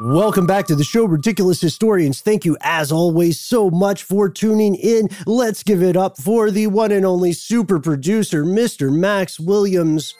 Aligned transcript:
Welcome 0.00 0.46
back 0.46 0.66
to 0.66 0.74
the 0.74 0.84
show, 0.84 1.04
Ridiculous 1.04 1.60
Historians. 1.60 2.22
Thank 2.22 2.44
you, 2.44 2.56
as 2.62 2.90
always, 2.90 3.38
so 3.38 3.70
much 3.70 4.02
for 4.02 4.28
tuning 4.28 4.74
in. 4.74 5.08
Let's 5.26 5.62
give 5.62 5.82
it 5.82 5.96
up 5.96 6.18
for 6.18 6.50
the 6.50 6.66
one 6.68 6.90
and 6.90 7.04
only 7.04 7.32
super 7.32 7.78
producer, 7.78 8.42
Mr. 8.42 8.92
Max 8.92 9.38
Williams. 9.38 10.14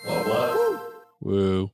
Woo. 1.20 1.70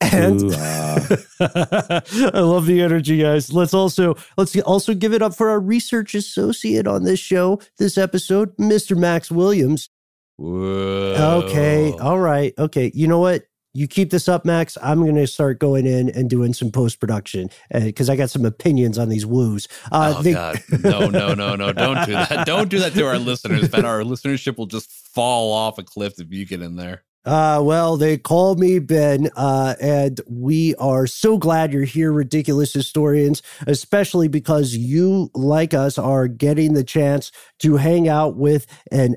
And 0.00 0.42
Ooh. 0.42 0.52
I 1.40 2.40
love 2.40 2.66
the 2.66 2.82
energy, 2.82 3.18
guys. 3.18 3.52
Let's 3.52 3.74
also 3.74 4.16
let's 4.36 4.56
also 4.60 4.94
give 4.94 5.12
it 5.12 5.22
up 5.22 5.34
for 5.34 5.48
our 5.48 5.60
research 5.60 6.14
associate 6.14 6.86
on 6.86 7.04
this 7.04 7.20
show, 7.20 7.60
this 7.78 7.96
episode, 7.96 8.56
Mr. 8.58 8.96
Max 8.96 9.30
Williams. 9.30 9.88
Whoa. 10.36 11.42
Okay, 11.44 11.92
all 11.98 12.18
right, 12.18 12.54
okay. 12.58 12.90
You 12.94 13.08
know 13.08 13.18
what? 13.18 13.44
You 13.72 13.86
keep 13.86 14.10
this 14.10 14.28
up, 14.28 14.44
Max. 14.44 14.76
I'm 14.82 15.00
going 15.00 15.14
to 15.14 15.26
start 15.28 15.60
going 15.60 15.86
in 15.86 16.08
and 16.10 16.28
doing 16.28 16.52
some 16.52 16.72
post 16.72 16.98
production 16.98 17.50
because 17.72 18.10
I 18.10 18.16
got 18.16 18.30
some 18.30 18.44
opinions 18.44 18.98
on 18.98 19.08
these 19.08 19.24
woos. 19.24 19.68
Uh, 19.92 20.14
oh 20.16 20.22
they- 20.22 20.32
God! 20.32 20.60
No, 20.82 21.08
no, 21.08 21.34
no, 21.34 21.54
no! 21.54 21.72
Don't 21.72 22.04
do 22.04 22.12
that! 22.12 22.46
Don't 22.46 22.68
do 22.68 22.80
that 22.80 22.94
to 22.94 23.06
our 23.06 23.18
listeners. 23.18 23.68
Ben, 23.68 23.84
our 23.84 24.00
listenership 24.00 24.58
will 24.58 24.66
just 24.66 24.90
fall 24.90 25.52
off 25.52 25.78
a 25.78 25.84
cliff 25.84 26.18
if 26.18 26.32
you 26.32 26.44
get 26.46 26.62
in 26.62 26.76
there. 26.76 27.04
Uh, 27.24 27.60
well, 27.62 27.98
they 27.98 28.16
call 28.16 28.54
me 28.56 28.78
Ben, 28.78 29.28
uh, 29.36 29.74
and 29.80 30.20
we 30.26 30.74
are 30.76 31.06
so 31.06 31.36
glad 31.36 31.72
you're 31.72 31.84
here, 31.84 32.10
ridiculous 32.12 32.72
historians, 32.72 33.42
especially 33.66 34.26
because 34.26 34.74
you, 34.74 35.30
like 35.34 35.74
us, 35.74 35.98
are 35.98 36.28
getting 36.28 36.72
the 36.72 36.82
chance 36.82 37.30
to 37.58 37.76
hang 37.76 38.08
out 38.08 38.36
with 38.36 38.66
an 38.90 39.16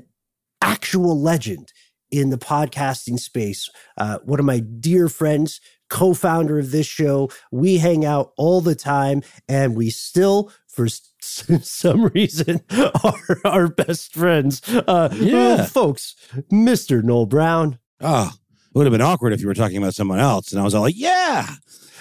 actual 0.60 1.20
legend 1.20 1.72
in 2.18 2.30
the 2.30 2.38
podcasting 2.38 3.18
space. 3.18 3.68
Uh, 3.96 4.18
one 4.24 4.38
of 4.38 4.46
my 4.46 4.60
dear 4.60 5.08
friends, 5.08 5.60
co 5.90 6.14
founder 6.14 6.58
of 6.58 6.70
this 6.70 6.86
show. 6.86 7.30
We 7.50 7.78
hang 7.78 8.04
out 8.04 8.32
all 8.36 8.60
the 8.60 8.74
time, 8.74 9.22
and 9.48 9.74
we 9.76 9.90
still, 9.90 10.50
for 10.68 10.86
some 11.20 12.04
reason, 12.06 12.60
are 13.04 13.40
our 13.44 13.68
best 13.68 14.12
friends. 14.14 14.62
Uh, 14.68 15.08
Yeah. 15.12 15.32
well, 15.32 15.66
folks, 15.66 16.14
Mr. 16.52 17.02
Noel 17.02 17.26
Brown. 17.26 17.78
Oh, 18.00 18.32
it 18.74 18.78
would 18.78 18.86
have 18.86 18.92
been 18.92 19.00
awkward 19.00 19.32
if 19.32 19.40
you 19.40 19.46
were 19.46 19.54
talking 19.54 19.76
about 19.78 19.94
someone 19.94 20.18
else. 20.18 20.50
And 20.50 20.60
I 20.60 20.64
was 20.64 20.74
all 20.74 20.82
like, 20.82 20.96
yeah, 20.96 21.48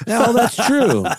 yeah, 0.07 0.31
that's 0.31 0.55
true. 0.55 1.05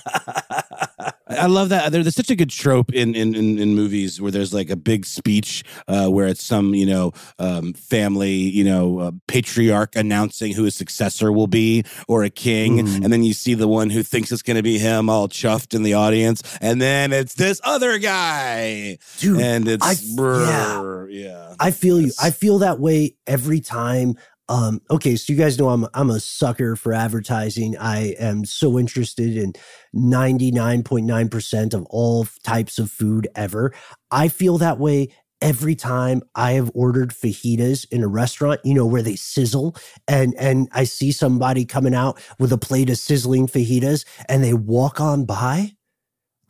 I 1.26 1.46
love 1.46 1.70
that. 1.70 1.90
There's 1.90 2.14
such 2.14 2.30
a 2.30 2.36
good 2.36 2.50
trope 2.50 2.92
in, 2.92 3.14
in, 3.14 3.34
in, 3.34 3.58
in 3.58 3.74
movies 3.74 4.20
where 4.20 4.30
there's 4.30 4.52
like 4.52 4.68
a 4.70 4.76
big 4.76 5.06
speech 5.06 5.64
uh, 5.88 6.08
where 6.08 6.26
it's 6.26 6.42
some, 6.42 6.74
you 6.74 6.86
know, 6.86 7.12
um, 7.38 7.72
family, 7.72 8.32
you 8.32 8.62
know, 8.64 8.98
uh, 8.98 9.10
patriarch 9.26 9.96
announcing 9.96 10.52
who 10.52 10.64
his 10.64 10.74
successor 10.74 11.32
will 11.32 11.46
be 11.46 11.84
or 12.08 12.24
a 12.24 12.30
king. 12.30 12.78
Mhm. 12.78 13.04
And 13.04 13.12
then 13.12 13.22
you 13.22 13.32
see 13.32 13.54
the 13.54 13.68
one 13.68 13.90
who 13.90 14.02
thinks 14.02 14.30
it's 14.32 14.42
going 14.42 14.56
to 14.56 14.62
be 14.62 14.78
him 14.78 15.08
all 15.08 15.28
chuffed 15.28 15.74
in 15.74 15.82
the 15.82 15.94
audience. 15.94 16.42
And 16.60 16.80
then 16.80 17.12
it's 17.12 17.34
this 17.34 17.60
other 17.64 17.98
guy. 17.98 18.98
Dude, 19.18 19.40
and 19.40 19.66
it's, 19.68 19.84
I- 20.12 20.16
brr, 20.16 21.08
yeah. 21.10 21.54
I 21.58 21.70
feel 21.70 22.00
you. 22.00 22.12
I 22.20 22.30
feel 22.30 22.58
that 22.58 22.78
way 22.80 23.14
every 23.26 23.60
time. 23.60 24.16
Um, 24.48 24.80
okay, 24.90 25.16
so 25.16 25.32
you 25.32 25.38
guys 25.38 25.58
know 25.58 25.70
I'm 25.70 25.86
I'm 25.94 26.10
a 26.10 26.20
sucker 26.20 26.76
for 26.76 26.92
advertising. 26.92 27.76
I 27.78 28.14
am 28.18 28.44
so 28.44 28.78
interested 28.78 29.36
in 29.36 29.54
99.9% 29.94 31.74
of 31.74 31.86
all 31.88 32.26
types 32.42 32.78
of 32.78 32.90
food 32.90 33.26
ever. 33.34 33.72
I 34.10 34.28
feel 34.28 34.58
that 34.58 34.78
way 34.78 35.08
every 35.40 35.74
time 35.74 36.22
I 36.34 36.52
have 36.52 36.70
ordered 36.74 37.10
fajitas 37.10 37.86
in 37.90 38.02
a 38.02 38.08
restaurant, 38.08 38.60
you 38.64 38.74
know, 38.74 38.86
where 38.86 39.02
they 39.02 39.16
sizzle 39.16 39.76
and 40.06 40.34
and 40.38 40.68
I 40.72 40.84
see 40.84 41.12
somebody 41.12 41.64
coming 41.64 41.94
out 41.94 42.20
with 42.38 42.52
a 42.52 42.58
plate 42.58 42.90
of 42.90 42.98
sizzling 42.98 43.46
fajitas 43.46 44.04
and 44.28 44.44
they 44.44 44.54
walk 44.54 45.00
on 45.00 45.24
by, 45.24 45.72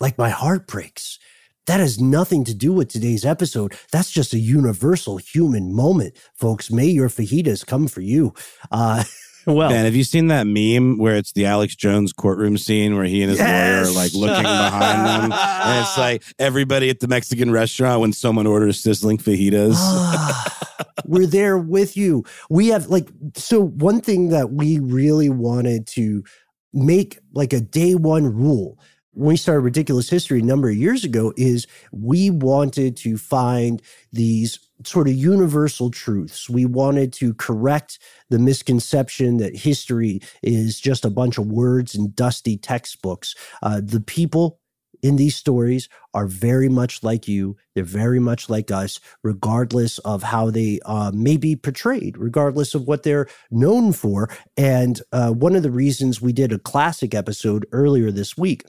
like 0.00 0.19
my 0.19 0.31
heart 0.31 0.66
breaks. 0.66 1.19
That 1.66 1.80
has 1.80 1.98
nothing 1.98 2.44
to 2.44 2.54
do 2.54 2.72
with 2.72 2.88
today's 2.88 3.25
episode. 3.25 3.72
That's 3.91 4.10
just 4.10 4.34
a 4.34 4.38
universal 4.38 5.16
human 5.16 5.75
moment, 5.75 6.14
folks. 6.34 6.70
May 6.70 6.86
your 6.86 7.08
fajitas 7.08 7.64
come 7.66 7.88
for 7.88 8.02
you. 8.02 8.34
Uh, 8.70 9.04
well, 9.47 9.70
Man, 9.70 9.86
have 9.86 9.94
you 9.94 10.04
seen 10.04 10.26
that 10.26 10.47
meme 10.47 10.98
where 10.98 11.16
it's 11.16 11.32
the 11.32 11.47
Alex 11.47 11.75
Jones 11.75 12.12
courtroom 12.12 12.58
scene 12.58 12.97
where 12.97 13.06
he 13.06 13.22
and 13.22 13.30
his 13.30 13.38
Yes! 13.38 13.86
lawyer 13.86 13.91
are 13.92 13.94
like 13.94 14.12
looking 14.12 14.42
behind 14.42 15.06
them? 15.06 15.32
And 15.32 15.80
it's 15.80 15.97
like 15.97 16.22
everybody 16.38 16.91
at 16.91 17.00
the 17.00 17.08
Mexican 17.08 17.50
restaurant 17.50 18.00
when 18.02 18.12
someone 18.12 18.46
orders 18.46 18.78
sizzling 18.82 19.16
fajitas. 19.16 19.75
Ah, 19.76 20.50
we're 21.06 21.26
there 21.26 21.56
with 21.56 21.96
you. 21.96 22.25
We 22.50 22.69
have 22.69 22.88
like 22.88 23.08
so 23.36 23.62
one 23.62 24.02
thing 24.02 24.28
that 24.31 24.50
we 24.52 24.81
really 24.81 25.31
wanted 25.31 25.86
to 25.88 26.25
make 26.75 27.19
like 27.32 27.52
a 27.54 27.60
day 27.60 27.94
one 27.94 28.25
rule 28.34 28.78
when 29.14 29.30
we 29.30 29.36
started 29.36 29.60
ridiculous 29.60 30.10
history 30.10 30.41
a 30.41 30.44
number 30.44 30.69
of 30.69 30.76
years 30.76 31.04
ago 31.04 31.32
is 31.36 31.66
we 31.92 32.30
wanted 32.30 32.97
to 32.97 33.16
find 33.16 33.80
these 34.12 34.58
sort 34.84 35.08
of 35.08 35.14
universal 35.14 35.91
truths 35.91 36.50
we 36.50 36.64
wanted 36.64 37.12
to 37.12 37.32
correct 37.34 37.99
the 38.28 38.38
misconception 38.38 39.38
that 39.38 39.56
history 39.56 40.20
is 40.43 40.81
just 40.81 41.05
a 41.05 41.11
bunch 41.11 41.38
of 41.38 41.46
words 41.46 41.94
and 41.94 42.14
dusty 42.14 42.56
textbooks 42.56 43.34
uh, 43.62 43.81
the 43.82 44.00
people 44.00 44.58
in 45.05 45.17
these 45.17 45.37
stories 45.37 45.90
are 46.14 46.26
very 46.26 46.70
much 46.70 47.02
like 47.02 47.28
you. 47.28 47.58
They're 47.75 47.84
very 47.84 48.19
much 48.19 48.49
like 48.49 48.70
us, 48.70 48.99
regardless 49.22 49.99
of 49.99 50.22
how 50.22 50.49
they 50.49 50.81
uh, 50.87 51.12
may 51.14 51.37
be 51.37 51.56
portrayed, 51.56 52.17
regardless 52.17 52.75
of 52.75 52.88
what 52.88 53.02
they're 53.02 53.26
known 53.50 53.93
for. 53.93 54.31
And 54.56 55.02
uh, 55.12 55.32
one 55.32 55.56
of 55.56 55.62
the 55.62 55.70
reasons 55.70 56.22
we 56.22 56.32
did 56.32 56.52
a 56.52 56.58
classic 56.58 57.14
episode 57.14 57.67
earlier 57.70 58.10
this 58.10 58.38
week. 58.38 58.64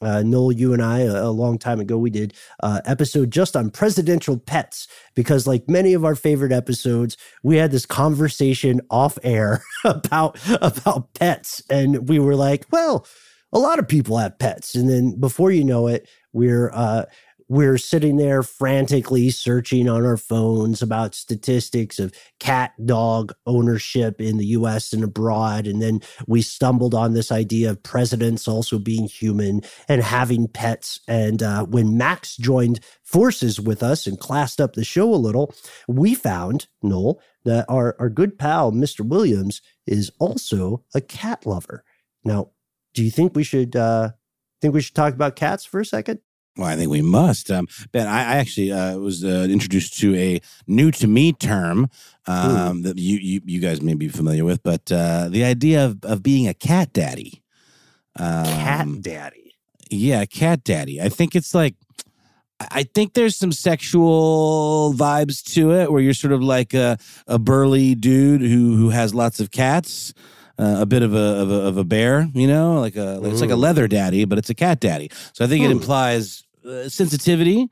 Uh, 0.00 0.22
Noel, 0.22 0.52
you 0.52 0.72
and 0.72 0.82
I, 0.82 1.00
a, 1.00 1.24
a 1.24 1.30
long 1.30 1.58
time 1.58 1.80
ago, 1.80 1.96
we 1.96 2.10
did 2.10 2.34
uh, 2.62 2.80
episode 2.84 3.30
just 3.30 3.56
on 3.56 3.70
presidential 3.70 4.38
pets 4.38 4.88
because, 5.14 5.46
like 5.46 5.68
many 5.68 5.94
of 5.94 6.04
our 6.04 6.14
favorite 6.14 6.52
episodes, 6.52 7.16
we 7.42 7.56
had 7.56 7.70
this 7.70 7.86
conversation 7.86 8.80
off 8.90 9.18
air 9.22 9.62
about 9.84 10.38
about 10.60 11.14
pets, 11.14 11.62
and 11.70 12.08
we 12.08 12.18
were 12.18 12.36
like, 12.36 12.66
"Well, 12.70 13.06
a 13.52 13.58
lot 13.58 13.78
of 13.78 13.88
people 13.88 14.18
have 14.18 14.38
pets. 14.38 14.74
And 14.74 14.88
then 14.88 15.18
before 15.18 15.50
you 15.50 15.64
know 15.64 15.86
it 15.86 16.08
we're 16.32 16.70
uh 16.74 17.04
we're 17.48 17.78
sitting 17.78 18.16
there 18.16 18.42
frantically 18.42 19.30
searching 19.30 19.88
on 19.88 20.04
our 20.04 20.16
phones 20.16 20.82
about 20.82 21.14
statistics 21.14 21.98
of 21.98 22.12
cat 22.40 22.72
dog 22.84 23.32
ownership 23.46 24.20
in 24.20 24.36
the 24.36 24.46
US 24.46 24.92
and 24.92 25.04
abroad. 25.04 25.66
And 25.66 25.80
then 25.80 26.00
we 26.26 26.42
stumbled 26.42 26.94
on 26.94 27.14
this 27.14 27.30
idea 27.30 27.70
of 27.70 27.82
presidents 27.82 28.48
also 28.48 28.78
being 28.78 29.06
human 29.06 29.62
and 29.88 30.02
having 30.02 30.48
pets. 30.48 31.00
And 31.06 31.42
uh, 31.42 31.64
when 31.64 31.96
Max 31.96 32.36
joined 32.36 32.80
forces 33.02 33.60
with 33.60 33.82
us 33.82 34.06
and 34.06 34.18
classed 34.18 34.60
up 34.60 34.74
the 34.74 34.84
show 34.84 35.12
a 35.12 35.16
little, 35.16 35.54
we 35.86 36.14
found, 36.14 36.66
Noel, 36.82 37.20
that 37.44 37.64
our, 37.68 37.94
our 38.00 38.08
good 38.08 38.38
pal, 38.38 38.72
Mr. 38.72 39.06
Williams, 39.06 39.62
is 39.86 40.10
also 40.18 40.84
a 40.94 41.00
cat 41.00 41.46
lover. 41.46 41.84
Now, 42.24 42.50
do 42.92 43.04
you 43.04 43.10
think 43.10 43.36
we 43.36 43.44
should 43.44 43.76
uh, 43.76 44.10
think 44.60 44.74
we 44.74 44.80
should 44.80 44.96
talk 44.96 45.14
about 45.14 45.36
cats 45.36 45.64
for 45.64 45.78
a 45.78 45.84
second? 45.84 46.20
Well, 46.56 46.68
I 46.68 46.76
think 46.76 46.90
we 46.90 47.02
must. 47.02 47.50
Um, 47.50 47.68
ben, 47.92 48.06
I, 48.06 48.20
I 48.20 48.36
actually 48.36 48.72
uh, 48.72 48.96
was 48.96 49.22
uh, 49.22 49.46
introduced 49.50 49.98
to 50.00 50.14
a 50.14 50.40
new 50.66 50.90
to 50.92 51.06
me 51.06 51.32
term 51.32 51.90
um, 52.26 52.82
that 52.82 52.98
you, 52.98 53.18
you 53.18 53.40
you 53.44 53.60
guys 53.60 53.82
may 53.82 53.94
be 53.94 54.08
familiar 54.08 54.44
with, 54.44 54.62
but 54.62 54.90
uh, 54.90 55.28
the 55.28 55.44
idea 55.44 55.84
of, 55.84 55.98
of 56.02 56.22
being 56.22 56.48
a 56.48 56.54
cat 56.54 56.92
daddy. 56.92 57.42
Um, 58.18 58.44
cat 58.44 59.02
daddy. 59.02 59.54
Yeah, 59.90 60.24
cat 60.24 60.64
daddy. 60.64 61.00
I 61.00 61.10
think 61.10 61.36
it's 61.36 61.54
like, 61.54 61.74
I 62.58 62.84
think 62.84 63.12
there's 63.12 63.36
some 63.36 63.52
sexual 63.52 64.94
vibes 64.96 65.42
to 65.54 65.72
it 65.72 65.92
where 65.92 66.00
you're 66.00 66.14
sort 66.14 66.32
of 66.32 66.42
like 66.42 66.72
a, 66.72 66.96
a 67.26 67.38
burly 67.38 67.94
dude 67.94 68.40
who 68.40 68.76
who 68.76 68.88
has 68.88 69.14
lots 69.14 69.40
of 69.40 69.50
cats. 69.50 70.14
Uh, 70.58 70.78
a 70.80 70.86
bit 70.86 71.02
of 71.02 71.12
a, 71.12 71.18
of 71.18 71.50
a 71.50 71.54
of 71.54 71.76
a 71.76 71.84
bear, 71.84 72.26
you 72.32 72.46
know, 72.46 72.80
like 72.80 72.96
a 72.96 73.20
it's 73.24 73.42
like 73.42 73.50
a 73.50 73.56
leather 73.56 73.86
daddy, 73.86 74.24
but 74.24 74.38
it's 74.38 74.48
a 74.48 74.54
cat 74.54 74.80
daddy. 74.80 75.10
So 75.34 75.44
I 75.44 75.48
think 75.48 75.62
it 75.62 75.70
implies 75.70 76.45
uh, 76.66 76.88
sensitivity, 76.88 77.68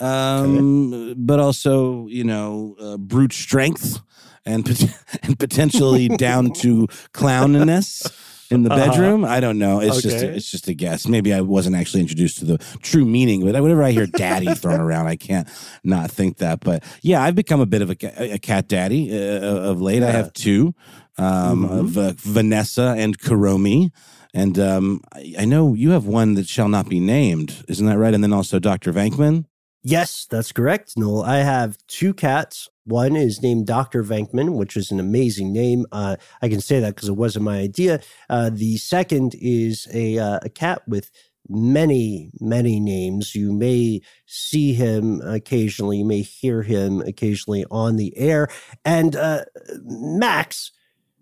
um, 0.00 1.14
but 1.16 1.38
also 1.40 2.06
you 2.08 2.24
know 2.24 2.76
uh, 2.80 2.96
brute 2.96 3.32
strength 3.32 4.00
and 4.46 4.64
pot- 4.66 4.94
and 5.22 5.38
potentially 5.38 6.08
down 6.08 6.52
to 6.52 6.86
clowniness 7.12 8.02
in 8.50 8.62
the 8.62 8.70
Uh-huh. 8.70 8.90
bedroom. 8.90 9.24
I 9.24 9.40
don't 9.40 9.58
know. 9.58 9.80
It's 9.80 10.02
just 10.02 10.22
a, 10.22 10.34
it's 10.36 10.50
just 10.50 10.68
a 10.68 10.74
guess. 10.74 11.08
Maybe 11.08 11.32
I 11.32 11.40
wasn't 11.40 11.76
actually 11.76 12.00
introduced 12.02 12.38
to 12.40 12.44
the 12.44 12.58
true 12.82 13.04
meaning. 13.04 13.40
But 13.44 13.60
whenever 13.62 13.82
I 13.82 13.90
hear 13.92 14.06
"daddy" 14.06 14.54
thrown 14.62 14.80
around, 14.80 15.06
I 15.06 15.16
can't 15.16 15.48
not 15.82 16.10
think 16.10 16.36
that. 16.38 16.60
But 16.60 16.84
yeah, 17.02 17.22
I've 17.22 17.34
become 17.34 17.60
a 17.60 17.66
bit 17.66 17.82
of 17.82 17.90
a, 17.90 17.96
a 18.34 18.38
cat 18.38 18.68
daddy 18.68 19.10
uh, 19.16 19.70
of 19.70 19.80
late. 19.80 20.02
I 20.02 20.10
have 20.10 20.32
two 20.32 20.74
um, 21.16 21.64
Mhm. 21.68 21.78
of 21.80 21.98
uh, 21.98 22.12
Vanessa 22.16 22.94
and 22.98 23.18
Karomi. 23.18 23.90
And 24.34 24.58
um, 24.58 25.00
I, 25.12 25.34
I 25.40 25.44
know 25.44 25.74
you 25.74 25.90
have 25.90 26.06
one 26.06 26.34
that 26.34 26.48
shall 26.48 26.68
not 26.68 26.88
be 26.88 27.00
named, 27.00 27.64
isn't 27.68 27.86
that 27.86 27.98
right? 27.98 28.12
And 28.12 28.22
then 28.22 28.32
also 28.32 28.58
Dr. 28.58 28.92
Venkman. 28.92 29.46
Yes, 29.86 30.26
that's 30.28 30.50
correct, 30.50 30.94
Noel. 30.96 31.22
I 31.22 31.38
have 31.38 31.76
two 31.86 32.14
cats. 32.14 32.68
One 32.84 33.16
is 33.16 33.42
named 33.42 33.66
Dr. 33.66 34.02
Venkman, 34.02 34.56
which 34.56 34.76
is 34.76 34.90
an 34.90 34.98
amazing 34.98 35.52
name. 35.52 35.86
Uh, 35.92 36.16
I 36.42 36.48
can 36.48 36.60
say 36.60 36.80
that 36.80 36.94
because 36.94 37.08
it 37.08 37.16
wasn't 37.16 37.44
my 37.44 37.58
idea. 37.58 38.00
Uh, 38.28 38.50
the 38.50 38.78
second 38.78 39.36
is 39.38 39.86
a, 39.92 40.18
uh, 40.18 40.40
a 40.42 40.48
cat 40.48 40.82
with 40.88 41.10
many, 41.50 42.30
many 42.40 42.80
names. 42.80 43.34
You 43.34 43.52
may 43.52 44.00
see 44.26 44.72
him 44.72 45.20
occasionally, 45.22 45.98
you 45.98 46.06
may 46.06 46.22
hear 46.22 46.62
him 46.62 47.02
occasionally 47.02 47.66
on 47.70 47.96
the 47.96 48.16
air. 48.16 48.48
And 48.86 49.14
uh, 49.14 49.44
Max, 49.82 50.72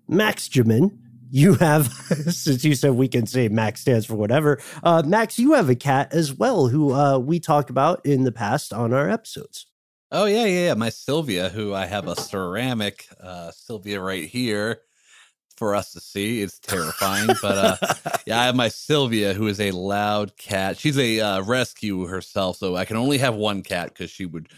Max 0.09 0.49
Jamin, 0.49 0.99
you 1.33 1.55
have, 1.55 1.87
since 2.29 2.63
you 2.63 2.75
said 2.75 2.93
we 2.93 3.09
can 3.09 3.27
say 3.27 3.49
Max 3.49 3.81
stands 3.81 4.05
for 4.05 4.15
whatever, 4.15 4.61
uh, 4.85 5.03
Max, 5.05 5.39
you 5.39 5.55
have 5.55 5.71
a 5.71 5.75
cat 5.75 6.13
as 6.13 6.33
well 6.33 6.69
who 6.69 6.93
uh, 6.93 7.19
we 7.19 7.41
talked 7.41 7.71
about 7.71 8.05
in 8.05 8.25
the 8.25 8.33
past 8.33 8.73
on 8.73 8.93
our 8.93 9.09
episodes. 9.09 9.67
Oh 10.13 10.27
yeah, 10.27 10.45
yeah, 10.45 10.67
yeah. 10.67 10.75
My 10.75 10.91
Sylvia, 10.91 11.49
who 11.49 11.73
I 11.73 11.87
have 11.87 12.07
a 12.07 12.15
ceramic 12.15 13.09
uh 13.19 13.51
Sylvia 13.51 13.99
right 13.99 14.29
here 14.29 14.83
for 15.57 15.75
us 15.75 15.93
to 15.93 16.01
see. 16.01 16.43
It's 16.43 16.59
terrifying, 16.59 17.31
but 17.41 17.81
uh 17.83 17.95
yeah, 18.27 18.39
I 18.39 18.45
have 18.45 18.55
my 18.55 18.69
Sylvia, 18.69 19.33
who 19.33 19.47
is 19.47 19.59
a 19.59 19.71
loud 19.71 20.37
cat. 20.37 20.77
She's 20.77 20.99
a 20.99 21.21
uh, 21.21 21.43
rescue 21.45 22.05
herself, 22.05 22.59
so 22.59 22.77
I 22.77 22.85
can 22.85 22.99
only 22.99 23.17
have 23.19 23.35
one 23.35 23.63
cat 23.63 23.89
because 23.89 24.11
she 24.11 24.27
would 24.27 24.51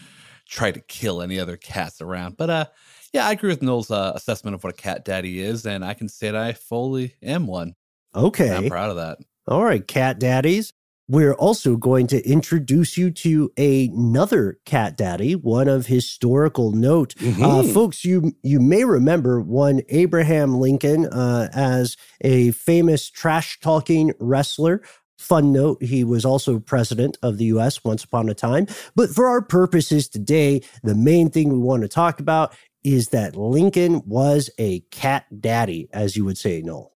try 0.45 0.71
to 0.71 0.81
kill 0.81 1.21
any 1.21 1.39
other 1.39 1.55
cats 1.55 2.01
around. 2.01 2.35
But 2.35 2.49
uh, 2.49 2.65
yeah, 3.15 3.27
I 3.27 3.31
agree 3.31 3.47
with 3.49 3.61
Noel's 3.61 3.89
uh, 3.89 4.11
assessment 4.13 4.55
of 4.55 4.63
what 4.65 4.73
a 4.73 4.75
cat 4.75 5.05
daddy 5.05 5.39
is, 5.39 5.65
and 5.65 5.85
I 5.85 5.93
can 5.93 6.09
say 6.09 6.31
that 6.31 6.35
I 6.35 6.51
fully 6.51 7.15
am 7.23 7.47
one. 7.47 7.73
And 8.13 8.25
Okay. 8.25 8.53
I'm 8.53 8.67
proud 8.67 8.89
of 8.89 8.97
that. 8.97 9.19
All 9.47 9.63
right, 9.63 9.87
cat 9.87 10.19
daddies. 10.19 10.73
We're 11.07 11.33
also 11.35 11.77
going 11.77 12.07
to 12.07 12.27
introduce 12.27 12.97
you 12.97 13.11
to 13.11 13.51
another 13.57 14.57
cat 14.65 14.97
daddy, 14.97 15.33
one 15.33 15.69
of 15.69 15.85
historical 15.85 16.71
note. 16.71 17.13
Uh, 17.21 17.61
Mhm. 17.61 17.73
folks, 17.73 18.03
you 18.03 18.33
you 18.43 18.59
may 18.59 18.83
remember 18.83 19.39
one 19.39 19.81
Abraham 19.87 20.59
Lincoln 20.59 21.05
uh, 21.05 21.47
as 21.53 21.95
a 22.19 22.51
famous 22.51 23.09
trash 23.09 23.59
talking 23.61 24.11
wrestler. 24.19 24.81
Fun 25.17 25.53
note, 25.53 25.81
he 25.81 26.03
was 26.03 26.25
also 26.25 26.59
president 26.59 27.17
of 27.21 27.37
the 27.37 27.45
US 27.45 27.81
once 27.85 28.03
upon 28.03 28.27
a 28.27 28.33
time. 28.33 28.67
But 28.95 29.09
for 29.11 29.27
our 29.27 29.41
purposes 29.41 30.09
today, 30.09 30.61
the 30.83 30.95
main 30.95 31.29
thing 31.29 31.49
we 31.53 31.59
want 31.59 31.83
to 31.83 31.87
talk 31.87 32.19
about 32.19 32.53
is 32.85 33.07
that 33.07 33.35
Lincoln 33.35 34.03
was 34.05 34.49
a 34.59 34.81
cat 34.91 35.25
daddy, 35.41 35.89
as 35.91 36.15
you 36.15 36.23
would 36.23 36.37
say, 36.37 36.61
Noel. 36.61 36.93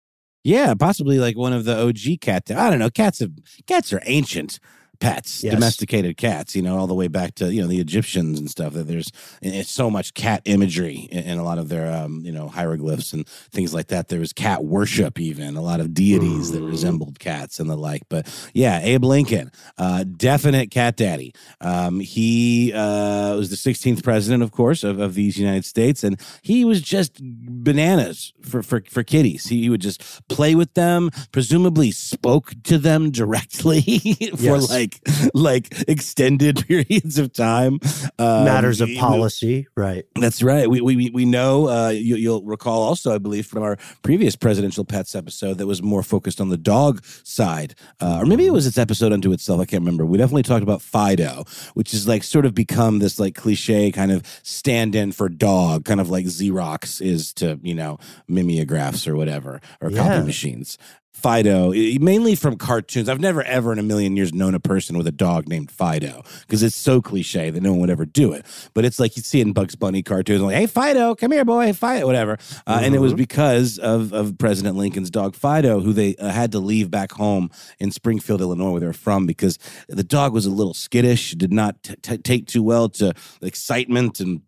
Yeah, 0.43 0.73
possibly 0.73 1.19
like 1.19 1.37
one 1.37 1.53
of 1.53 1.63
the 1.65 1.79
OG 1.79 2.21
cat. 2.21 2.51
I 2.51 2.69
don't 2.69 2.79
know. 2.79 2.89
Cats 2.89 3.19
have 3.19 3.31
cats 3.67 3.93
are 3.93 4.01
ancient 4.05 4.59
pets, 4.99 5.43
Yes. 5.43 5.53
domesticated 5.53 6.17
cats. 6.17 6.55
You 6.55 6.61
know, 6.61 6.77
all 6.77 6.87
the 6.87 6.93
way 6.95 7.07
back 7.07 7.35
to 7.35 7.53
you 7.53 7.61
know 7.61 7.67
the 7.67 7.79
Egyptians 7.79 8.39
and 8.39 8.49
stuff. 8.49 8.73
That 8.73 8.87
there's 8.87 9.11
it's 9.41 9.71
so 9.71 9.89
much 9.89 10.13
cat 10.13 10.41
imagery 10.45 11.07
in, 11.11 11.23
in 11.23 11.37
a 11.37 11.43
lot 11.43 11.57
of 11.57 11.69
their 11.69 11.91
um, 11.91 12.21
you 12.25 12.31
know 12.31 12.47
hieroglyphs 12.47 13.13
and 13.13 13.27
things 13.27 13.73
like 13.73 13.87
that. 13.87 14.07
There 14.07 14.19
was 14.19 14.33
cat 14.33 14.63
worship, 14.65 15.19
even 15.19 15.55
a 15.57 15.61
lot 15.61 15.79
of 15.79 15.93
deities 15.93 16.51
that 16.51 16.63
Mhm. 16.63 16.67
resembled 16.67 17.19
cats 17.19 17.59
and 17.59 17.69
the 17.69 17.75
like. 17.75 18.03
But 18.09 18.27
yeah, 18.53 18.79
Abe 18.81 19.03
Lincoln, 19.05 19.51
uh, 19.77 20.03
definite 20.03 20.71
cat 20.71 20.95
daddy. 20.97 21.33
Um, 21.61 21.99
he 21.99 22.71
uh, 22.73 23.35
was 23.35 23.49
the 23.49 23.55
16th 23.57 24.03
president, 24.03 24.43
of 24.43 24.51
course, 24.51 24.83
of, 24.83 24.99
of 24.99 25.13
these 25.15 25.37
United 25.37 25.65
States, 25.65 26.03
and 26.03 26.19
he 26.41 26.65
was 26.65 26.81
just 26.81 27.19
bananas 27.21 28.33
for 28.41 28.61
for, 28.63 28.81
for 28.89 29.03
kitties. 29.03 29.47
He, 29.47 29.61
he 29.63 29.69
would 29.69 29.81
just 29.81 30.01
play 30.27 30.55
with 30.55 30.73
them, 30.73 31.09
presumably 31.31 31.91
spoke 31.91 32.53
to 32.63 32.77
them 32.77 33.11
directly 33.11 33.81
for 34.35 34.41
Yes. 34.55 34.69
like 34.69 34.84
like 35.33 35.73
extended 35.87 36.65
periods 36.67 37.17
of 37.17 37.33
time. 37.33 37.79
Um, 38.19 38.45
Matters 38.45 38.81
of 38.81 38.89
policy, 38.97 39.67
right? 39.75 40.05
that's 40.15 40.41
right. 40.43 40.69
We 40.69 40.81
we 40.81 41.09
we 41.11 41.25
know. 41.25 41.67
Uh, 41.69 41.89
you, 41.89 42.15
you'll 42.15 42.43
recall 42.43 42.81
also, 42.83 43.13
I 43.13 43.17
believe, 43.17 43.45
from 43.45 43.63
our 43.63 43.77
previous 44.03 44.35
presidential 44.35 44.85
pets 44.85 45.15
episode 45.15 45.57
that 45.57 45.67
was 45.67 45.81
more 45.81 46.03
focused 46.03 46.39
on 46.41 46.49
the 46.49 46.57
dog 46.57 47.03
side, 47.23 47.75
uh, 48.01 48.19
or 48.21 48.25
maybe 48.25 48.45
it 48.45 48.53
was 48.53 48.65
its 48.67 48.77
episode 48.77 49.11
unto 49.13 49.31
itself. 49.31 49.59
I 49.61 49.65
can't 49.65 49.81
remember. 49.81 50.05
We 50.05 50.17
definitely 50.17 50.43
talked 50.43 50.63
about 50.63 50.81
Fido, 50.81 51.43
which 51.73 51.93
is 51.93 52.07
like 52.07 52.23
sort 52.23 52.45
of 52.45 52.53
become 52.53 52.99
this 52.99 53.19
like 53.19 53.35
cliche 53.35 53.91
kind 53.91 54.11
of 54.11 54.23
stand-in 54.43 55.11
for 55.11 55.29
dog, 55.29 55.85
kind 55.85 55.99
of 56.01 56.09
like 56.09 56.25
Xerox 56.25 57.01
is 57.01 57.33
to 57.35 57.59
you 57.63 57.73
know 57.75 57.97
mimeographs 58.27 59.07
or 59.07 59.15
whatever 59.15 59.61
or 59.81 59.89
Yeah. 59.91 59.97
copy 60.07 60.25
machines. 60.25 60.77
Fido, 61.15 61.71
mainly 61.99 62.35
from 62.35 62.57
cartoons. 62.57 63.09
I've 63.09 63.19
never 63.19 63.41
ever 63.43 63.71
in 63.71 63.79
a 63.79 63.83
million 63.83 64.15
years 64.15 64.33
known 64.33 64.53
a 64.53 64.59
person 64.59 64.97
with 64.97 65.07
a 65.07 65.11
dog 65.11 65.47
named 65.47 65.71
Fido 65.71 66.23
because 66.41 66.61
it's 66.61 66.75
so 66.75 67.01
cliche 67.01 67.49
that 67.49 67.63
no 67.63 67.71
one 67.71 67.81
would 67.81 67.89
ever 67.89 68.05
do 68.05 68.33
it. 68.33 68.45
But 68.73 68.85
it's 68.85 68.99
like 68.99 69.15
you 69.17 69.23
see 69.23 69.39
it 69.39 69.47
in 69.47 69.53
Bugs 69.53 69.75
Bunny 69.75 70.03
cartoons, 70.03 70.41
like, 70.41 70.55
hey, 70.55 70.67
Fido, 70.67 71.15
come 71.15 71.31
here, 71.31 71.45
boy, 71.45 71.73
Fido, 71.73 72.05
whatever. 72.05 72.37
Uh, 72.67 72.81
And 72.83 72.93
it 72.93 72.99
was 72.99 73.13
because 73.13 73.79
of, 73.79 74.13
of 74.13 74.37
President 74.37 74.77
Lincoln's 74.77 75.09
dog 75.09 75.35
Fido, 75.35 75.79
who 75.79 75.93
they 75.93 76.15
uh, 76.17 76.29
had 76.29 76.51
to 76.51 76.59
leave 76.59 76.91
back 76.91 77.13
home 77.13 77.49
in 77.79 77.91
Springfield, 77.91 78.41
Illinois, 78.41 78.71
where 78.71 78.81
they're 78.81 78.93
from, 78.93 79.25
because 79.25 79.57
the 79.87 80.03
dog 80.03 80.33
was 80.33 80.45
a 80.45 80.51
little 80.51 80.73
skittish, 80.73 81.31
did 81.31 81.53
not 81.53 81.81
t- 81.81 81.95
t- 82.01 82.17
take 82.17 82.45
too 82.45 82.61
well 82.61 82.89
to 82.89 83.13
the 83.39 83.47
excitement 83.47 84.19
and 84.19 84.41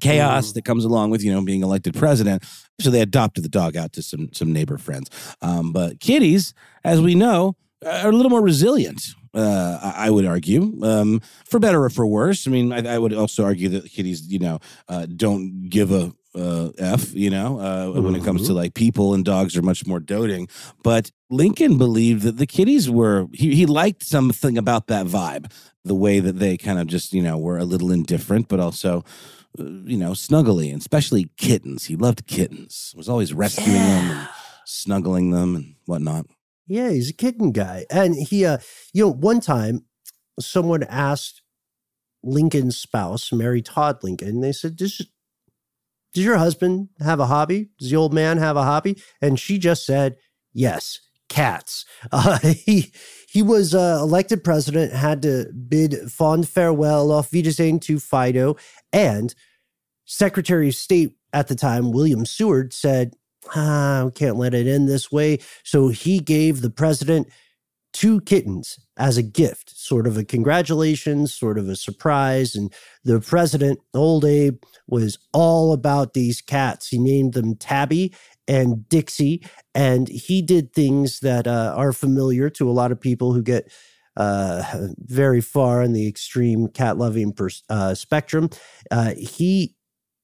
chaos 0.00 0.52
that 0.52 0.64
comes 0.64 0.84
along 0.84 1.10
with 1.10 1.20
you 1.24 1.32
know 1.32 1.42
being 1.42 1.62
elected 1.64 1.94
president 1.94 2.44
so 2.80 2.90
they 2.90 3.00
adopted 3.00 3.44
the 3.44 3.48
dog 3.48 3.76
out 3.76 3.92
to 3.92 4.02
some 4.02 4.28
some 4.32 4.52
neighbor 4.52 4.78
friends 4.78 5.10
um, 5.42 5.72
but 5.72 6.00
kitties 6.00 6.54
as 6.84 7.00
we 7.00 7.14
know 7.14 7.56
are 7.84 8.08
a 8.08 8.12
little 8.12 8.30
more 8.30 8.42
resilient 8.42 9.14
uh, 9.32 9.92
I 9.96 10.10
would 10.10 10.26
argue, 10.26 10.76
um, 10.82 11.20
for 11.44 11.60
better 11.60 11.84
or 11.84 11.90
for 11.90 12.06
worse. 12.06 12.46
I 12.46 12.50
mean, 12.50 12.72
I, 12.72 12.94
I 12.94 12.98
would 12.98 13.12
also 13.12 13.44
argue 13.44 13.68
that 13.70 13.90
kitties, 13.90 14.26
you 14.26 14.40
know, 14.40 14.58
uh, 14.88 15.06
don't 15.06 15.68
give 15.68 15.92
a 15.92 16.12
uh, 16.34 16.70
f, 16.78 17.12
you 17.12 17.30
know, 17.30 17.58
uh, 17.58 18.00
when 18.00 18.14
it 18.14 18.24
comes 18.24 18.46
to 18.46 18.52
like 18.52 18.74
people 18.74 19.14
and 19.14 19.24
dogs 19.24 19.56
are 19.56 19.62
much 19.62 19.86
more 19.86 20.00
doting. 20.00 20.48
But 20.82 21.10
Lincoln 21.28 21.76
believed 21.76 22.22
that 22.22 22.36
the 22.36 22.46
kitties 22.46 22.88
were 22.88 23.26
he 23.32 23.54
he 23.54 23.66
liked 23.66 24.04
something 24.04 24.56
about 24.56 24.86
that 24.88 25.06
vibe, 25.06 25.52
the 25.84 25.94
way 25.94 26.20
that 26.20 26.38
they 26.38 26.56
kind 26.56 26.78
of 26.78 26.86
just 26.86 27.12
you 27.12 27.22
know 27.22 27.36
were 27.36 27.58
a 27.58 27.64
little 27.64 27.90
indifferent, 27.90 28.48
but 28.48 28.60
also 28.60 29.04
you 29.58 29.96
know, 29.96 30.12
snuggly, 30.12 30.70
and 30.72 30.80
especially 30.80 31.30
kittens. 31.36 31.86
He 31.86 31.96
loved 31.96 32.26
kittens. 32.26 32.94
Was 32.96 33.08
always 33.08 33.34
rescuing 33.34 33.72
them 33.78 34.10
and 34.10 34.28
snuggling 34.64 35.30
them 35.30 35.56
and 35.56 35.74
whatnot. 35.86 36.26
Yeah, 36.66 36.90
he's 36.90 37.10
a 37.10 37.14
kitten 37.14 37.50
guy. 37.50 37.86
And 37.90 38.14
he, 38.14 38.44
uh, 38.44 38.58
you 38.92 39.04
know, 39.04 39.12
one 39.12 39.40
time, 39.40 39.86
someone 40.38 40.84
asked 40.84 41.42
Lincoln's 42.22 42.76
spouse, 42.76 43.32
Mary 43.32 43.62
Todd 43.62 43.98
Lincoln, 44.02 44.40
they 44.40 44.52
said, 44.52 44.76
does, 44.76 45.04
does 46.14 46.24
your 46.24 46.36
husband 46.36 46.90
have 47.00 47.18
a 47.18 47.26
hobby? 47.26 47.70
Does 47.78 47.90
the 47.90 47.96
old 47.96 48.14
man 48.14 48.38
have 48.38 48.56
a 48.56 48.62
hobby? 48.62 49.02
And 49.20 49.38
she 49.38 49.58
just 49.58 49.84
said, 49.84 50.16
yes, 50.52 51.00
cats. 51.28 51.84
Uh, 52.12 52.38
he, 52.38 52.92
he 53.30 53.42
was 53.42 53.76
uh, 53.76 53.98
elected 54.00 54.42
president, 54.42 54.92
had 54.92 55.22
to 55.22 55.52
bid 55.52 56.10
fond 56.10 56.48
farewell, 56.48 57.12
auf 57.12 57.30
Wiedersehen 57.30 57.78
to 57.78 58.00
Fido. 58.00 58.56
And 58.92 59.32
Secretary 60.04 60.70
of 60.70 60.74
State 60.74 61.12
at 61.32 61.46
the 61.46 61.54
time, 61.54 61.92
William 61.92 62.26
Seward, 62.26 62.72
said, 62.72 63.14
ah, 63.54 64.02
we 64.06 64.10
can't 64.10 64.34
let 64.34 64.52
it 64.52 64.66
end 64.66 64.88
this 64.88 65.12
way. 65.12 65.38
So 65.62 65.88
he 65.88 66.18
gave 66.18 66.60
the 66.60 66.70
president 66.70 67.28
two 67.92 68.20
kittens 68.22 68.80
as 68.96 69.16
a 69.16 69.22
gift, 69.22 69.78
sort 69.78 70.08
of 70.08 70.16
a 70.16 70.24
congratulations, 70.24 71.32
sort 71.32 71.56
of 71.56 71.68
a 71.68 71.76
surprise. 71.76 72.56
And 72.56 72.72
the 73.04 73.20
president, 73.20 73.78
old 73.94 74.24
Abe, 74.24 74.60
was 74.88 75.18
all 75.32 75.72
about 75.72 76.14
these 76.14 76.40
cats. 76.40 76.88
He 76.88 76.98
named 76.98 77.34
them 77.34 77.54
Tabby 77.54 78.12
and 78.48 78.88
Dixie, 78.88 79.42
and 79.74 80.08
he 80.08 80.42
did 80.42 80.72
things 80.72 81.20
that 81.20 81.46
uh, 81.46 81.74
are 81.76 81.92
familiar 81.92 82.50
to 82.50 82.68
a 82.68 82.72
lot 82.72 82.92
of 82.92 83.00
people 83.00 83.32
who 83.32 83.42
get 83.42 83.70
uh, 84.16 84.88
very 84.98 85.40
far 85.40 85.82
in 85.82 85.92
the 85.92 86.08
extreme 86.08 86.68
cat 86.68 86.98
loving 86.98 87.32
pers- 87.32 87.62
uh, 87.68 87.94
spectrum. 87.94 88.50
Uh, 88.90 89.14
he 89.16 89.76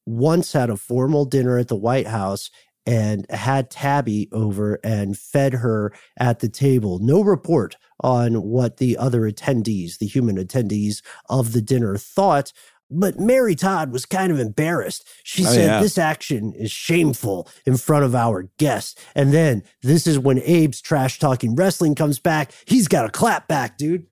once 0.06 0.52
had 0.52 0.70
a 0.70 0.76
formal 0.76 1.24
dinner 1.24 1.58
at 1.58 1.68
the 1.68 1.76
White 1.76 2.06
House 2.06 2.50
and 2.86 3.26
had 3.30 3.70
Tabby 3.70 4.28
over 4.32 4.78
and 4.84 5.18
fed 5.18 5.54
her 5.54 5.92
at 6.18 6.38
the 6.38 6.48
table. 6.48 7.00
No 7.00 7.20
report 7.20 7.76
on 8.00 8.42
what 8.42 8.76
the 8.76 8.96
other 8.96 9.22
attendees, 9.22 9.98
the 9.98 10.06
human 10.06 10.36
attendees 10.36 11.02
of 11.28 11.52
the 11.52 11.62
dinner, 11.62 11.96
thought. 11.96 12.52
But 12.90 13.18
Mary 13.18 13.54
Todd 13.54 13.90
was 13.92 14.06
kind 14.06 14.30
of 14.30 14.38
embarrassed. 14.38 15.08
She 15.24 15.44
Oh, 15.44 15.50
said, 15.52 15.66
yeah. 15.66 15.80
This 15.80 15.98
action 15.98 16.52
is 16.52 16.70
shameful 16.70 17.48
in 17.66 17.76
front 17.76 18.04
of 18.04 18.14
our 18.14 18.48
guests. 18.58 18.94
And 19.14 19.32
then 19.32 19.62
this 19.82 20.06
is 20.06 20.18
when 20.18 20.38
Abe's 20.38 20.80
trash 20.80 21.18
talking 21.18 21.56
wrestling 21.56 21.94
comes 21.96 22.18
back. 22.18 22.52
He's 22.66 22.86
got 22.88 23.04
a 23.06 23.10
clap 23.10 23.48
back, 23.48 23.76
dude. 23.76 24.06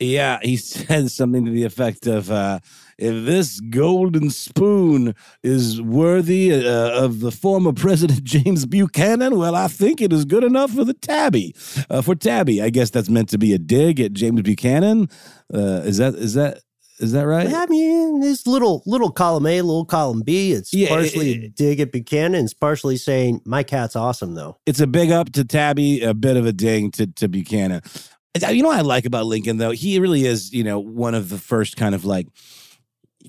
Yeah, 0.00 0.38
he 0.42 0.56
said 0.58 1.10
something 1.10 1.44
to 1.44 1.50
the 1.50 1.64
effect 1.64 2.06
of, 2.06 2.30
uh, 2.30 2.60
"If 2.98 3.24
this 3.26 3.58
golden 3.58 4.30
spoon 4.30 5.14
is 5.42 5.82
worthy 5.82 6.52
uh, 6.54 7.02
of 7.04 7.18
the 7.18 7.32
former 7.32 7.72
President 7.72 8.22
James 8.34 8.64
Buchanan, 8.64 9.36
well, 9.38 9.56
I 9.56 9.66
think 9.66 10.00
it 10.00 10.12
is 10.12 10.24
good 10.24 10.44
enough 10.44 10.70
for 10.70 10.84
the 10.84 10.94
Tabby. 10.94 11.52
Uh, 11.90 12.00
for 12.02 12.14
Tabby, 12.14 12.62
I 12.62 12.70
guess 12.70 12.90
that's 12.90 13.08
meant 13.10 13.28
to 13.30 13.38
be 13.38 13.52
a 13.54 13.58
dig 13.58 13.98
at 13.98 14.12
James 14.12 14.42
Buchanan. 14.42 15.08
Uh, 15.52 15.82
is 15.84 15.96
that 15.96 16.14
is 16.14 16.34
that 16.34 16.60
is 17.00 17.12
that 17.12 17.22
right? 17.22 17.52
I 17.52 17.66
mean, 17.66 18.20
this 18.20 18.46
little 18.46 18.82
little 18.86 19.10
column 19.10 19.46
A, 19.46 19.62
little 19.62 19.84
column 19.84 20.22
B. 20.22 20.52
It's 20.52 20.72
Yeah, 20.74 20.88
partially 20.88 21.32
it- 21.32 21.44
a 21.44 21.48
dig 21.48 21.80
at 21.80 21.92
Buchanan. 21.92 22.44
It's 22.44 22.54
partially 22.54 22.96
saying 22.96 23.40
my 23.44 23.62
cat's 23.62 23.96
awesome, 23.96 24.34
though. 24.34 24.58
It's 24.66 24.80
a 24.80 24.86
big 24.86 25.10
up 25.10 25.32
to 25.32 25.44
Tabby, 25.44 26.02
a 26.02 26.14
bit 26.14 26.36
of 26.36 26.46
a 26.46 26.52
ding 26.52 26.90
to, 26.92 27.06
to 27.06 27.28
Buchanan. 27.28 27.82
You 28.50 28.62
know 28.62 28.68
what 28.68 28.78
I 28.78 28.82
like 28.82 29.04
about 29.04 29.26
Lincoln, 29.26 29.56
though? 29.56 29.72
He 29.72 29.98
really 29.98 30.24
is, 30.24 30.52
you 30.52 30.62
know, 30.62 30.78
one 30.78 31.14
of 31.14 31.28
the 31.28 31.38
first 31.38 31.76
kind 31.76 31.94
of 31.94 32.04
like 32.04 32.28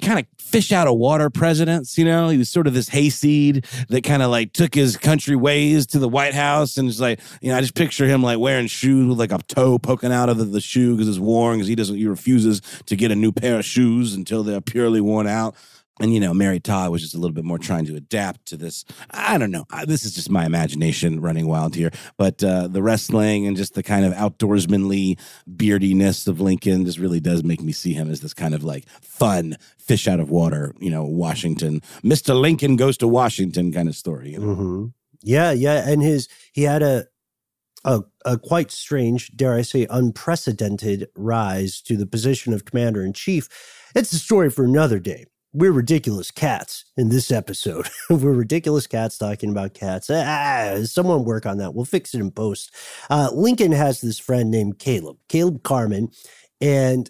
kind 0.02 0.20
of 0.20 0.26
fish 0.40 0.72
out 0.72 0.88
of 0.88 0.98
water 0.98 1.30
presidents. 1.30 1.98
You 1.98 2.06
know, 2.06 2.30
he 2.30 2.38
was 2.38 2.50
sort 2.50 2.68
of 2.68 2.74
this 2.74 2.90
hayseed 2.90 3.66
that 3.90 4.04
kind 4.04 4.22
of 4.22 4.32
like 4.32 4.54
took 4.54 4.74
his 4.74 4.98
country 4.98 5.36
ways 5.36 5.86
to 5.88 6.00
the 6.00 6.10
White 6.10 6.34
House, 6.34 6.78
and 6.78 6.90
it's 6.90 7.00
like, 7.00 7.20
you 7.42 7.50
know, 7.50 7.58
I 7.58 7.62
just 7.62 7.76
picture 7.76 8.06
him 8.06 8.24
like 8.24 8.40
wearing 8.40 8.68
shoes 8.68 9.08
with 9.08 9.20
like 9.20 9.32
a 9.32 9.40
toe 9.48 9.78
poking 9.78 10.12
out 10.12 10.30
of 10.30 10.38
the, 10.38 10.46
the 10.46 10.62
shoe 10.62 10.96
because 10.96 11.08
it's 11.08 11.20
worn 11.20 11.58
because 11.58 11.68
he 11.68 11.76
doesn't, 11.76 11.96
he 11.96 12.08
refuses 12.08 12.62
to 12.86 12.96
get 12.96 13.12
a 13.12 13.16
new 13.16 13.32
pair 13.32 13.60
of 13.60 13.66
shoes 13.66 14.14
until 14.14 14.44
they're 14.44 14.62
purely 14.62 15.02
worn 15.02 15.28
out. 15.28 15.56
And 16.00 16.14
you 16.14 16.20
know, 16.20 16.34
Mary 16.34 16.60
Todd 16.60 16.92
was 16.92 17.02
just 17.02 17.16
a 17.16 17.18
little 17.18 17.34
bit 17.34 17.44
more 17.44 17.58
trying 17.58 17.86
to 17.86 17.96
adapt 17.96 18.46
to 18.48 18.58
this. 18.58 18.86
I 19.12 19.38
don't 19.38 19.52
know. 19.52 19.66
This 19.86 20.06
is 20.06 20.14
just 20.14 20.30
my 20.30 20.46
imagination 20.46 21.22
running 21.22 21.48
wild 21.48 21.76
here. 21.76 21.92
But 22.18 22.44
uh, 22.44 22.68
the 22.68 22.82
wrestling 22.82 23.48
and 23.48 23.58
just 23.58 23.74
the 23.74 23.84
kind 23.84 24.06
of 24.06 24.14
outdoorsmanly 24.14 25.20
beardiness 25.46 26.28
of 26.28 26.40
Lincoln 26.40 26.86
just 26.86 27.00
really 27.00 27.20
does 27.20 27.44
make 27.44 27.62
me 27.62 27.72
see 27.72 27.94
him 27.94 28.10
as 28.10 28.22
this 28.22 28.34
kind 28.34 28.54
of 28.54 28.64
like 28.64 28.88
fun 29.02 29.58
fish 29.78 30.08
out 30.08 30.20
of 30.20 30.30
water. 30.30 30.74
You 30.80 30.90
know, 30.90 31.04
Washington. 31.04 31.82
Mister 32.04 32.34
Lincoln 32.34 32.76
goes 32.76 32.98
to 32.98 33.08
Washington 33.08 33.72
kind 33.72 33.90
of 33.90 33.96
story. 33.96 34.32
You 34.32 34.40
know? 34.40 34.56
hmm 34.56 34.86
Yeah, 35.22 35.52
yeah, 35.52 35.90
and 35.90 36.02
his 36.02 36.28
he 36.54 36.64
had 36.64 36.82
a, 36.82 37.08
a 37.84 38.04
a 38.26 38.38
quite 38.38 38.72
strange, 38.72 39.36
dare 39.36 39.54
I 39.54 39.64
say, 39.64 39.88
unprecedented 39.90 41.08
rise 41.16 41.82
to 41.84 41.98
the 41.98 42.06
position 42.06 42.54
of 42.54 42.66
commander 42.66 43.04
in 43.04 43.14
chief. 43.14 43.50
It's 43.96 44.14
a 44.14 44.20
story 44.20 44.50
for 44.50 44.64
another 44.64 45.00
day. 45.00 45.26
We're 45.52 45.72
ridiculous 45.72 46.30
cats 46.30 46.86
in 46.96 47.10
this 47.10 47.32
episode. 47.32 47.88
We're 48.10 48.34
ridiculous 48.34 48.86
cats 48.86 49.18
talking 49.18 49.50
about 49.50 49.74
cats. 49.74 50.10
Ah, 50.12 50.76
someone 50.84 51.26
work 51.26 51.48
on 51.48 51.58
that. 51.58 51.74
We'll 51.74 51.86
fix 51.86 52.14
it 52.14 52.20
in 52.20 52.30
post. 52.30 52.74
Uh, 53.10 53.30
Lincoln 53.34 53.72
has 53.72 54.02
this 54.02 54.20
friend 54.20 54.52
named 54.52 54.78
Caleb, 54.78 55.18
Caleb 55.28 55.64
Carmen, 55.64 56.12
and 56.62 57.10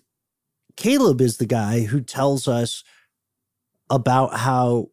Caleb 0.77 1.19
is 1.19 1.35
the 1.37 1.45
guy 1.45 1.81
who 1.81 1.99
tells 1.99 2.47
us 2.47 2.85
about 3.89 4.37
how 4.37 4.91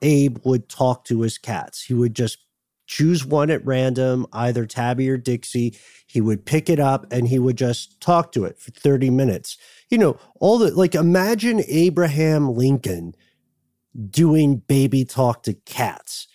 Abe 0.00 0.38
would 0.44 0.68
talk 0.68 1.04
to 1.06 1.22
his 1.22 1.38
cats. 1.38 1.82
He 1.82 1.94
would 1.94 2.14
just 2.14 2.38
choose 2.86 3.24
one 3.24 3.50
at 3.50 3.64
random, 3.66 4.26
either 4.32 4.66
Tabby 4.66 5.10
or 5.10 5.16
Dixie. 5.16 5.76
He 6.06 6.20
would 6.20 6.46
pick 6.46 6.68
it 6.68 6.78
up 6.78 7.06
and 7.10 7.26
he 7.26 7.40
would 7.40 7.56
just 7.56 8.00
talk 8.00 8.30
to 8.32 8.44
it 8.44 8.58
for 8.60 8.70
30 8.70 9.10
minutes. 9.10 9.56
You 9.92 9.98
know, 9.98 10.18
all 10.40 10.56
the 10.56 10.70
like 10.70 10.94
imagine 10.94 11.62
Abraham 11.68 12.54
Lincoln 12.54 13.14
doing 14.08 14.56
baby 14.56 15.04
talk 15.04 15.42
to 15.42 15.52
cats. 15.52 16.28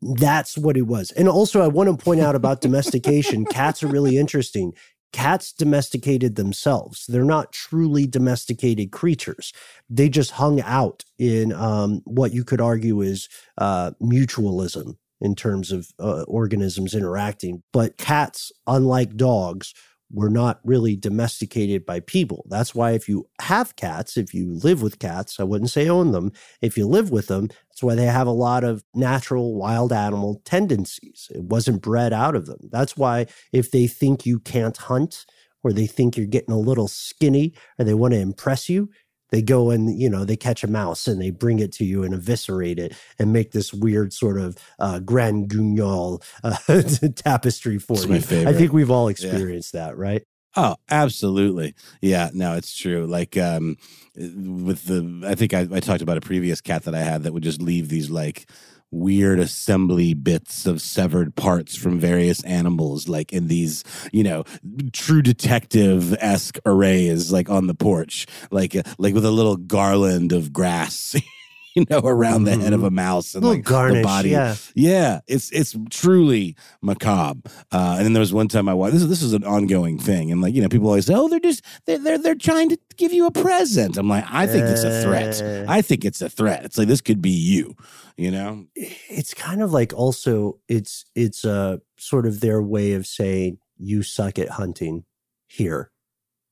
That's 0.00 0.56
what 0.56 0.78
it 0.78 0.86
was. 0.86 1.10
And 1.10 1.28
also, 1.28 1.60
I 1.60 1.68
want 1.68 1.90
to 1.90 2.02
point 2.02 2.22
out 2.22 2.34
about 2.34 2.62
domestication 2.62 3.44
cats 3.50 3.82
are 3.82 3.86
really 3.86 4.16
interesting. 4.16 4.72
Cats 5.12 5.52
domesticated 5.52 6.36
themselves. 6.36 7.04
They're 7.06 7.22
not 7.22 7.52
truly 7.52 8.06
domesticated 8.06 8.92
creatures. 8.92 9.52
They 9.90 10.08
just 10.08 10.30
hung 10.30 10.62
out 10.62 11.04
in 11.18 11.52
um, 11.52 12.00
what 12.06 12.32
you 12.32 12.44
could 12.44 12.62
argue 12.62 13.02
is 13.02 13.28
uh, 13.58 13.90
mutualism 14.02 14.96
in 15.20 15.34
terms 15.34 15.70
of 15.70 15.88
uh, 15.98 16.22
organisms 16.22 16.94
interacting. 16.94 17.62
But 17.74 17.98
cats, 17.98 18.52
unlike 18.66 19.16
dogs, 19.16 19.74
were 20.10 20.30
not 20.30 20.60
really 20.64 20.96
domesticated 20.96 21.84
by 21.84 22.00
people. 22.00 22.44
That's 22.48 22.74
why 22.74 22.92
if 22.92 23.08
you 23.08 23.28
have 23.40 23.76
cats, 23.76 24.16
if 24.16 24.32
you 24.32 24.54
live 24.54 24.80
with 24.82 24.98
cats, 24.98 25.40
I 25.40 25.44
wouldn't 25.44 25.70
say 25.70 25.88
own 25.88 26.12
them. 26.12 26.32
If 26.62 26.76
you 26.76 26.86
live 26.86 27.10
with 27.10 27.26
them, 27.26 27.48
that's 27.48 27.82
why 27.82 27.94
they 27.94 28.06
have 28.06 28.26
a 28.26 28.32
lot 28.32 28.64
of 28.64 28.84
natural 28.94 29.54
wild 29.56 29.92
animal 29.92 30.40
tendencies. 30.44 31.28
It 31.34 31.42
wasn't 31.42 31.82
bred 31.82 32.12
out 32.12 32.36
of 32.36 32.46
them. 32.46 32.68
That's 32.70 32.96
why 32.96 33.26
if 33.52 33.70
they 33.70 33.86
think 33.86 34.24
you 34.24 34.38
can't 34.38 34.76
hunt 34.76 35.26
or 35.64 35.72
they 35.72 35.86
think 35.86 36.16
you're 36.16 36.26
getting 36.26 36.54
a 36.54 36.58
little 36.58 36.88
skinny 36.88 37.54
or 37.78 37.84
they 37.84 37.94
want 37.94 38.14
to 38.14 38.20
impress 38.20 38.68
you, 38.68 38.88
they 39.30 39.42
go 39.42 39.70
and 39.70 39.98
you 39.98 40.08
know 40.08 40.24
they 40.24 40.36
catch 40.36 40.62
a 40.62 40.68
mouse 40.68 41.06
and 41.06 41.20
they 41.20 41.30
bring 41.30 41.58
it 41.58 41.72
to 41.72 41.84
you 41.84 42.02
and 42.02 42.14
eviscerate 42.14 42.78
it 42.78 42.94
and 43.18 43.32
make 43.32 43.52
this 43.52 43.72
weird 43.72 44.12
sort 44.12 44.38
of 44.38 44.56
uh, 44.78 44.98
grand 45.00 45.48
guignol 45.48 46.22
uh, 46.44 46.56
tapestry 47.14 47.78
for 47.78 47.94
It's 47.94 48.30
you. 48.30 48.48
I 48.48 48.52
think 48.52 48.72
we've 48.72 48.90
all 48.90 49.08
experienced 49.08 49.72
that, 49.72 49.96
right? 49.96 50.22
Oh, 50.56 50.76
absolutely. 50.90 51.74
Yeah, 52.00 52.30
no, 52.32 52.54
it's 52.54 52.74
true. 52.76 53.06
Like 53.06 53.36
um 53.36 53.76
with 54.16 54.86
the 54.86 55.22
I 55.26 55.34
think 55.34 55.52
I, 55.52 55.66
I 55.70 55.80
talked 55.80 56.02
about 56.02 56.16
a 56.16 56.22
previous 56.22 56.60
cat 56.60 56.84
that 56.84 56.94
I 56.94 57.00
had 57.00 57.24
that 57.24 57.32
would 57.32 57.42
just 57.42 57.60
leave 57.60 57.88
these 57.88 58.10
like 58.10 58.48
weird 58.90 59.38
assembly 59.38 60.14
bits 60.14 60.66
of 60.66 60.80
severed 60.80 61.34
parts 61.34 61.76
from 61.76 61.98
various 61.98 62.42
animals 62.44 63.08
like 63.08 63.32
in 63.32 63.48
these 63.48 63.82
you 64.12 64.22
know 64.22 64.44
true 64.92 65.22
detective-esque 65.22 66.58
arrays 66.64 67.32
like 67.32 67.50
on 67.50 67.66
the 67.66 67.74
porch. 67.74 68.26
Like 68.50 68.74
like 68.98 69.14
with 69.14 69.24
a 69.24 69.30
little 69.30 69.56
garland 69.56 70.32
of 70.32 70.52
grass 70.52 71.14
you 71.76 71.84
know 71.90 72.00
around 72.00 72.44
the 72.44 72.56
head 72.56 72.72
of 72.72 72.82
a 72.82 72.90
mouse 72.90 73.34
and 73.34 73.44
little 73.44 73.58
like 73.58 73.64
garnish, 73.64 73.98
the 73.98 74.02
body 74.02 74.30
yeah. 74.30 74.56
yeah, 74.74 75.20
it's 75.28 75.50
it's 75.50 75.76
truly 75.90 76.56
macabre. 76.82 77.48
Uh, 77.70 77.96
and 77.98 78.06
then 78.06 78.12
there 78.14 78.20
was 78.20 78.32
one 78.32 78.48
time 78.48 78.68
I 78.68 78.74
watched. 78.74 78.94
This 78.94 79.02
is 79.02 79.08
this 79.08 79.22
is 79.22 79.34
an 79.34 79.44
ongoing 79.44 79.98
thing, 79.98 80.32
and 80.32 80.40
like 80.40 80.54
you 80.54 80.62
know, 80.62 80.68
people 80.68 80.88
always 80.88 81.06
say, 81.06 81.14
"Oh, 81.14 81.28
they're 81.28 81.38
just 81.38 81.62
they're 81.84 81.98
they're, 81.98 82.18
they're 82.18 82.34
trying 82.34 82.70
to 82.70 82.78
give 82.96 83.12
you 83.12 83.26
a 83.26 83.30
present." 83.30 83.98
I'm 83.98 84.08
like, 84.08 84.24
I 84.28 84.46
think 84.46 84.64
it's 84.64 84.82
a 84.82 85.02
threat. 85.02 85.42
Uh. 85.42 85.66
I 85.68 85.82
think 85.82 86.04
it's 86.04 86.22
a 86.22 86.30
threat. 86.30 86.64
It's 86.64 86.78
like 86.78 86.88
this 86.88 87.02
could 87.02 87.20
be 87.20 87.30
you. 87.30 87.76
You 88.16 88.30
know? 88.30 88.64
It's 88.74 89.34
kind 89.34 89.62
of 89.62 89.72
like 89.72 89.92
also 89.92 90.58
it's 90.68 91.04
it's 91.14 91.44
a 91.44 91.82
sort 91.98 92.26
of 92.26 92.40
their 92.40 92.62
way 92.62 92.92
of 92.94 93.06
saying 93.06 93.58
you 93.76 94.02
suck 94.02 94.38
at 94.38 94.48
hunting. 94.48 95.04
Here, 95.48 95.90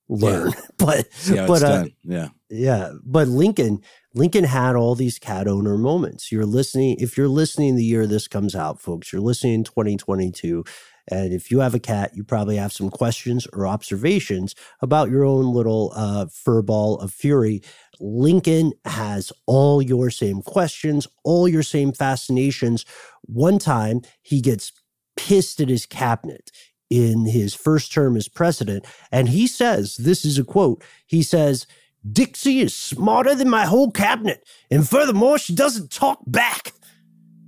learn. 0.08 0.52
But 0.76 1.12
See 1.14 1.34
but 1.34 1.62
uh, 1.62 1.68
done. 1.68 1.92
Yeah. 2.02 2.28
Yeah, 2.50 2.92
but 3.02 3.26
Lincoln 3.26 3.80
Lincoln 4.14 4.44
had 4.44 4.76
all 4.76 4.94
these 4.94 5.18
cat 5.18 5.48
owner 5.48 5.76
moments. 5.76 6.30
You're 6.30 6.46
listening 6.46 6.96
if 7.00 7.18
you're 7.18 7.28
listening 7.28 7.74
the 7.74 7.84
year 7.84 8.06
this 8.06 8.28
comes 8.28 8.54
out, 8.54 8.80
folks. 8.80 9.12
You're 9.12 9.22
listening 9.22 9.54
in 9.54 9.64
2022. 9.64 10.64
And 11.08 11.34
if 11.34 11.50
you 11.50 11.60
have 11.60 11.74
a 11.74 11.80
cat, 11.80 12.12
you 12.14 12.24
probably 12.24 12.56
have 12.56 12.72
some 12.72 12.88
questions 12.88 13.46
or 13.52 13.66
observations 13.66 14.54
about 14.80 15.10
your 15.10 15.24
own 15.24 15.52
little 15.52 15.92
uh, 15.94 16.26
fur 16.26 16.62
ball 16.62 16.98
of 16.98 17.12
fury. 17.12 17.60
Lincoln 18.00 18.72
has 18.84 19.32
all 19.46 19.82
your 19.82 20.10
same 20.10 20.40
questions, 20.40 21.06
all 21.24 21.46
your 21.46 21.62
same 21.62 21.92
fascinations. 21.92 22.86
One 23.22 23.58
time 23.58 24.00
he 24.22 24.40
gets 24.40 24.72
pissed 25.16 25.60
at 25.60 25.68
his 25.68 25.86
cabinet 25.86 26.50
in 26.88 27.26
his 27.26 27.54
first 27.54 27.92
term 27.92 28.16
as 28.16 28.28
president. 28.28 28.86
And 29.10 29.28
he 29.28 29.46
says, 29.46 29.96
this 29.96 30.24
is 30.24 30.38
a 30.38 30.44
quote, 30.44 30.82
he 31.06 31.22
says, 31.22 31.66
Dixie 32.10 32.60
is 32.60 32.74
smarter 32.74 33.34
than 33.34 33.48
my 33.48 33.64
whole 33.64 33.90
cabinet. 33.90 34.46
And 34.70 34.88
furthermore, 34.88 35.38
she 35.38 35.54
doesn't 35.54 35.90
talk 35.90 36.20
back. 36.26 36.72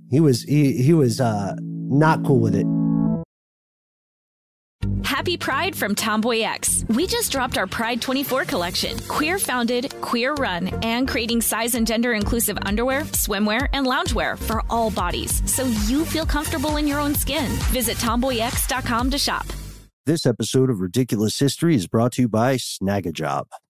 He 0.09 0.19
was 0.19 0.43
he, 0.43 0.81
he 0.81 0.93
was 0.93 1.21
uh, 1.21 1.55
not 1.61 2.23
cool 2.23 2.39
with 2.39 2.55
it. 2.55 2.65
Happy 5.03 5.37
Pride 5.37 5.75
from 5.75 5.95
Tomboy 5.95 6.41
X. 6.41 6.85
We 6.89 7.07
just 7.07 7.31
dropped 7.31 7.57
our 7.57 7.67
Pride 7.67 8.01
24 8.01 8.45
collection. 8.45 8.97
Queer 9.07 9.39
founded, 9.39 9.93
queer 10.01 10.33
run, 10.35 10.67
and 10.83 11.07
creating 11.07 11.41
size 11.41 11.75
and 11.75 11.87
gender 11.87 12.13
inclusive 12.13 12.57
underwear, 12.63 13.01
swimwear, 13.01 13.67
and 13.73 13.85
loungewear 13.85 14.37
for 14.37 14.63
all 14.69 14.91
bodies 14.91 15.41
so 15.51 15.65
you 15.85 16.05
feel 16.05 16.25
comfortable 16.25 16.77
in 16.77 16.87
your 16.87 16.99
own 16.99 17.15
skin. 17.15 17.49
Visit 17.71 17.97
tomboyx.com 17.97 19.09
to 19.11 19.17
shop. 19.17 19.45
This 20.05 20.25
episode 20.25 20.69
of 20.69 20.79
Ridiculous 20.79 21.37
History 21.39 21.75
is 21.75 21.87
brought 21.87 22.13
to 22.13 22.21
you 22.23 22.29
by 22.29 22.55
Snagajob. 22.55 23.45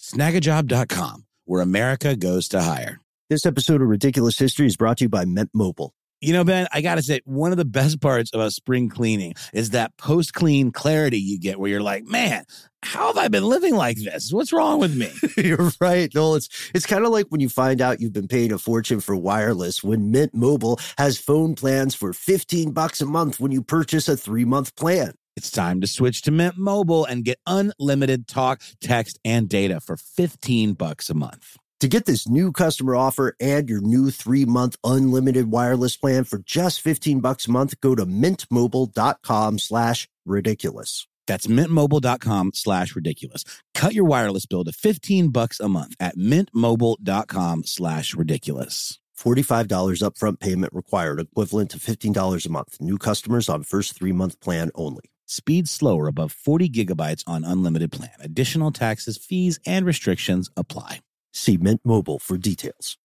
Snagajob.com, 0.00 1.26
where 1.44 1.60
America 1.60 2.14
goes 2.14 2.48
to 2.48 2.60
hire. 2.60 3.00
This 3.30 3.44
episode 3.44 3.82
of 3.82 3.88
Ridiculous 3.88 4.38
History 4.38 4.66
is 4.66 4.76
brought 4.76 4.98
to 4.98 5.04
you 5.04 5.08
by 5.08 5.24
Mint 5.24 5.50
Mobile. 5.52 5.92
You 6.20 6.32
know, 6.32 6.44
Ben, 6.44 6.66
I 6.72 6.80
got 6.80 6.96
to 6.96 7.02
say, 7.02 7.20
one 7.24 7.52
of 7.52 7.58
the 7.58 7.64
best 7.64 8.00
parts 8.00 8.30
about 8.32 8.52
spring 8.52 8.88
cleaning 8.88 9.34
is 9.52 9.70
that 9.70 9.96
post 9.98 10.34
clean 10.34 10.72
clarity 10.72 11.18
you 11.18 11.38
get 11.38 11.60
where 11.60 11.70
you're 11.70 11.82
like, 11.82 12.04
man, 12.04 12.44
how 12.82 13.08
have 13.08 13.18
I 13.18 13.28
been 13.28 13.44
living 13.44 13.74
like 13.74 13.98
this? 13.98 14.32
What's 14.32 14.52
wrong 14.52 14.78
with 14.78 14.96
me? 14.96 15.10
You're 15.36 15.70
right. 15.80 16.12
No, 16.14 16.36
it's 16.36 16.48
it's 16.72 16.86
kind 16.86 17.04
of 17.04 17.10
like 17.10 17.26
when 17.28 17.40
you 17.40 17.48
find 17.48 17.80
out 17.80 18.00
you've 18.00 18.12
been 18.12 18.28
paying 18.28 18.52
a 18.52 18.58
fortune 18.58 19.00
for 19.00 19.16
wireless 19.16 19.82
when 19.82 20.12
Mint 20.12 20.32
Mobile 20.32 20.78
has 20.96 21.18
phone 21.18 21.54
plans 21.56 21.94
for 21.96 22.12
15 22.12 22.70
bucks 22.70 23.00
a 23.00 23.06
month 23.06 23.40
when 23.40 23.50
you 23.50 23.62
purchase 23.62 24.08
a 24.08 24.12
3-month 24.12 24.76
plan. 24.76 25.14
It's 25.38 25.50
time 25.50 25.80
to 25.82 25.86
switch 25.86 26.22
to 26.22 26.32
Mint 26.32 26.58
Mobile 26.58 27.04
and 27.04 27.24
get 27.24 27.38
unlimited 27.46 28.26
talk, 28.26 28.60
text, 28.80 29.20
and 29.24 29.48
data 29.48 29.78
for 29.78 29.96
15 29.96 30.72
bucks 30.72 31.08
a 31.08 31.14
month. 31.14 31.56
To 31.78 31.86
get 31.86 32.06
this 32.06 32.28
new 32.28 32.50
customer 32.50 32.96
offer 32.96 33.36
and 33.38 33.70
your 33.70 33.80
new 33.80 34.10
three-month 34.10 34.74
unlimited 34.82 35.52
wireless 35.52 35.94
plan 35.94 36.24
for 36.24 36.40
just 36.40 36.80
15 36.80 37.20
bucks 37.20 37.46
a 37.46 37.52
month, 37.52 37.80
go 37.80 37.94
to 37.94 38.04
mintmobile.com 38.04 39.60
slash 39.60 40.08
ridiculous. 40.26 41.06
That's 41.28 41.46
mintmobile.com 41.46 42.50
slash 42.54 42.96
ridiculous. 42.96 43.44
Cut 43.76 43.94
your 43.94 44.06
wireless 44.06 44.44
bill 44.44 44.64
to 44.64 44.72
15 44.72 45.28
bucks 45.28 45.60
a 45.60 45.68
month 45.68 45.94
at 46.00 46.16
mintmobile.com 46.16 47.62
slash 47.62 48.12
ridiculous. 48.12 48.98
$45 49.16 49.68
upfront 50.02 50.40
payment 50.40 50.72
required, 50.72 51.20
equivalent 51.20 51.70
to 51.70 51.78
$15 51.78 52.44
a 52.44 52.48
month. 52.50 52.80
New 52.80 52.98
customers 52.98 53.48
on 53.48 53.62
first 53.62 53.96
three-month 53.96 54.40
plan 54.40 54.72
only. 54.74 55.04
Speed 55.30 55.68
slower 55.68 56.08
above 56.08 56.32
40 56.32 56.70
gigabytes 56.70 57.22
on 57.26 57.44
unlimited 57.44 57.92
plan. 57.92 58.12
Additional 58.18 58.72
taxes, 58.72 59.18
fees, 59.18 59.60
and 59.66 59.84
restrictions 59.84 60.50
apply. 60.56 61.00
See 61.34 61.58
Mint 61.58 61.82
Mobile 61.84 62.18
for 62.18 62.38
details. 62.38 62.96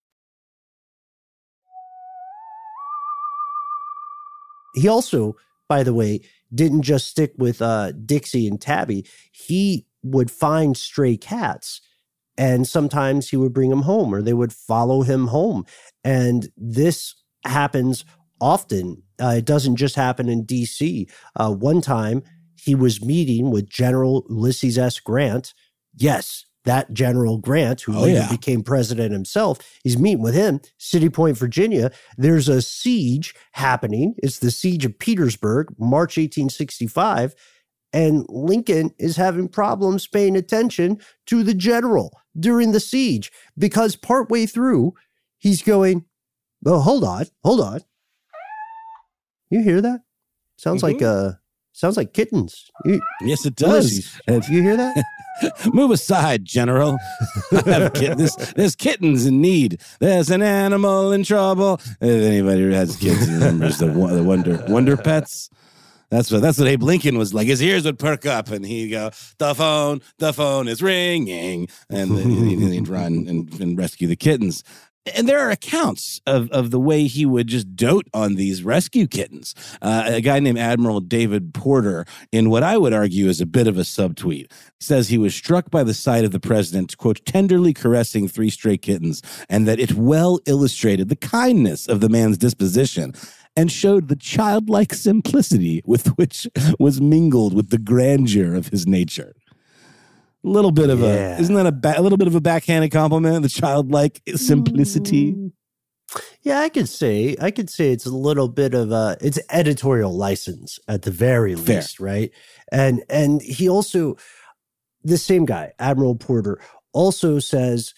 He 4.73 4.88
also, 4.88 5.36
by 5.67 5.83
the 5.83 5.93
way, 5.93 6.21
didn't 6.55 6.83
just 6.83 7.07
stick 7.07 7.33
with 7.38 7.62
uh, 7.62 7.91
Dixie 7.91 8.47
and 8.47 8.59
Tabby. 8.59 9.05
He 9.33 9.86
would 10.01 10.31
find 10.31 10.77
stray 10.77 11.17
cats 11.17 11.81
and 12.38 12.65
sometimes 12.65 13.29
he 13.29 13.38
would 13.38 13.53
bring 13.53 13.69
them 13.69 13.81
home 13.81 14.15
or 14.15 14.21
they 14.21 14.33
would 14.33 14.53
follow 14.53 15.01
him 15.01 15.27
home. 15.27 15.65
And 16.05 16.49
this 16.55 17.15
happens 17.43 18.05
often. 18.43 19.01
Uh, 19.21 19.36
it 19.38 19.45
doesn't 19.45 19.77
just 19.77 19.95
happen 19.95 20.27
in 20.27 20.45
DC. 20.45 21.10
Uh, 21.36 21.51
one 21.53 21.79
time 21.82 22.21
he 22.62 22.75
was 22.75 23.03
meeting 23.03 23.51
with 23.51 23.69
General 23.69 24.25
Ulysses 24.29 24.77
S. 24.77 24.99
Grant. 24.99 25.53
Yes, 25.95 26.45
that 26.65 26.93
General 26.93 27.38
Grant, 27.38 27.82
who 27.82 27.95
Oh, 27.97 28.01
later 28.01 28.19
yeah. 28.21 28.29
became 28.32 28.63
president 28.63 29.12
himself, 29.13 29.60
he's 29.84 29.97
meeting 29.97 30.21
with 30.23 30.34
him, 30.34 30.60
City 30.77 31.10
Point, 31.10 31.38
Virginia. 31.38 31.91
There's 32.17 32.49
a 32.49 32.62
siege 32.62 33.34
happening. 33.53 34.15
It's 34.23 34.39
the 34.39 34.51
siege 34.51 34.86
of 34.86 34.97
Petersburg, 34.99 35.67
March 35.79 36.17
1865. 36.17 37.36
And 37.91 38.25
Lincoln 38.29 38.91
is 38.97 39.17
having 39.17 39.47
problems 39.49 40.08
paying 40.08 40.36
attention 40.36 40.99
to 41.27 41.43
the 41.43 41.53
general 41.53 42.17
during 42.39 42.71
the 42.71 42.79
siege 42.79 43.32
because 43.58 43.95
partway 43.95 44.45
through, 44.47 44.93
he's 45.38 45.62
going, 45.62 46.06
Oh, 46.65 46.79
hold 46.79 47.03
on, 47.03 47.25
hold 47.43 47.60
on. 47.62 47.82
You 49.54 49.62
hear 49.62 49.82
that? 49.82 50.02
Sounds 50.58 50.82
like 50.82 51.04
uh 51.04 51.34
sounds 51.74 51.96
like 51.96 52.12
kittens. 52.12 52.72
You, 52.86 53.00
Yes, 53.22 53.46
it 53.46 53.56
does. 53.56 54.20
Ulysses, 54.28 54.50
you 54.50 54.63
hear 54.63 54.76
that? 54.78 55.06
Move 55.74 55.92
aside, 55.92 56.44
General. 56.44 56.98
I 57.52 57.70
have 57.70 57.94
kit- 57.94 58.18
this, 58.18 58.36
there's 58.56 58.76
kittens 58.76 59.28
in 59.28 59.42
need. 59.42 59.80
There's 60.00 60.32
an 60.32 60.42
animal 60.42 61.12
in 61.12 61.24
trouble. 61.24 61.80
If 62.02 62.24
anybody 62.24 62.62
who 62.62 62.70
has 62.72 62.96
kids 62.96 63.30
remembers 63.30 63.78
the, 63.78 63.86
the 63.86 64.24
Wonder 64.24 64.66
Wonder 64.68 64.98
Pets. 64.98 65.52
That's 66.10 66.32
what 66.32 66.42
that's 66.42 66.58
what 66.58 66.68
Abe 66.68 66.82
Lincoln 66.82 67.20
was 67.20 67.36
like. 67.36 67.46
His 67.46 67.62
ears 67.62 67.86
would 67.86 68.00
perk 68.00 68.26
up, 68.26 68.50
and 68.50 68.66
he'd 68.66 68.89
go, 68.89 69.12
"The 69.38 69.54
phone, 69.54 70.02
the 70.18 70.34
phone 70.34 70.68
is 70.68 70.82
ringing," 70.82 71.68
and 71.92 72.18
then 72.18 72.30
he'd, 72.30 72.60
he'd 72.60 72.88
run 72.88 73.26
and, 73.28 73.54
and 73.62 73.78
rescue 73.78 74.08
the 74.08 74.16
kittens. 74.16 74.63
And 75.16 75.28
there 75.28 75.39
are 75.39 75.52
accounts 75.52 76.22
of, 76.26 76.50
of 76.52 76.72
the 76.72 76.80
way 76.80 77.08
he 77.08 77.26
would 77.26 77.48
just 77.48 77.76
dote 77.76 78.08
on 78.13 78.36
these 78.36 78.63
rescue 78.63 79.06
kittens. 79.06 79.54
Uh, 79.82 80.04
a 80.06 80.22
guy 80.22 80.39
named 80.39 80.58
Admiral 80.58 81.02
David 81.02 81.54
Porter, 81.54 82.06
in 82.32 82.50
what 82.50 82.63
I 82.63 82.78
would 82.78 82.94
argue 82.94 83.28
is 83.28 83.42
a 83.42 83.46
bit 83.46 83.68
of 83.68 83.78
a 83.78 83.82
subtweet, 83.82 84.50
says 84.80 85.10
he 85.10 85.18
was 85.18 85.36
struck 85.36 85.70
by 85.70 85.84
the 85.84 85.94
sight 85.94 86.24
of 86.24 86.32
the 86.32 86.39
president, 86.39 86.98
quote, 86.98 87.26
tenderly 87.26 87.74
caressing 87.74 88.30
three 88.30 88.50
stray 88.50 88.78
kittens, 88.78 89.22
and 89.50 89.68
that 89.68 89.80
it 89.80 89.94
well 89.94 90.39
illustrated 90.46 91.10
the 91.10 91.16
kindness 91.18 91.88
of 91.88 92.00
the 92.00 92.10
man's 92.10 92.38
disposition 92.38 93.13
and 93.56 93.72
showed 93.72 94.08
the 94.08 94.16
childlike 94.16 94.94
simplicity 94.94 95.82
with 95.86 96.08
which 96.18 96.48
was 96.80 97.02
mingled 97.02 97.54
with 97.54 97.70
the 97.70 97.78
grandeur 97.78 98.56
of 98.56 98.68
his 98.70 98.88
nature. 98.88 99.36
A 100.45 100.47
little 100.49 100.71
bit 100.71 100.89
of 100.89 100.99
Yeah. 100.99 101.38
a 101.38 101.39
isn't 101.39 101.56
that 101.56 101.65
a, 101.65 101.71
ba- 101.71 101.97
a 101.97 102.01
little 102.01 102.17
bit 102.17 102.27
of 102.27 102.36
a 102.36 102.41
backhanded 102.41 102.91
compliment? 102.91 103.43
The 103.43 103.49
childlike 103.49 104.21
simplicity. 104.36 105.34
Mm. 105.34 105.51
Yeah, 106.41 106.60
I 106.60 106.69
could 106.69 106.89
say 106.89 107.36
I 107.41 107.49
could 107.49 107.69
say 107.69 107.91
it's 107.91 108.06
a 108.06 108.12
little 108.15 108.47
bit 108.49 108.73
of 108.73 108.91
a 108.91 109.17
it's 109.21 109.39
editorial 109.49 110.15
license 110.15 110.77
at 110.88 111.03
the 111.03 111.12
very 111.12 111.56
Fair. 111.56 111.77
least, 111.77 111.99
right? 111.99 112.32
And 112.71 113.03
and 113.10 113.41
he 113.41 113.69
also 113.69 114.17
the 115.03 115.17
same 115.17 115.45
guy, 115.45 115.71
Admiral 115.79 116.15
Porter, 116.15 116.60
also 116.93 117.39
says 117.39 117.93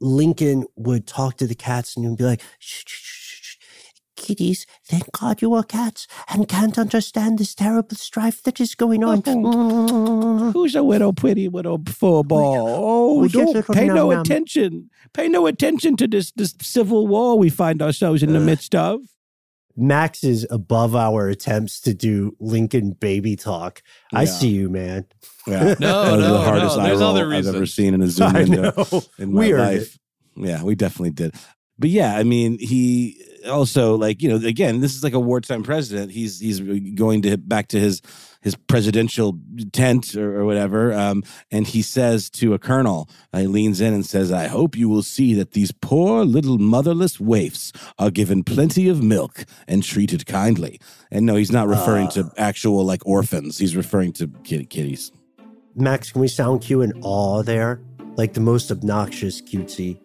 Lincoln 0.00 0.64
would 0.76 1.06
talk 1.06 1.36
to 1.38 1.46
the 1.46 1.54
cats 1.54 1.96
and 1.96 2.16
be 2.16 2.24
like, 2.24 2.40
shh, 2.58 2.84
shh, 2.86 3.02
shh. 3.02 3.21
Kitties. 4.22 4.66
Thank 4.86 5.10
God 5.12 5.42
you 5.42 5.52
are 5.54 5.62
cats 5.64 6.06
and 6.28 6.48
can't 6.48 6.78
understand 6.78 7.38
this 7.38 7.54
terrible 7.54 7.96
strife 7.96 8.42
that 8.44 8.60
is 8.60 8.74
going 8.74 9.02
on. 9.04 9.22
Mm. 9.22 10.52
Who's 10.52 10.74
a 10.74 10.84
widow 10.84 11.12
pretty 11.12 11.48
little 11.48 11.78
furball? 11.78 12.56
Oh, 12.56 13.22
Oh, 13.24 13.28
don't 13.28 13.54
little 13.54 13.74
pay 13.74 13.86
no 13.88 13.94
num-num. 14.10 14.20
attention. 14.20 14.90
Pay 15.12 15.28
no 15.28 15.46
attention 15.46 15.96
to 15.96 16.06
this 16.08 16.32
this 16.36 16.54
civil 16.62 17.06
war 17.06 17.38
we 17.38 17.50
find 17.50 17.82
ourselves 17.82 18.22
in 18.22 18.32
the 18.32 18.40
midst 18.40 18.74
of. 18.74 19.00
Max 19.74 20.22
is 20.22 20.46
above 20.50 20.94
our 20.94 21.28
attempts 21.28 21.80
to 21.80 21.94
do 21.94 22.36
Lincoln 22.38 22.90
baby 22.92 23.36
talk. 23.36 23.82
I 24.12 24.26
see 24.26 24.48
you, 24.48 24.68
man. 24.68 25.06
Yeah. 25.46 25.74
No, 25.80 26.04
that 26.04 26.12
was 26.12 26.20
no, 26.20 26.32
the 26.34 26.38
hardest 26.44 26.76
no, 26.76 26.82
eye 26.82 26.86
there's 26.88 27.00
roll 27.00 27.10
other 27.10 27.32
I've 27.34 27.46
ever 27.46 27.66
seen 27.66 27.94
in 27.94 28.02
a 28.02 28.08
Zoom 28.08 28.28
I 28.36 28.42
window 28.42 28.72
know. 28.76 29.02
in 29.18 29.32
my 29.32 29.40
We 29.40 29.52
earned 29.54 29.62
life. 29.78 29.98
Yeah, 30.36 30.62
we 30.62 30.74
definitely 30.74 31.10
did. 31.12 31.34
But 31.82 31.90
yeah, 31.90 32.16
I 32.16 32.22
mean, 32.22 32.58
he 32.60 33.20
also 33.50 33.96
like 33.96 34.22
you 34.22 34.28
know 34.28 34.46
again, 34.46 34.78
this 34.78 34.94
is 34.94 35.02
like 35.02 35.14
a 35.14 35.20
wartime 35.20 35.64
president. 35.64 36.12
He's 36.12 36.38
he's 36.38 36.60
going 36.60 37.22
to 37.22 37.36
back 37.36 37.66
to 37.68 37.80
his 37.80 38.00
his 38.40 38.54
presidential 38.54 39.36
tent 39.72 40.14
or, 40.14 40.38
or 40.38 40.44
whatever, 40.44 40.92
um, 40.92 41.24
and 41.50 41.66
he 41.66 41.82
says 41.82 42.30
to 42.30 42.54
a 42.54 42.58
colonel, 42.60 43.10
uh, 43.32 43.40
he 43.40 43.46
leans 43.48 43.80
in 43.80 43.92
and 43.92 44.06
says, 44.06 44.30
"I 44.30 44.46
hope 44.46 44.76
you 44.76 44.88
will 44.88 45.02
see 45.02 45.34
that 45.34 45.54
these 45.54 45.72
poor 45.72 46.24
little 46.24 46.58
motherless 46.58 47.18
waifs 47.18 47.72
are 47.98 48.12
given 48.12 48.44
plenty 48.44 48.88
of 48.88 49.02
milk 49.02 49.44
and 49.66 49.82
treated 49.82 50.24
kindly." 50.24 50.78
And 51.10 51.26
no, 51.26 51.34
he's 51.34 51.50
not 51.50 51.66
referring 51.66 52.10
to 52.10 52.30
actual 52.36 52.84
like 52.84 53.04
orphans. 53.04 53.58
He's 53.58 53.74
referring 53.74 54.12
to 54.12 54.28
kid- 54.44 54.70
kitties. 54.70 55.10
Max, 55.74 56.12
can 56.12 56.20
we 56.20 56.28
sound 56.28 56.60
cue 56.62 56.80
in 56.80 56.92
awe 57.02 57.42
there? 57.42 57.80
Like 58.14 58.34
the 58.34 58.40
most 58.40 58.70
obnoxious 58.70 59.42
cutesy. 59.42 59.98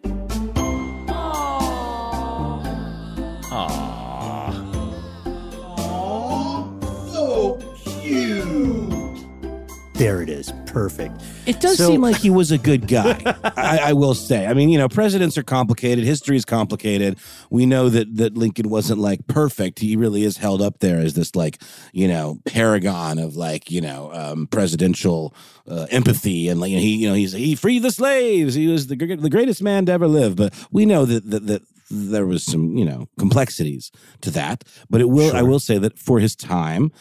There 9.98 10.22
it 10.22 10.28
is. 10.28 10.52
Perfect. 10.66 11.20
It 11.44 11.58
does 11.60 11.76
So- 11.76 11.88
seem 11.88 12.00
like 12.00 12.16
he 12.20 12.30
was 12.30 12.52
a 12.52 12.58
good 12.58 12.86
guy. 12.86 13.20
I, 13.56 13.78
I 13.86 13.92
will 13.94 14.14
say. 14.14 14.46
I 14.46 14.54
mean, 14.54 14.68
you 14.68 14.78
know, 14.78 14.88
presidents 14.88 15.36
are 15.36 15.42
complicated. 15.42 16.04
History 16.04 16.36
is 16.36 16.44
complicated. 16.44 17.18
We 17.50 17.66
know 17.66 17.88
that 17.88 18.14
that 18.16 18.36
Lincoln 18.38 18.68
wasn't 18.70 19.00
like 19.00 19.26
perfect. 19.26 19.80
He 19.80 19.96
really 19.96 20.22
is 20.22 20.36
held 20.36 20.62
up 20.62 20.78
there 20.78 20.98
as 20.98 21.14
this 21.14 21.34
like 21.34 21.60
you 21.92 22.06
know 22.06 22.38
paragon 22.46 23.18
of 23.18 23.34
like 23.34 23.72
you 23.72 23.80
know 23.80 24.12
um, 24.12 24.46
presidential 24.46 25.34
uh, 25.66 25.86
empathy 25.90 26.48
and 26.48 26.60
like 26.60 26.70
he 26.70 26.94
you 26.94 27.08
know 27.08 27.14
he's 27.14 27.32
he 27.32 27.56
freed 27.56 27.82
the 27.82 27.90
slaves. 27.90 28.54
He 28.54 28.68
was 28.68 28.86
the 28.86 28.94
the 28.94 29.30
greatest 29.30 29.62
man 29.64 29.86
to 29.86 29.92
ever 29.92 30.06
live. 30.06 30.36
But 30.36 30.54
we 30.70 30.86
know 30.86 31.04
that 31.06 31.28
that. 31.30 31.46
that 31.48 31.62
there 31.90 32.26
was 32.26 32.44
some, 32.44 32.76
you 32.76 32.84
know, 32.84 33.08
complexities 33.18 33.90
to 34.20 34.30
that, 34.32 34.62
but 34.90 35.00
it 35.00 35.08
will. 35.08 35.34
I 35.34 35.40
will 35.40 35.58
say 35.58 35.78
that 35.78 35.98
for 35.98 36.20
his 36.20 36.36
time, 36.36 36.92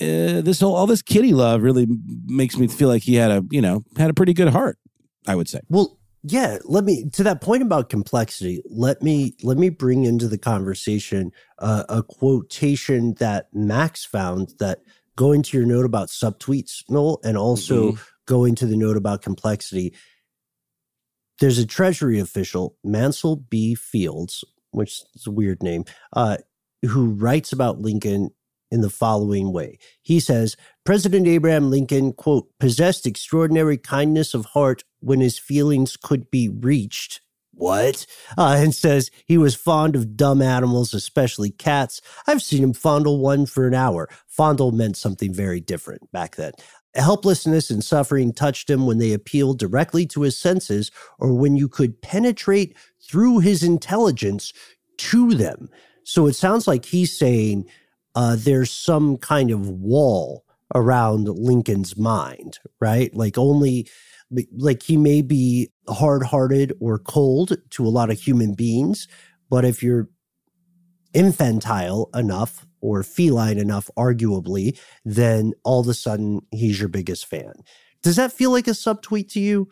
uh, 0.00 0.40
this 0.42 0.60
whole 0.60 0.74
all 0.74 0.86
this 0.86 1.02
kitty 1.02 1.32
love 1.32 1.62
really 1.62 1.86
makes 2.26 2.56
me 2.56 2.68
feel 2.68 2.88
like 2.88 3.02
he 3.02 3.14
had 3.14 3.30
a 3.30 3.44
you 3.50 3.60
know 3.60 3.82
had 3.96 4.10
a 4.10 4.14
pretty 4.14 4.34
good 4.34 4.48
heart. 4.48 4.78
I 5.28 5.34
would 5.34 5.48
say. 5.48 5.60
Well, 5.68 5.98
yeah, 6.22 6.58
let 6.64 6.84
me 6.84 7.08
to 7.12 7.22
that 7.22 7.40
point 7.40 7.62
about 7.62 7.88
complexity. 7.88 8.62
Let 8.68 9.02
me 9.02 9.34
let 9.42 9.58
me 9.58 9.68
bring 9.68 10.04
into 10.04 10.28
the 10.28 10.38
conversation 10.38 11.32
uh, 11.58 11.84
a 11.88 12.02
quotation 12.02 13.14
that 13.14 13.46
Max 13.52 14.04
found 14.04 14.54
that 14.58 14.80
going 15.16 15.42
to 15.42 15.56
your 15.56 15.66
note 15.66 15.86
about 15.86 16.08
subtweets, 16.08 16.82
Noel, 16.88 17.20
and 17.24 17.36
also 17.36 17.96
going 18.26 18.54
to 18.56 18.66
the 18.66 18.76
note 18.76 18.96
about 18.96 19.22
complexity. 19.22 19.94
There's 21.40 21.58
a 21.58 21.66
Treasury 21.66 22.18
official, 22.18 22.76
Maunsell 22.84 23.44
B. 23.48 23.74
Fields, 23.74 24.42
which 24.70 25.00
is 25.14 25.26
a 25.26 25.30
weird 25.30 25.62
name, 25.62 25.84
uh, 26.12 26.38
who 26.82 27.10
writes 27.10 27.52
about 27.52 27.80
Lincoln 27.80 28.30
in 28.76 28.82
the 28.82 28.90
following 28.90 29.52
way. 29.52 29.78
He 30.02 30.20
says, 30.20 30.56
President 30.84 31.26
Abraham 31.26 31.70
Lincoln, 31.70 32.12
quote, 32.12 32.46
possessed 32.60 33.06
extraordinary 33.06 33.78
kindness 33.78 34.34
of 34.34 34.44
heart 34.44 34.84
when 35.00 35.20
his 35.20 35.38
feelings 35.38 35.96
could 35.96 36.30
be 36.30 36.48
reached. 36.48 37.22
What? 37.52 38.04
Uh, 38.36 38.56
and 38.58 38.74
says 38.74 39.10
he 39.24 39.38
was 39.38 39.54
fond 39.54 39.96
of 39.96 40.14
dumb 40.14 40.42
animals, 40.42 40.92
especially 40.92 41.50
cats. 41.50 42.02
I've 42.26 42.42
seen 42.42 42.62
him 42.62 42.74
fondle 42.74 43.18
one 43.18 43.46
for 43.46 43.66
an 43.66 43.72
hour. 43.72 44.10
Fondle 44.26 44.72
meant 44.72 44.98
something 44.98 45.32
very 45.32 45.60
different 45.60 46.12
back 46.12 46.36
then. 46.36 46.52
Helplessness 46.94 47.70
and 47.70 47.82
suffering 47.82 48.34
touched 48.34 48.68
him 48.68 48.86
when 48.86 48.98
they 48.98 49.14
appealed 49.14 49.58
directly 49.58 50.06
to 50.08 50.22
his 50.22 50.38
senses 50.38 50.90
or 51.18 51.32
when 51.32 51.56
you 51.56 51.66
could 51.68 52.02
penetrate 52.02 52.76
through 53.00 53.38
his 53.38 53.62
intelligence 53.62 54.52
to 54.98 55.32
them. 55.32 55.70
So 56.04 56.26
it 56.26 56.34
sounds 56.34 56.68
like 56.68 56.84
he's 56.84 57.18
saying 57.18 57.66
uh, 58.16 58.34
there's 58.36 58.70
some 58.70 59.18
kind 59.18 59.50
of 59.50 59.68
wall 59.68 60.44
around 60.74 61.28
Lincoln's 61.28 61.96
mind, 61.96 62.58
right? 62.80 63.14
Like 63.14 63.38
only, 63.38 63.88
like 64.56 64.82
he 64.82 64.96
may 64.96 65.22
be 65.22 65.70
hard 65.88 66.24
hearted 66.24 66.72
or 66.80 66.98
cold 66.98 67.56
to 67.70 67.86
a 67.86 67.88
lot 67.88 68.10
of 68.10 68.18
human 68.18 68.54
beings, 68.54 69.06
but 69.50 69.64
if 69.64 69.82
you're 69.82 70.08
infantile 71.12 72.10
enough 72.14 72.66
or 72.80 73.02
feline 73.02 73.58
enough, 73.58 73.90
arguably, 73.96 74.78
then 75.04 75.52
all 75.62 75.80
of 75.80 75.88
a 75.88 75.94
sudden 75.94 76.40
he's 76.50 76.80
your 76.80 76.88
biggest 76.88 77.26
fan. 77.26 77.52
Does 78.02 78.16
that 78.16 78.32
feel 78.32 78.50
like 78.50 78.66
a 78.66 78.70
subtweet 78.70 79.28
to 79.32 79.40
you? 79.40 79.68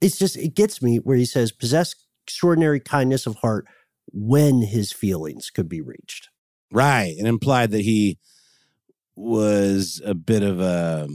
It's 0.00 0.18
just, 0.18 0.36
it 0.36 0.54
gets 0.54 0.80
me 0.80 0.98
where 0.98 1.16
he 1.16 1.24
says, 1.24 1.50
possess 1.50 1.94
extraordinary 2.24 2.80
kindness 2.80 3.26
of 3.26 3.36
heart 3.36 3.66
when 4.12 4.62
his 4.62 4.92
feelings 4.92 5.50
could 5.50 5.68
be 5.68 5.80
reached. 5.80 6.27
Right. 6.70 7.14
And 7.18 7.26
implied 7.26 7.70
that 7.70 7.80
he 7.80 8.18
was 9.16 10.00
a 10.04 10.14
bit 10.14 10.42
of 10.42 10.60
a, 10.60 11.08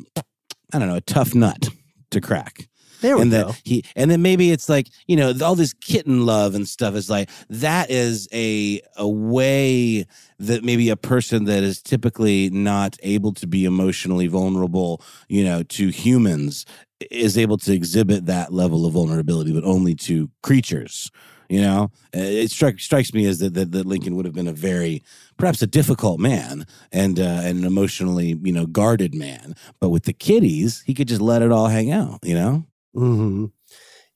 I 0.74 0.80
don't 0.80 0.88
know, 0.88 0.96
a 0.96 1.02
tough 1.02 1.34
nut 1.36 1.70
to 2.12 2.22
crack. 2.22 2.68
There 3.02 3.18
we 3.18 3.24
and 3.24 3.32
go. 3.32 3.48
that 3.48 3.62
he, 3.66 3.84
and 3.98 4.10
then 4.10 4.22
maybe 4.22 4.52
it's 4.52 4.70
like, 4.70 4.88
you 5.08 5.18
know, 5.18 5.34
all 5.44 5.56
this 5.56 5.74
kitten 5.74 6.26
love 6.26 6.56
and 6.56 6.66
stuff 6.66 6.96
is 6.96 7.10
like, 7.10 7.30
that 7.50 7.90
is 7.90 8.30
a, 8.32 8.82
a 8.96 9.08
way 9.08 10.06
that 10.40 10.64
maybe 10.64 10.90
a 10.90 10.96
person 10.96 11.44
that 11.46 11.64
is 11.64 11.82
typically 11.82 12.50
not 12.50 12.96
able 13.04 13.34
to 13.34 13.46
be 13.46 13.66
emotionally 13.66 14.28
vulnerable, 14.28 15.02
you 15.28 15.44
know, 15.44 15.64
to 15.64 15.90
humans 15.90 16.66
is 17.12 17.38
able 17.38 17.58
to 17.58 17.74
exhibit 17.74 18.26
that 18.26 18.54
level 18.54 18.86
of 18.86 18.94
vulnerability, 18.94 19.54
but 19.54 19.66
only 19.66 19.96
to 19.96 20.30
creatures. 20.42 21.12
You 21.50 21.62
know, 21.62 21.92
Uh, 22.16 22.22
it 22.22 22.52
strike, 22.52 22.80
strikes 22.80 23.14
me 23.14 23.26
as 23.26 23.40
that, 23.40 23.54
that 23.54 23.72
that 23.72 23.86
Lincoln 23.86 24.16
would 24.16 24.26
have 24.26 24.34
been 24.34 24.48
a 24.48 24.54
very, 24.54 25.04
perhaps 25.38 25.62
a 25.62 25.68
difficult 25.68 26.20
man 26.20 26.66
and 26.92 27.20
uh, 27.20 27.42
and 27.44 27.60
an 27.60 27.66
emotionally, 27.66 28.40
you 28.44 28.52
know, 28.52 28.66
guarded 28.66 29.14
man. 29.14 29.56
But 29.80 29.90
with 29.90 30.04
the 30.04 30.14
kitties, 30.14 30.84
he 30.86 30.94
could 30.94 31.08
just 31.08 31.22
let 31.22 31.42
it 31.42 31.52
all 31.52 31.68
hang 31.68 31.92
out. 31.92 32.20
You 32.24 32.36
know. 32.36 32.66
hmm 32.94 33.46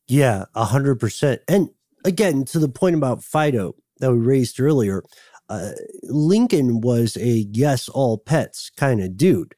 Yeah, 0.07 0.45
a 0.55 0.65
hundred 0.65 0.99
percent. 0.99 1.41
And 1.47 1.69
again, 2.05 2.45
to 2.45 2.59
the 2.59 2.69
point 2.69 2.95
about 2.95 3.23
Fido 3.23 3.75
that 3.99 4.11
we 4.11 4.19
raised 4.19 4.59
earlier, 4.59 5.03
uh, 5.49 5.71
Lincoln 6.03 6.81
was 6.81 7.17
a 7.17 7.47
yes, 7.51 7.89
all 7.89 8.17
pets 8.17 8.69
kind 8.77 9.01
of 9.01 9.17
dude. 9.17 9.53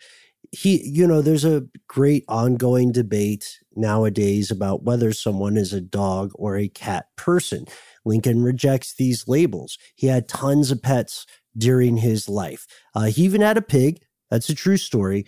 He, 0.51 0.82
you 0.84 1.05
know, 1.05 1.21
there's 1.21 1.45
a 1.45 1.67
great 1.88 2.25
ongoing 2.27 2.91
debate 2.91 3.60
nowadays 3.79 4.51
about 4.51 4.83
whether 4.83 5.11
someone 5.13 5.57
is 5.57 5.73
a 5.73 5.81
dog 5.81 6.31
or 6.35 6.57
a 6.57 6.67
cat 6.67 7.07
person. 7.15 7.65
Lincoln 8.05 8.43
rejects 8.43 8.93
these 8.93 9.27
labels. 9.27 9.77
He 9.95 10.07
had 10.07 10.27
tons 10.27 10.71
of 10.71 10.81
pets 10.81 11.25
during 11.57 11.97
his 11.97 12.29
life. 12.29 12.67
Uh, 12.93 13.05
he 13.05 13.23
even 13.23 13.41
had 13.41 13.57
a 13.57 13.61
pig. 13.61 14.01
That's 14.29 14.49
a 14.49 14.55
true 14.55 14.77
story. 14.77 15.25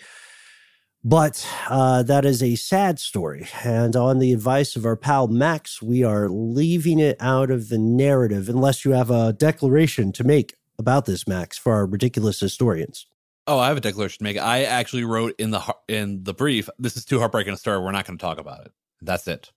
But 1.04 1.48
uh, 1.68 2.04
that 2.04 2.26
is 2.26 2.44
a 2.44 2.56
sad 2.56 3.00
story. 3.00 3.48
And 3.64 3.96
on 3.96 4.20
the 4.20 4.34
advice 4.34 4.76
of 4.76 4.86
our 4.86 4.96
pal 4.96 5.28
Max, 5.28 5.82
we 5.82 6.04
are 6.04 6.30
leaving 6.30 7.00
it 7.00 7.18
out 7.20 7.50
of 7.50 7.70
the 7.70 7.80
narrative 7.80 8.50
unless 8.50 8.86
you 8.86 8.92
have 8.92 9.10
a 9.10 9.34
declaration 9.34 10.12
to 10.14 10.24
make 10.24 10.54
about 10.78 11.06
this, 11.06 11.28
Max, 11.28 11.58
for 11.58 11.74
our 11.74 11.88
ridiculous 11.88 12.40
historians. 12.40 13.08
Oh, 13.52 13.60
I 13.60 13.68
have 13.68 13.76
a 13.76 13.82
declaration 13.82 14.20
to 14.20 14.24
make. 14.24 14.38
I 14.38 14.64
actually 14.64 15.04
wrote 15.04 15.36
in 15.38 15.52
the 15.52 15.62
in 15.90 16.24
the 16.24 16.34
brief. 16.34 16.70
This 16.80 16.96
is 16.96 17.04
too 17.04 17.20
heartbreaking 17.20 17.54
a 17.54 17.58
story. 17.58 17.80
We're 17.80 17.92
not 17.92 18.08
going 18.08 18.18
to 18.18 18.22
talk 18.22 18.40
about 18.40 18.66
it. 18.66 18.72
That's 19.02 19.28
it. 19.28 19.52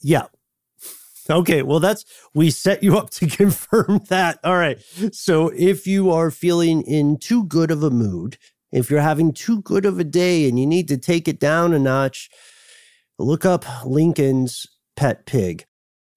Yeah. 0.00 0.26
Okay, 1.28 1.62
well, 1.62 1.80
that's 1.80 2.04
we 2.34 2.50
set 2.50 2.84
you 2.84 2.96
up 2.96 3.10
to 3.10 3.26
confirm 3.42 4.02
that. 4.10 4.38
All 4.44 4.54
right. 4.54 4.80
So 5.10 5.48
if 5.56 5.88
you 5.88 6.12
are 6.12 6.30
feeling 6.30 6.82
in 6.82 7.18
too 7.18 7.42
good 7.46 7.72
of 7.72 7.82
a 7.82 7.90
mood, 7.90 8.38
if 8.70 8.88
you're 8.88 9.00
having 9.00 9.32
too 9.32 9.60
good 9.62 9.86
of 9.86 9.98
a 9.98 10.04
day 10.04 10.48
and 10.48 10.56
you 10.56 10.66
need 10.66 10.86
to 10.86 10.96
take 10.96 11.26
it 11.26 11.40
down 11.40 11.72
a 11.72 11.80
notch, 11.80 12.30
look 13.18 13.44
up 13.44 13.64
Lincoln's 13.84 14.68
pet 14.94 15.26
pig. 15.26 15.64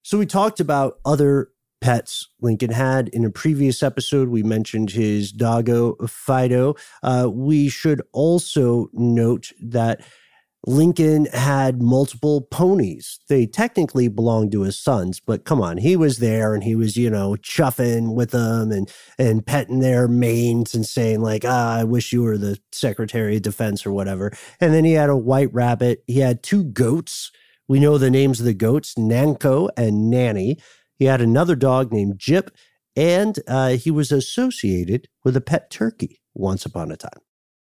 So 0.02 0.16
we 0.16 0.26
talked 0.26 0.60
about 0.60 1.00
other 1.04 1.48
pets 1.86 2.26
Lincoln 2.40 2.72
had 2.72 3.06
in 3.10 3.24
a 3.24 3.30
previous 3.30 3.80
episode. 3.80 4.28
We 4.28 4.42
mentioned 4.42 4.90
his 4.90 5.30
doggo 5.30 5.94
Fido. 6.08 6.74
Uh, 7.00 7.28
we 7.32 7.68
should 7.68 8.02
also 8.12 8.88
note 8.92 9.52
that 9.62 10.00
Lincoln 10.66 11.26
had 11.26 11.80
multiple 11.80 12.40
ponies. 12.40 13.20
They 13.28 13.46
technically 13.46 14.08
belonged 14.08 14.50
to 14.50 14.62
his 14.62 14.76
sons, 14.76 15.20
but 15.20 15.44
come 15.44 15.60
on, 15.62 15.76
he 15.76 15.94
was 15.94 16.18
there 16.18 16.54
and 16.54 16.64
he 16.64 16.74
was, 16.74 16.96
you 16.96 17.08
know, 17.08 17.36
chuffing 17.36 18.16
with 18.16 18.32
them 18.32 18.72
and 18.72 18.92
and 19.16 19.46
petting 19.46 19.78
their 19.78 20.08
manes 20.08 20.74
and 20.74 20.84
saying 20.84 21.20
like, 21.20 21.44
"Ah, 21.46 21.76
I 21.76 21.84
wish 21.84 22.12
you 22.12 22.24
were 22.24 22.36
the 22.36 22.58
Secretary 22.72 23.36
of 23.36 23.42
Defense 23.42 23.86
or 23.86 23.92
whatever." 23.92 24.32
And 24.60 24.74
then 24.74 24.84
he 24.84 24.94
had 24.94 25.08
a 25.08 25.16
white 25.16 25.54
rabbit. 25.54 26.02
He 26.08 26.18
had 26.18 26.42
two 26.42 26.64
goats. 26.64 27.30
We 27.68 27.78
know 27.78 27.96
the 27.96 28.10
names 28.10 28.40
of 28.40 28.46
the 28.46 28.54
goats, 28.54 28.96
Nanko 28.96 29.68
and 29.76 30.10
Nanny. 30.10 30.58
He 30.98 31.04
had 31.04 31.20
another 31.20 31.56
dog 31.56 31.92
named 31.92 32.18
Jip, 32.18 32.50
and 32.94 33.38
uh, 33.46 33.70
he 33.70 33.90
was 33.90 34.12
associated 34.12 35.08
with 35.24 35.36
a 35.36 35.40
pet 35.40 35.70
turkey 35.70 36.20
once 36.34 36.64
upon 36.64 36.90
a 36.90 36.96
time. 36.96 37.20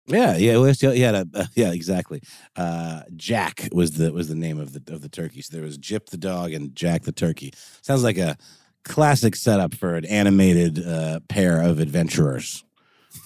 Yeah, 0.07 0.37
yeah, 0.37 0.73
he 0.73 1.01
had 1.01 1.15
a 1.15 1.27
uh, 1.35 1.47
yeah, 1.55 1.73
exactly. 1.73 2.21
Uh, 2.57 3.03
Jack 3.17 3.69
was 3.73 3.93
the 3.93 4.13
was 4.13 4.29
the 4.29 4.35
name 4.35 4.59
of 4.61 4.73
the 4.75 4.93
of 4.93 5.01
the 5.01 5.09
turkey. 5.09 5.41
So 5.41 5.57
there 5.57 5.65
was 5.65 5.79
Jip 5.79 6.11
the 6.11 6.19
dog 6.19 6.53
and 6.53 6.75
Jack 6.77 7.03
the 7.03 7.13
turkey. 7.13 7.55
Sounds 7.81 8.05
like 8.05 8.19
a 8.19 8.37
classic 8.85 9.35
setup 9.35 9.75
for 9.75 9.95
an 9.95 10.05
animated 10.05 10.87
uh, 10.87 11.21
pair 11.29 11.63
of 11.63 11.81
adventurers. 11.81 12.65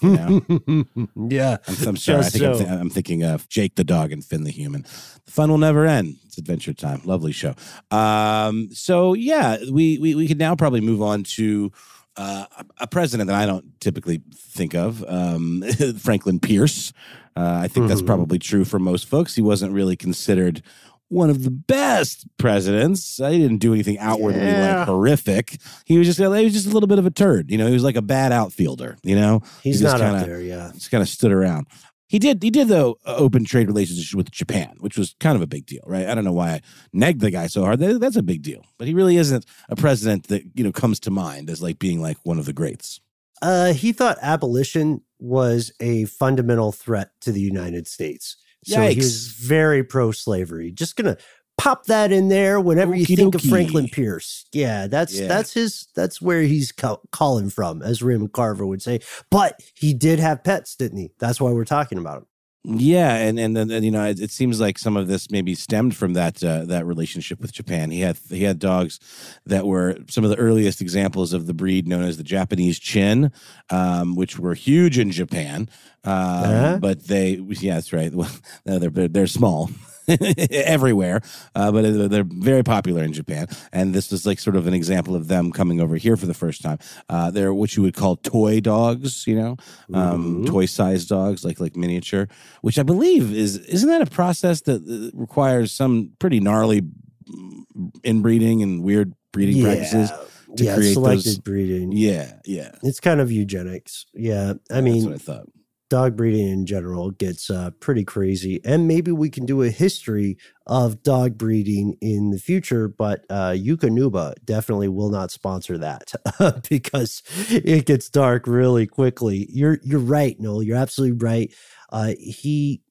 You 0.02 0.08
know? 0.10 0.84
yeah, 1.28 1.56
I'm, 1.66 1.88
I'm 1.88 1.96
sorry. 1.96 2.20
I 2.20 2.22
think 2.30 2.44
I'm, 2.44 2.54
th- 2.54 2.68
I'm 2.68 2.90
thinking 2.90 3.22
of 3.24 3.48
Jake 3.48 3.74
the 3.74 3.84
dog 3.84 4.12
and 4.12 4.24
Finn 4.24 4.44
the 4.44 4.50
human. 4.50 4.82
The 5.24 5.30
fun 5.32 5.50
will 5.50 5.58
never 5.58 5.86
end. 5.86 6.16
It's 6.26 6.38
Adventure 6.38 6.72
Time. 6.74 7.00
Lovely 7.04 7.32
show. 7.32 7.54
Um, 7.90 8.68
so 8.72 9.14
yeah, 9.14 9.56
we 9.70 9.98
we 9.98 10.14
we 10.14 10.28
could 10.28 10.38
now 10.38 10.54
probably 10.56 10.80
move 10.80 11.02
on 11.02 11.24
to 11.24 11.72
uh, 12.16 12.46
a- 12.78 12.86
president 12.86 13.28
that 13.28 13.36
I 13.36 13.46
don't 13.46 13.80
typically 13.80 14.22
think 14.34 14.74
of, 14.74 15.04
um, 15.08 15.62
Franklin 15.98 16.40
Pierce. 16.40 16.92
Uh, 17.36 17.60
I 17.62 17.68
think 17.68 17.86
that's 17.88 18.02
Mhm. 18.02 18.06
probably 18.06 18.38
true 18.40 18.64
for 18.64 18.80
most 18.80 19.06
folks. 19.06 19.36
He 19.36 19.42
wasn't 19.42 19.72
really 19.72 19.94
considered 19.94 20.62
one 21.08 21.30
of 21.30 21.42
the 21.44 21.50
best 21.50 22.26
presidents. 22.36 23.16
He 23.16 23.38
didn't 23.38 23.58
do 23.58 23.72
anything 23.72 23.98
outwardly 23.98 24.40
Yeah. 24.42 24.78
like 24.80 24.86
horrific. 24.88 25.58
He 25.86 25.96
was 25.98 26.06
just 26.06 26.18
he 26.18 26.26
was 26.44 26.52
just 26.52 26.66
a 26.66 26.70
little 26.70 26.86
bit 26.86 26.98
of 26.98 27.06
a 27.06 27.10
turd. 27.10 27.50
You 27.50 27.58
know, 27.58 27.66
he 27.66 27.72
was 27.72 27.84
like 27.84 27.96
a 27.96 28.02
bad 28.02 28.32
outfielder. 28.32 28.96
You 29.02 29.16
know, 29.16 29.40
He's 29.62 29.78
He 29.78 29.84
just 29.84 29.98
not 29.98 30.00
kinda- 30.00 30.26
there. 30.26 30.40
Yeah. 30.42 30.70
just 30.74 30.90
kind 30.90 31.02
of 31.02 31.08
stood 31.08 31.32
around. 31.32 31.66
He 32.08 32.18
did. 32.18 32.42
He 32.42 32.50
did 32.50 32.68
though 32.68 32.96
open 33.04 33.44
trade 33.44 33.66
relations 33.68 34.14
with 34.14 34.30
Japan, 34.30 34.76
which 34.80 34.96
was 34.96 35.14
kind 35.20 35.36
of 35.36 35.42
a 35.42 35.46
big 35.46 35.66
deal, 35.66 35.82
right? 35.86 36.06
I 36.06 36.14
don't 36.14 36.24
know 36.24 36.32
why 36.32 36.52
I 36.52 36.60
negged 36.96 37.20
the 37.20 37.30
guy 37.30 37.48
so 37.48 37.62
hard. 37.62 37.80
That, 37.80 38.00
that's 38.00 38.16
a 38.16 38.22
big 38.22 38.40
deal, 38.42 38.64
but 38.78 38.88
he 38.88 38.94
really 38.94 39.18
isn't 39.18 39.44
a 39.68 39.76
president 39.76 40.28
that 40.28 40.42
you 40.54 40.64
know 40.64 40.72
comes 40.72 40.98
to 41.00 41.10
mind 41.10 41.50
as 41.50 41.60
like 41.60 41.78
being 41.78 42.00
like 42.00 42.16
one 42.24 42.38
of 42.38 42.46
the 42.46 42.54
greats. 42.54 43.00
Uh, 43.42 43.72
he 43.74 43.92
thought 43.92 44.16
abolition 44.22 45.02
was 45.18 45.70
a 45.80 46.06
fundamental 46.06 46.72
threat 46.72 47.10
to 47.20 47.30
the 47.30 47.40
United 47.42 47.86
States. 47.86 48.36
So 48.74 48.80
he 48.86 48.96
was 48.96 49.28
very 49.28 49.82
pro 49.84 50.12
slavery. 50.12 50.70
Just 50.70 50.96
gonna 50.96 51.16
pop 51.56 51.86
that 51.86 52.12
in 52.12 52.28
there 52.28 52.60
whenever 52.60 52.94
you 52.94 53.04
Okie 53.04 53.16
think 53.16 53.34
of. 53.34 53.42
Franklin 53.42 53.88
Pierce. 53.88 54.46
Yeah, 54.52 54.86
that's 54.86 55.18
Yeah. 55.18 55.26
that's 55.26 55.52
his 55.52 55.88
that's 55.96 56.22
where 56.22 56.42
he's 56.42 56.70
ca- 56.70 56.98
calling 57.10 57.50
from, 57.50 57.82
as 57.82 58.00
Raymond 58.02 58.32
Carver 58.32 58.64
would 58.66 58.80
say. 58.82 59.00
But 59.30 59.60
he 59.74 59.92
did 59.92 60.20
have 60.20 60.44
pets, 60.44 60.76
didn't 60.76 60.98
he? 60.98 61.10
That's 61.18 61.40
why 61.40 61.50
we're 61.50 61.64
talking 61.64 61.98
about 61.98 62.18
him. 62.18 62.26
Yeah, 62.64 63.14
and 63.14 63.38
and 63.38 63.56
then 63.56 63.70
you 63.82 63.90
know 63.90 64.04
it, 64.04 64.20
it 64.20 64.30
seems 64.30 64.60
like 64.60 64.78
some 64.78 64.96
of 64.96 65.06
this 65.06 65.30
maybe 65.30 65.54
stemmed 65.54 65.96
from 65.96 66.12
that 66.14 66.42
uh, 66.42 66.64
that 66.66 66.84
relationship 66.84 67.40
with 67.40 67.52
Japan. 67.52 67.90
He 67.90 68.00
had 68.00 68.18
he 68.28 68.42
had 68.42 68.58
dogs 68.58 68.98
that 69.46 69.64
were 69.66 69.96
some 70.08 70.24
of 70.24 70.30
the 70.30 70.36
earliest 70.36 70.80
examples 70.80 71.32
of 71.32 71.46
the 71.46 71.54
breed 71.54 71.86
known 71.86 72.02
as 72.02 72.16
the 72.16 72.24
Japanese 72.24 72.78
Chin, 72.78 73.32
um, 73.70 74.16
which 74.16 74.38
were 74.38 74.54
huge 74.54 74.98
in 74.98 75.10
Japan. 75.10 75.68
Um, 76.04 76.14
Uh-huh. 76.14 76.78
But 76.80 77.06
they, 77.06 77.34
yeah, 77.48 77.74
that's 77.74 77.92
right. 77.92 78.12
Well, 78.18 78.30
no, 78.66 78.78
they're, 78.78 79.08
they're 79.08 79.26
small. 79.26 79.70
everywhere, 80.50 81.20
uh, 81.54 81.70
but 81.72 81.82
they're- 82.10 82.24
very 82.28 82.62
popular 82.62 83.02
in 83.02 83.12
Japan. 83.12 83.46
And 83.72 83.94
this 83.94 84.10
was 84.10 84.24
like 84.26 84.38
sort 84.38 84.56
of 84.56 84.66
an 84.66 84.74
example 84.74 85.14
of 85.14 85.28
them 85.28 85.52
coming 85.52 85.80
over 85.80 85.96
here 85.96 86.16
for 86.16 86.26
the 86.26 86.34
first 86.34 86.62
time. 86.62 86.78
Uh, 87.08 87.30
they're 87.30 87.52
what 87.54 87.76
you 87.76 87.82
would 87.82 87.94
call 87.94 88.16
toy 88.16 88.60
dogs, 88.60 89.26
you 89.26 89.36
know, 89.36 89.56
um, 89.94 90.42
Mhm. 90.44 90.46
toy 90.46 90.66
sized 90.66 91.08
dogs, 91.08 91.44
like 91.44 91.60
like 91.60 91.76
miniature, 91.76 92.28
which 92.62 92.78
I 92.78 92.82
believe 92.82 93.32
is 93.32 93.56
isn't 93.58 93.88
that 93.88 94.02
a 94.02 94.06
process 94.06 94.62
that 94.62 94.82
uh, 94.82 95.16
requires 95.18 95.72
some 95.72 96.12
pretty 96.18 96.40
gnarly 96.40 96.82
mm, 96.82 97.64
inbreeding 98.04 98.62
and 98.62 98.82
weird 98.82 99.14
breeding 99.32 99.62
practices. 99.62 100.10
to 100.56 100.64
yeah, 100.64 100.74
create 100.76 100.94
selected 100.94 101.24
those- 101.26 101.38
breeding. 101.38 101.92
Yeah, 101.92 102.32
yeah. 102.46 102.70
It's 102.82 103.00
kind 103.00 103.20
of 103.20 103.30
eugenics. 103.30 104.06
Yeah, 104.14 104.54
I 104.70 104.80
That's 104.80 104.82
mean, 104.84 105.04
what 105.04 105.14
I 105.14 105.18
thought. 105.18 105.46
Dog 105.90 106.16
breeding 106.16 106.48
in 106.48 106.66
general 106.66 107.10
gets 107.10 107.48
uh, 107.48 107.70
pretty 107.80 108.04
crazy. 108.04 108.60
And 108.64 108.86
maybe 108.86 109.10
we 109.10 109.30
can 109.30 109.46
do 109.46 109.62
a 109.62 109.70
history 109.70 110.36
of 110.66 111.02
dog 111.02 111.38
breeding 111.38 111.96
in 112.02 112.30
the 112.30 112.38
future, 112.38 112.88
but 112.88 113.24
uh, 113.30 113.52
Eukanuba 113.52 114.34
definitely 114.44 114.88
will 114.88 115.08
not 115.08 115.30
sponsor 115.30 115.78
that 115.78 116.12
because 116.68 117.22
it 117.48 117.86
gets 117.86 118.10
dark 118.10 118.46
really 118.46 118.86
quickly. 118.86 119.46
You're 119.50 119.78
you're 119.82 119.98
right, 119.98 120.38
Noel. 120.38 120.62
You're 120.62 120.76
absolutely 120.76 121.16
right. 121.18 121.54
Uh, 121.90 122.12
he 122.18 122.82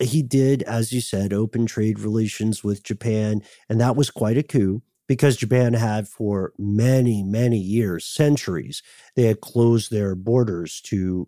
he 0.00 0.22
did, 0.22 0.62
as 0.62 0.92
you 0.92 1.00
said, 1.00 1.32
open 1.32 1.66
trade 1.66 2.00
relations 2.00 2.64
with 2.64 2.82
Japan, 2.82 3.42
and 3.68 3.80
that 3.80 3.96
was 3.96 4.10
quite 4.10 4.38
a 4.38 4.42
coup 4.42 4.82
because 5.10 5.36
Japan 5.36 5.74
had 5.74 6.06
for 6.06 6.52
many, 6.56 7.22
many 7.24 7.58
years, 7.58 8.06
centuries, 8.06 8.80
they 9.16 9.24
had 9.24 9.40
closed 9.40 9.90
their 9.90 10.14
borders 10.14 10.80
to 10.82 11.26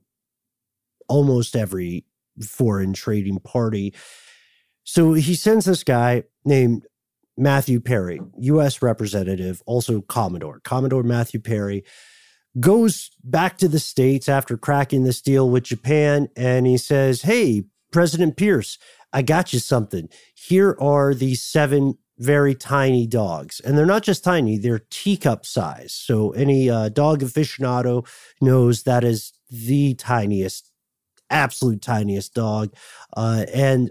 almost 1.12 1.54
every 1.54 2.06
foreign 2.42 2.94
trading 2.94 3.38
party. 3.38 3.94
So 4.84 5.12
he 5.12 5.34
sends 5.34 5.66
this 5.66 5.84
guy 5.84 6.24
named 6.42 6.86
Matthew 7.36 7.80
Perry, 7.80 8.18
U.S. 8.38 8.80
representative, 8.80 9.62
also 9.66 10.00
Commodore. 10.00 10.60
Commodore 10.64 11.02
Matthew 11.02 11.40
Perry 11.40 11.84
goes 12.60 13.10
back 13.22 13.58
to 13.58 13.68
the 13.68 13.78
States 13.78 14.26
after 14.26 14.56
cracking 14.56 15.04
this 15.04 15.20
deal 15.20 15.50
with 15.50 15.64
Japan 15.64 16.28
and 16.34 16.66
he 16.66 16.78
says, 16.78 17.22
Hey, 17.22 17.64
President 17.90 18.38
Pierce, 18.38 18.78
I 19.12 19.20
got 19.20 19.52
you 19.52 19.58
something. 19.58 20.08
Here 20.34 20.76
are 20.80 21.12
these 21.12 21.42
seven 21.42 21.98
very 22.18 22.54
tiny 22.54 23.06
dogs. 23.06 23.60
And 23.60 23.76
they're 23.76 23.84
not 23.84 24.02
just 24.02 24.24
tiny, 24.24 24.56
they're 24.56 24.86
teacup 24.90 25.44
size. 25.44 25.92
So 25.92 26.30
any 26.30 26.70
uh, 26.70 26.88
dog 26.88 27.20
aficionado 27.20 28.06
knows 28.40 28.84
that 28.84 29.04
is 29.04 29.32
the 29.50 29.94
tiniest, 29.94 30.71
absolute 31.32 31.82
tiniest 31.82 32.34
dog. 32.34 32.72
Uh, 33.16 33.46
and 33.52 33.90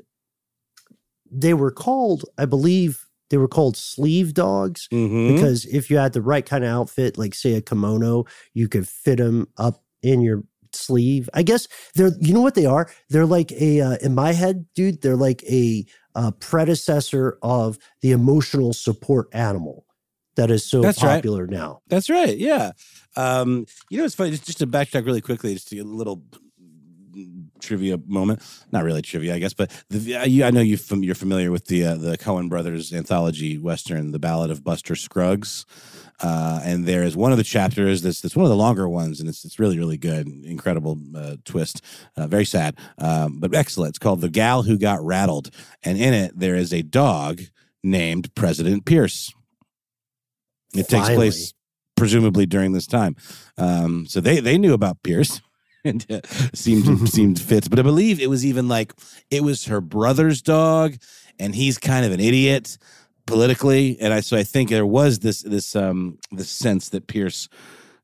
they 1.29 1.53
were 1.53 1.71
called, 1.71 2.25
I 2.37 2.45
believe, 2.45 3.05
they 3.29 3.37
were 3.37 3.47
called 3.47 3.77
sleeve 3.77 4.33
dogs 4.33 4.87
Mhm. 4.91 5.33
because 5.33 5.65
if 5.65 5.89
you 5.89 5.97
had 5.97 6.13
the 6.13 6.21
right 6.21 6.45
kind 6.45 6.63
of 6.65 6.69
outfit, 6.69 7.17
like 7.17 7.33
say 7.33 7.53
a 7.53 7.61
kimono, 7.61 8.25
you 8.53 8.67
could 8.67 8.87
fit 8.87 9.17
them 9.17 9.47
up 9.57 9.83
in 10.01 10.21
your 10.21 10.43
sleeve. 10.73 11.29
I 11.33 11.43
guess 11.43 11.67
they're, 11.95 12.11
you 12.19 12.33
know 12.33 12.41
what 12.41 12.55
they 12.55 12.65
are? 12.65 12.89
They're 13.09 13.25
like 13.25 13.51
a, 13.53 13.79
uh, 13.81 13.97
in 14.01 14.15
my 14.15 14.33
head, 14.33 14.65
dude, 14.75 15.01
they're 15.01 15.15
like 15.17 15.43
a, 15.43 15.85
uh 16.13 16.31
predecessor 16.41 17.37
of 17.41 17.77
the 18.01 18.11
emotional 18.11 18.73
support 18.73 19.29
animal 19.31 19.85
that 20.35 20.51
is 20.51 20.65
so 20.65 20.81
That's 20.81 21.01
right. 21.01 21.15
popular 21.15 21.47
now. 21.47 21.81
That's 21.87 22.09
right. 22.09 22.37
Yeah. 22.37 22.71
Um, 23.15 23.65
you 23.89 23.97
know, 23.97 24.03
it's 24.03 24.15
funny. 24.15 24.31
Just, 24.31 24.45
just 24.45 24.57
to 24.59 24.67
backtrack 24.67 25.05
really 25.05 25.21
quickly, 25.21 25.53
just 25.53 25.69
to 25.69 25.75
get 25.75 25.85
a 25.85 25.89
little 25.89 26.21
trivia 27.61 27.97
moment. 28.05 28.41
Not 28.71 28.83
really 28.83 29.01
trivia, 29.01 29.35
I 29.35 29.39
guess, 29.39 29.53
but 29.53 29.71
the, 29.89 30.17
uh, 30.17 30.25
you, 30.25 30.43
I 30.43 30.51
know 30.51 30.61
you 30.61 30.77
fam- 30.77 31.03
you're 31.03 31.15
familiar 31.15 31.51
with 31.51 31.65
the 31.65 31.85
uh, 31.85 31.95
the 31.95 32.17
Coen 32.17 32.49
brothers 32.49 32.93
anthology 32.93 33.57
western, 33.57 34.11
"The 34.11 34.19
Ballad 34.19 34.51
of 34.51 34.63
Buster 34.63 34.95
Scruggs." 34.95 35.65
Uh, 36.21 36.61
and 36.63 36.85
there 36.85 37.03
is 37.03 37.17
one 37.17 37.31
of 37.31 37.39
the 37.39 37.43
chapters 37.43 38.03
that's 38.03 38.21
that's 38.21 38.35
one 38.35 38.45
of 38.45 38.49
the 38.49 38.55
longer 38.55 38.87
ones, 38.87 39.19
and 39.19 39.27
it's 39.27 39.43
it's 39.43 39.59
really 39.59 39.79
really 39.79 39.97
good, 39.97 40.27
incredible 40.27 40.99
uh, 41.15 41.35
twist, 41.45 41.83
uh, 42.15 42.27
very 42.27 42.45
sad, 42.45 42.75
um, 42.99 43.39
but 43.39 43.55
excellent. 43.55 43.89
It's 43.89 43.99
called 43.99 44.21
"The 44.21 44.29
Gal 44.29 44.63
Who 44.63 44.77
Got 44.77 45.03
Rattled," 45.03 45.49
and 45.83 45.97
in 45.97 46.13
it 46.13 46.37
there 46.37 46.55
is 46.55 46.73
a 46.73 46.83
dog 46.83 47.41
named 47.83 48.33
President 48.35 48.85
Pierce. 48.85 49.33
It 50.75 50.87
takes 50.87 51.09
place 51.09 51.53
presumably 51.97 52.45
during 52.45 52.71
this 52.71 52.87
time. 52.87 53.15
Um, 53.57 54.05
so 54.07 54.21
they 54.21 54.39
they 54.39 54.57
knew 54.57 54.73
about 54.73 55.03
Pierce. 55.03 55.41
And 55.83 56.05
uh, 56.11 56.21
seemed 56.53 57.09
seemed 57.09 57.39
fit, 57.41 57.69
but 57.69 57.79
I 57.79 57.81
believe 57.81 58.19
it 58.19 58.29
was 58.29 58.45
even 58.45 58.67
like 58.67 58.93
it 59.29 59.43
was 59.43 59.65
her 59.65 59.81
brother's 59.81 60.41
dog, 60.41 60.97
and 61.39 61.55
he's 61.55 61.77
kind 61.77 62.05
of 62.05 62.11
an 62.11 62.19
idiot 62.19 62.77
politically, 63.25 63.97
and 63.99 64.13
I 64.13 64.19
so 64.21 64.37
I 64.37 64.43
think 64.43 64.69
there 64.69 64.85
was 64.85 65.19
this 65.19 65.41
this 65.41 65.75
um 65.75 66.17
this 66.31 66.49
sense 66.49 66.89
that 66.89 67.07
Pierce 67.07 67.49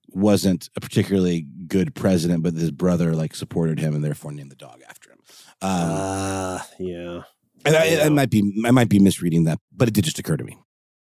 wasn't 0.10 0.70
a 0.76 0.80
particularly 0.80 1.46
good 1.68 1.94
president, 1.94 2.42
but 2.44 2.54
his 2.54 2.72
brother 2.72 3.14
like 3.14 3.36
supported 3.36 3.80
him 3.80 3.94
and 3.94 4.04
therefore 4.04 4.32
named 4.32 4.50
the 4.52 4.56
dog 4.56 4.82
after 4.90 5.12
him. 5.12 5.18
Um, 5.62 5.70
Ah, 5.72 6.68
yeah. 6.80 7.22
and 7.66 7.76
I, 7.76 8.06
I 8.06 8.10
might 8.10 8.30
be 8.30 8.42
I 8.66 8.72
might 8.72 8.90
be 8.90 9.00
misreading 9.00 9.44
that, 9.46 9.60
but 9.76 9.88
it 9.88 9.94
did 9.94 10.06
just 10.06 10.18
occur 10.20 10.38
to 10.38 10.44
me. 10.44 10.58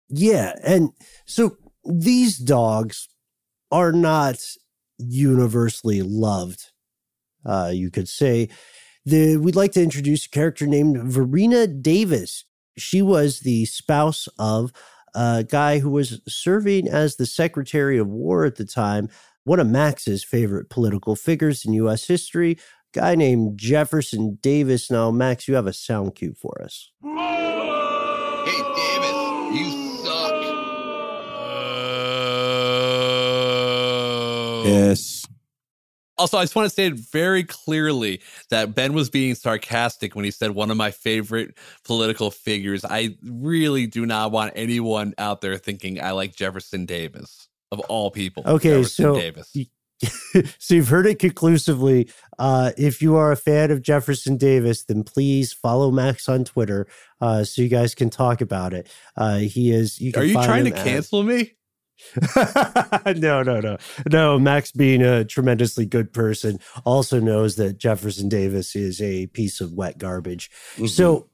Yeah. 0.10 0.54
And 0.64 0.90
so 1.26 1.58
these 1.86 2.38
dogs 2.38 3.10
are 3.72 3.92
not 3.92 4.38
universally 5.08 6.02
loved, 6.02 6.72
uh, 7.46 7.72
you 7.74 7.90
could 7.92 8.10
say. 8.10 8.50
The, 9.06 9.38
we'd 9.38 9.56
like 9.56 9.74
to 9.74 9.84
introduce 9.84 10.26
a 10.26 10.30
character 10.30 10.66
named 10.66 10.98
Varina 10.98 11.68
Davis. 11.68 12.46
She 12.78 13.02
was 13.02 13.42
the 13.42 13.66
spouse 13.66 14.28
of 14.40 14.72
a 15.14 15.44
guy 15.44 15.80
who 15.80 15.90
was 15.90 16.22
serving 16.28 16.88
as 16.88 17.16
the 17.16 17.26
Secretary 17.26 17.98
of 17.98 18.08
War 18.08 18.46
at 18.46 18.56
the 18.56 18.66
time, 18.66 19.10
one 19.44 19.60
of 19.60 19.68
Max's 19.68 20.24
favorite 20.24 20.70
political 20.70 21.16
figures 21.16 21.66
in 21.66 21.74
U.S. 21.74 22.08
history, 22.08 22.58
guy 22.94 23.16
named 23.16 23.58
Jefferson 23.58 24.40
Davis. 24.42 24.90
Now, 24.90 25.12
Max, 25.12 25.48
you 25.48 25.56
have 25.56 25.68
a 25.68 25.74
sound 25.74 26.16
cue 26.16 26.34
for 26.34 26.62
us. 26.64 26.92
Hey, 27.04 28.62
Davis, 28.76 29.16
you 29.56 29.83
Yes. 34.64 35.26
Also, 36.18 36.38
I 36.38 36.44
just 36.44 36.56
want 36.56 36.68
to 36.68 36.74
say 36.74 36.86
it 36.86 36.94
very 36.94 37.44
clearly 37.44 38.22
that 38.50 38.76
Ben 38.76 38.94
was 38.94 39.10
being 39.10 39.34
sarcastic 39.34 40.16
when 40.16 40.24
he 40.24 40.32
said 40.32 40.52
one 40.52 40.70
of 40.70 40.78
my 40.78 40.92
favorite 40.92 41.58
political 41.84 42.30
figures. 42.30 42.86
I 42.86 43.18
really 43.24 43.88
do 43.88 44.06
not 44.06 44.32
want 44.32 44.54
anyone 44.56 45.16
out 45.18 45.42
there 45.42 45.58
thinking 45.58 46.02
I 46.02 46.12
like 46.12 46.36
Jefferson 46.36 46.86
Davis 46.86 47.50
of 47.72 47.80
all 47.82 48.12
people. 48.12 48.44
Okay, 48.46 48.70
Jefferson 48.70 49.06
so 49.06 49.16
Davis. 49.16 49.58
so 50.60 50.76
you've 50.76 50.90
heard 50.90 51.08
it 51.08 51.18
conclusively. 51.18 52.10
Uh, 52.38 52.72
if 52.78 53.02
you 53.02 53.16
are 53.16 53.32
a 53.32 53.38
fan 53.38 53.72
of 53.72 53.82
Jefferson 53.82 54.38
Davis, 54.38 54.84
then 54.84 55.04
please 55.04 55.54
follow 55.54 55.92
Max 55.92 56.30
on 56.30 56.44
Twitter 56.44 56.88
uh, 57.22 57.44
so 57.44 57.62
you 57.62 57.70
guys 57.70 57.96
can 57.96 58.10
talk 58.10 58.42
about 58.42 58.74
it. 58.74 58.88
Uh, 59.16 59.38
he 59.38 59.72
is. 59.72 60.00
You 60.00 60.12
can 60.12 60.22
Are 60.22 60.26
you 60.26 60.34
trying 60.34 60.66
to 60.66 60.72
him 60.72 60.78
at- 60.78 60.84
cancel 60.84 61.24
me? 61.24 61.54
no, 63.18 63.44
no, 63.44 63.60
no, 63.60 63.78
no. 64.10 64.40
Max, 64.40 64.72
being 64.72 65.02
a 65.02 65.26
tremendously 65.26 65.86
good 65.86 66.14
person, 66.14 66.60
also 66.86 67.20
knows 67.20 67.56
that 67.58 67.78
Jefferson 67.78 68.30
Davis 68.30 68.76
is 68.76 69.02
a 69.02 69.28
piece 69.28 69.62
of 69.62 69.74
wet 69.74 69.98
garbage. 69.98 70.50
Mm-hmm. 70.76 70.88
So, 70.88 71.30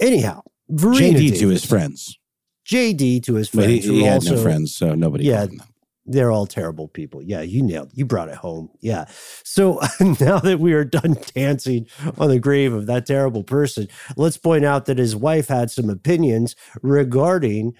anyhow, 0.00 0.42
Varina 0.68 1.18
JD 1.18 1.38
to 1.40 1.48
his 1.48 1.64
friends. 1.64 2.18
JD 2.66 3.22
to 3.24 3.34
his 3.34 3.50
But 3.50 3.64
friends. 3.64 3.84
he, 3.84 3.92
he 4.00 4.02
had 4.04 4.14
also, 4.14 4.36
no 4.36 4.42
friends, 4.42 4.74
so 4.74 4.94
nobody 4.94 5.24
Yeah. 5.24 5.46
called 5.46 5.60
they're 6.06 6.30
all 6.30 6.46
terrible 6.46 6.88
people. 6.88 7.22
Yeah, 7.22 7.40
you 7.40 7.62
nailed. 7.62 7.90
You 7.94 8.04
brought 8.04 8.28
it 8.28 8.34
home. 8.34 8.68
Yeah. 8.80 9.06
So 9.42 9.80
now 10.20 10.38
that 10.38 10.58
we 10.60 10.72
are 10.74 10.84
done 10.84 11.16
dancing 11.34 11.86
on 12.18 12.28
the 12.28 12.38
grave 12.38 12.72
of 12.72 12.86
that 12.86 13.06
terrible 13.06 13.42
person, 13.42 13.88
let's 14.16 14.36
point 14.36 14.64
out 14.64 14.86
that 14.86 14.98
his 14.98 15.16
wife 15.16 15.48
had 15.48 15.70
some 15.70 15.88
opinions 15.88 16.54
regarding 16.82 17.74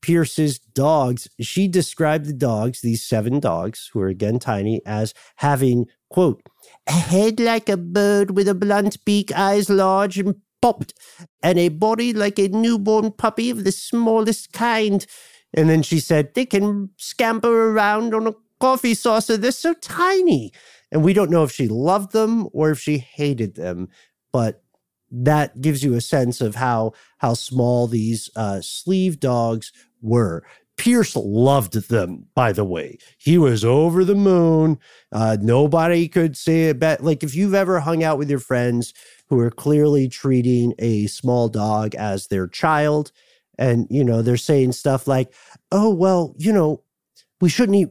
Pierce's 0.00 0.58
dogs. 0.58 1.28
She 1.40 1.68
described 1.68 2.26
the 2.26 2.32
dogs, 2.32 2.80
these 2.80 3.04
seven 3.04 3.40
dogs, 3.40 3.90
who 3.92 4.00
are 4.00 4.08
again 4.08 4.38
tiny, 4.38 4.80
as 4.86 5.14
having, 5.36 5.86
quote, 6.10 6.42
a 6.86 6.92
head 6.92 7.40
like 7.40 7.68
a 7.68 7.76
bird 7.76 8.36
with 8.36 8.48
a 8.48 8.54
blunt 8.54 9.04
beak, 9.04 9.32
eyes 9.36 9.68
large 9.68 10.18
and 10.18 10.36
popped, 10.60 10.94
and 11.42 11.58
a 11.58 11.68
body 11.68 12.12
like 12.12 12.38
a 12.38 12.48
newborn 12.48 13.12
puppy 13.12 13.50
of 13.50 13.64
the 13.64 13.72
smallest 13.72 14.52
kind. 14.52 15.06
And 15.54 15.68
then 15.68 15.82
she 15.82 16.00
said, 16.00 16.34
they 16.34 16.46
can 16.46 16.90
scamper 16.96 17.70
around 17.70 18.14
on 18.14 18.26
a 18.26 18.34
coffee 18.60 18.94
saucer. 18.94 19.36
They're 19.36 19.52
so 19.52 19.74
tiny. 19.74 20.52
And 20.90 21.02
we 21.02 21.12
don't 21.12 21.30
know 21.30 21.44
if 21.44 21.52
she 21.52 21.68
loved 21.68 22.12
them 22.12 22.48
or 22.52 22.70
if 22.70 22.80
she 22.80 22.98
hated 22.98 23.54
them, 23.54 23.88
but 24.32 24.62
that 25.10 25.60
gives 25.60 25.82
you 25.82 25.94
a 25.94 26.00
sense 26.00 26.40
of 26.40 26.56
how 26.56 26.92
how 27.18 27.34
small 27.34 27.86
these 27.86 28.28
uh, 28.36 28.60
sleeve 28.60 29.18
dogs 29.20 29.72
were. 30.00 30.44
Pierce 30.76 31.16
loved 31.16 31.88
them, 31.88 32.26
by 32.34 32.52
the 32.52 32.64
way. 32.64 32.98
He 33.18 33.36
was 33.36 33.64
over 33.64 34.04
the 34.04 34.14
moon. 34.14 34.78
Uh, 35.10 35.36
nobody 35.40 36.06
could 36.06 36.36
say 36.36 36.68
it 36.68 36.78
better. 36.78 37.02
Like 37.02 37.24
if 37.24 37.34
you've 37.34 37.54
ever 37.54 37.80
hung 37.80 38.04
out 38.04 38.16
with 38.16 38.30
your 38.30 38.38
friends 38.38 38.94
who 39.28 39.40
are 39.40 39.50
clearly 39.50 40.08
treating 40.08 40.74
a 40.78 41.08
small 41.08 41.48
dog 41.48 41.94
as 41.96 42.28
their 42.28 42.46
child, 42.46 43.10
and 43.58 43.88
you 43.90 44.04
know 44.04 44.22
they're 44.22 44.36
saying 44.36 44.72
stuff 44.72 45.08
like, 45.08 45.32
"Oh 45.72 45.92
well, 45.92 46.34
you 46.38 46.52
know, 46.52 46.84
we 47.40 47.48
shouldn't 47.48 47.76
eat 47.76 47.88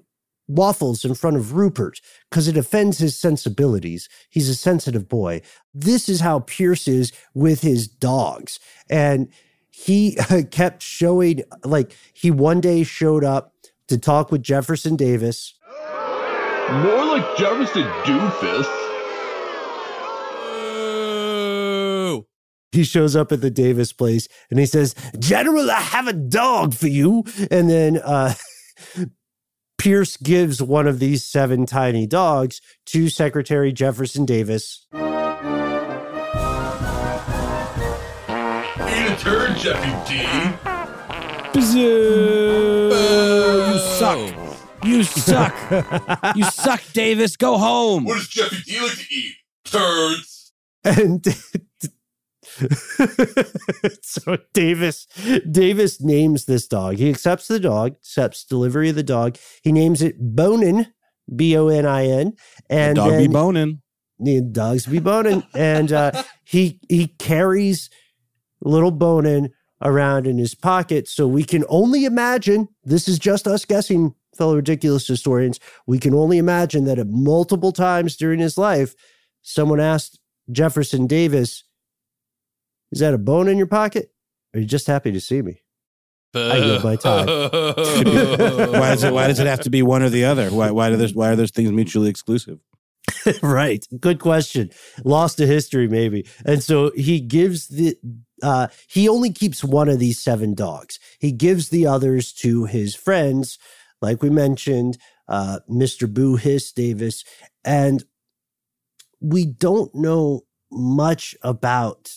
waffles 0.48 1.04
in 1.04 1.14
front 1.14 1.36
of 1.36 1.54
Rupert 1.54 2.00
because 2.30 2.48
it 2.48 2.58
offends 2.58 2.98
his 2.98 3.18
sensibilities. 3.18 4.08
He's 4.30 4.50
a 4.50 4.56
sensitive 4.56 5.08
boy. 5.08 5.42
This 5.74 6.08
is 6.08 6.22
how 6.22 6.40
Pierce 6.40 6.88
is 6.88 7.12
with 7.34 7.62
his 7.62 7.88
dogs. 7.88 8.60
And 8.90 9.30
he 9.78 10.18
kept 10.52 10.82
showing, 10.82 11.44
like, 11.64 11.96
he 12.12 12.32
one 12.32 12.60
day 12.60 12.84
showed 12.84 13.24
up 13.24 13.54
to 13.88 13.98
talk 13.98 14.32
with 14.32 14.42
Jefferson 14.42 14.96
Davis. 14.96 15.54
More 16.72 17.06
like 17.06 17.38
Jefferson 17.38 17.84
Doofus. 18.04 18.66
He 22.72 22.84
shows 22.84 23.16
up 23.16 23.32
at 23.32 23.42
the 23.42 23.50
Davis 23.50 23.94
place 23.94 24.28
and 24.50 24.60
he 24.60 24.66
says, 24.66 24.94
General, 25.20 25.72
I 25.72 25.80
have 25.80 26.08
a 26.08 26.14
dog 26.14 26.74
for 26.74 26.88
you. 26.88 27.24
And 27.50 27.70
then 27.70 27.98
uh, 27.98 28.34
Pierce 29.78 30.18
gives 30.18 30.62
one 30.62 30.88
of 30.88 31.00
these 31.00 31.24
seven 31.24 31.66
tiny 31.66 32.06
dogs 32.06 32.62
to 32.88 33.10
Secretary 33.10 33.72
Jefferson 33.72 34.26
Davis. 34.26 34.86
Turd, 39.18 39.58
Jeffy 39.58 39.92
D. 40.08 40.24
You 42.58 43.80
suck. 43.80 44.34
You 44.84 45.04
suck. 45.04 45.56
you 46.36 46.44
suck, 46.44 46.82
Davis. 46.94 47.36
Go 47.36 47.58
home. 47.58 48.06
What 48.06 48.16
does 48.16 48.28
Jeffy 48.28 48.58
D 48.66 48.80
like 48.80 48.92
to 48.94 49.06
eat? 49.14 49.34
Turds. 49.66 50.54
and 50.86 51.26
so 54.02 54.38
Davis 54.54 55.06
Davis 55.52 56.02
names 56.02 56.46
this 56.46 56.68
dog. 56.68 56.96
He 56.98 57.10
accepts 57.10 57.48
the 57.48 57.60
dog, 57.60 57.94
accepts 57.98 58.44
delivery 58.46 58.90
of 58.90 58.96
the 58.96 59.04
dog. 59.04 59.38
He 59.64 59.72
names 59.72 60.02
it 60.02 60.16
Bonin, 60.20 60.88
B 61.36 61.58
O 61.58 61.68
N 61.68 61.86
I 61.86 62.06
N, 62.06 62.34
and 62.70 62.96
Dog 62.96 63.12
be 63.12 63.18
then- 63.18 63.32
boning. 63.32 63.82
the 64.20 64.42
dogs 64.42 64.86
be 64.86 65.00
boning, 65.00 65.44
and 65.54 65.92
uh, 65.92 66.24
he 66.46 66.80
he 66.90 67.08
carries 67.08 67.90
little 68.62 68.92
Bonin 68.92 69.52
around 69.82 70.28
in 70.28 70.38
his 70.38 70.56
pocket. 70.56 71.08
So 71.08 71.28
we 71.28 71.44
can 71.44 71.64
only 71.70 72.06
imagine. 72.06 72.68
This 72.84 73.08
is 73.08 73.20
just 73.20 73.48
us 73.48 73.66
guessing, 73.66 74.16
fellow 74.36 74.56
ridiculous 74.56 75.08
historians. 75.08 75.60
We 75.86 76.00
can 76.00 76.14
only 76.14 76.38
imagine 76.38 76.86
that 76.86 77.00
at 77.00 77.08
multiple 77.08 77.72
times 77.72 78.16
during 78.16 78.40
his 78.40 78.58
life, 78.58 78.96
someone 79.42 79.80
asked 79.80 80.20
Jefferson 80.52 81.08
Davis, 81.08 81.64
"Is 82.92 83.00
that 83.00 83.14
a 83.14 83.18
bone 83.18 83.48
in 83.48 83.58
your 83.58 83.68
pocket? 83.68 84.12
Or 84.54 84.58
are 84.58 84.62
you 84.62 84.68
just 84.68 84.88
happy 84.88 85.12
to 85.12 85.22
see 85.22 85.42
me?" 85.42 85.62
I 86.34 86.58
yield 86.58 86.84
my 86.84 86.96
time. 86.96 87.28
Why 87.52 88.90
does 88.90 89.04
it? 89.04 89.14
Why 89.14 89.28
does 89.28 89.40
it 89.40 89.48
have 89.48 89.62
to 89.62 89.70
be 89.70 89.82
one 89.82 90.04
or 90.04 90.10
the 90.10 90.26
other? 90.26 90.50
Why? 90.50 90.72
Why 90.72 90.90
do? 90.90 91.08
Why 91.14 91.30
are 91.30 91.36
those 91.36 91.52
things 91.52 91.72
mutually 91.72 92.10
exclusive? 92.10 92.60
right. 93.42 93.88
Good 94.00 94.20
question. 94.20 94.70
Lost 95.04 95.38
to 95.38 95.48
history, 95.48 95.88
maybe. 95.88 96.28
And 96.46 96.64
so 96.64 96.92
he 96.96 97.20
gives 97.20 97.68
the 97.68 97.98
uh 98.44 98.68
he 98.88 99.08
only 99.10 99.32
keeps 99.32 99.64
one 99.64 99.90
of 99.90 100.00
these 100.00 100.20
seven 100.20 100.54
dogs. 100.54 101.00
He 101.20 101.32
gives 101.32 101.70
the 101.70 101.86
others 101.86 102.34
to 102.34 102.66
his 102.66 102.96
friends, 102.96 103.58
like 104.02 104.22
we 104.22 104.30
mentioned, 104.30 104.98
uh 105.28 105.60
Mr. 105.70 106.12
Boo 106.12 106.36
Hiss 106.36 106.72
Davis. 106.72 107.24
And 107.64 108.04
we 109.20 109.46
don't 109.46 109.94
know 109.96 110.42
much 110.72 111.36
about 111.42 112.12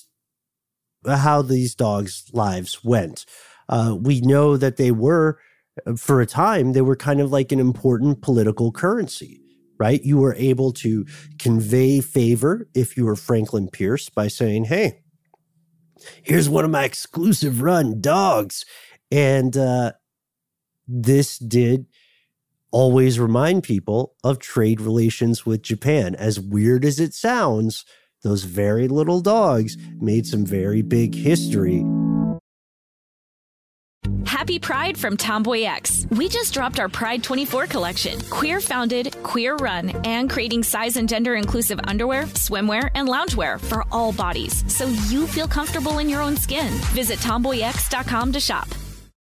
how 1.06 1.42
these 1.42 1.74
dogs' 1.74 2.28
lives 2.32 2.84
went. 2.84 3.24
Uh, 3.68 3.96
we 3.98 4.20
know 4.20 4.56
that 4.56 4.76
they 4.76 4.90
were, 4.90 5.38
for 5.96 6.20
a 6.20 6.26
time, 6.26 6.72
they 6.72 6.82
were 6.82 6.96
kind 6.96 7.20
of 7.20 7.32
like 7.32 7.52
an 7.52 7.60
important 7.60 8.20
political 8.20 8.70
currency 8.70 9.40
right? 9.80 10.04
You 10.04 10.18
were 10.18 10.34
able 10.34 10.72
to 10.74 11.06
convey 11.38 12.00
favor 12.02 12.68
if 12.74 12.96
you 12.96 13.06
were 13.06 13.16
Franklin 13.16 13.68
Pierce 13.68 14.10
by 14.10 14.28
saying, 14.28 14.66
hey, 14.66 15.00
here's 16.22 16.48
one 16.48 16.64
of 16.64 16.70
my 16.70 16.84
exclusive 16.84 17.62
run 17.62 18.00
dogs. 18.00 18.64
And 19.10 19.56
uh, 19.56 19.92
this 20.86 21.38
did 21.38 21.86
always 22.70 23.18
remind 23.18 23.62
people 23.62 24.14
of 24.22 24.38
trade 24.38 24.80
relations 24.80 25.44
with 25.44 25.62
Japan. 25.62 26.14
As 26.14 26.38
weird 26.38 26.84
as 26.84 27.00
it 27.00 27.14
sounds, 27.14 27.84
those 28.22 28.44
very 28.44 28.86
little 28.86 29.20
dogs 29.20 29.76
made 29.98 30.26
some 30.26 30.44
very 30.44 30.82
big 30.82 31.14
history. 31.14 31.84
Happy 34.40 34.58
Pride 34.58 34.96
from 34.96 35.18
Tomboy 35.18 35.64
X. 35.64 36.06
We 36.12 36.26
just 36.26 36.54
dropped 36.54 36.80
our 36.80 36.88
Pride 36.88 37.22
24 37.22 37.66
collection. 37.66 38.18
Queer 38.30 38.62
founded, 38.62 39.14
queer 39.22 39.54
run, 39.56 39.90
and 40.06 40.30
creating 40.30 40.62
size 40.62 40.96
and 40.96 41.06
gender 41.06 41.34
inclusive 41.34 41.78
underwear, 41.84 42.22
swimwear, 42.22 42.90
and 42.94 43.06
loungewear 43.06 43.60
for 43.60 43.84
all 43.92 44.14
bodies 44.14 44.64
so 44.74 44.86
you 45.10 45.26
feel 45.26 45.46
comfortable 45.46 45.98
in 45.98 46.08
your 46.08 46.22
own 46.22 46.38
skin. 46.38 46.72
Visit 46.94 47.18
tomboyx.com 47.18 48.32
to 48.32 48.40
shop. 48.40 48.66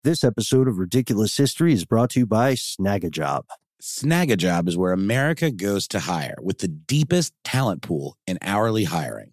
This 0.04 0.22
episode 0.22 0.68
of 0.68 0.76
Ridiculous 0.76 1.34
History 1.34 1.72
is 1.72 1.86
brought 1.86 2.10
to 2.10 2.20
you 2.20 2.26
by 2.26 2.52
Snagajob. 2.52 3.44
Snagajob 3.80 4.68
is 4.68 4.76
where 4.76 4.92
America 4.92 5.50
goes 5.50 5.88
to 5.88 6.00
hire 6.00 6.36
with 6.42 6.58
the 6.58 6.68
deepest 6.68 7.32
talent 7.42 7.80
pool 7.80 8.18
in 8.26 8.36
hourly 8.42 8.84
hiring. 8.84 9.32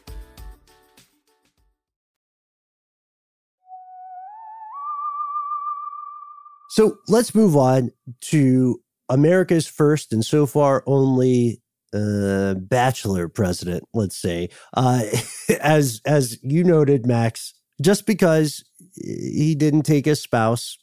So 6.71 6.99
let's 7.09 7.35
move 7.35 7.57
on 7.57 7.91
to 8.29 8.79
America's 9.09 9.67
first 9.67 10.13
and 10.13 10.23
so 10.23 10.45
far 10.45 10.85
only 10.85 11.61
uh, 11.93 12.53
bachelor 12.53 13.27
president, 13.27 13.83
let's 13.93 14.15
say. 14.15 14.47
Uh, 14.73 15.03
as 15.61 15.99
as 16.05 16.39
you 16.41 16.63
noted, 16.63 17.05
Max, 17.05 17.53
just 17.81 18.05
because 18.05 18.63
he 18.95 19.53
didn't 19.53 19.81
take 19.81 20.07
a 20.07 20.15
spouse, 20.15 20.77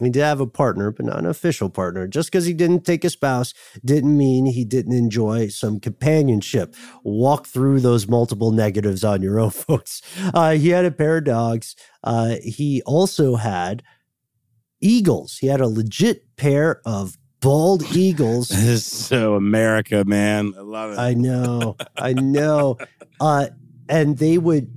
he 0.00 0.10
did 0.10 0.22
have 0.22 0.40
a 0.40 0.46
partner, 0.46 0.90
but 0.90 1.06
not 1.06 1.20
an 1.20 1.26
official 1.26 1.70
partner. 1.70 2.08
Just 2.08 2.32
because 2.32 2.44
he 2.44 2.52
didn't 2.52 2.84
take 2.84 3.04
a 3.04 3.10
spouse 3.10 3.54
didn't 3.84 4.18
mean 4.18 4.46
he 4.46 4.64
didn't 4.64 4.92
enjoy 4.92 5.46
some 5.46 5.78
companionship. 5.78 6.74
Walk 7.04 7.46
through 7.46 7.78
those 7.78 8.08
multiple 8.08 8.50
negatives 8.50 9.04
on 9.04 9.22
your 9.22 9.38
own, 9.38 9.50
folks. 9.50 10.02
Uh, 10.34 10.54
he 10.54 10.70
had 10.70 10.84
a 10.84 10.90
pair 10.90 11.18
of 11.18 11.24
dogs. 11.26 11.76
Uh, 12.02 12.38
he 12.42 12.82
also 12.82 13.36
had 13.36 13.84
eagles. 14.80 15.38
He 15.38 15.46
had 15.46 15.60
a 15.60 15.68
legit 15.68 16.36
pair 16.36 16.80
of 16.84 17.16
bald 17.40 17.84
eagles. 17.94 18.48
This 18.56 18.64
is 18.64 18.86
so 18.86 19.34
America, 19.34 20.04
man. 20.04 20.54
I 20.56 20.60
love 20.60 20.92
it. 20.92 20.98
I 20.98 21.14
know, 21.14 21.76
I 21.96 22.12
know. 22.12 22.78
Uh, 23.20 23.48
and 23.88 24.18
they 24.18 24.38
would, 24.38 24.70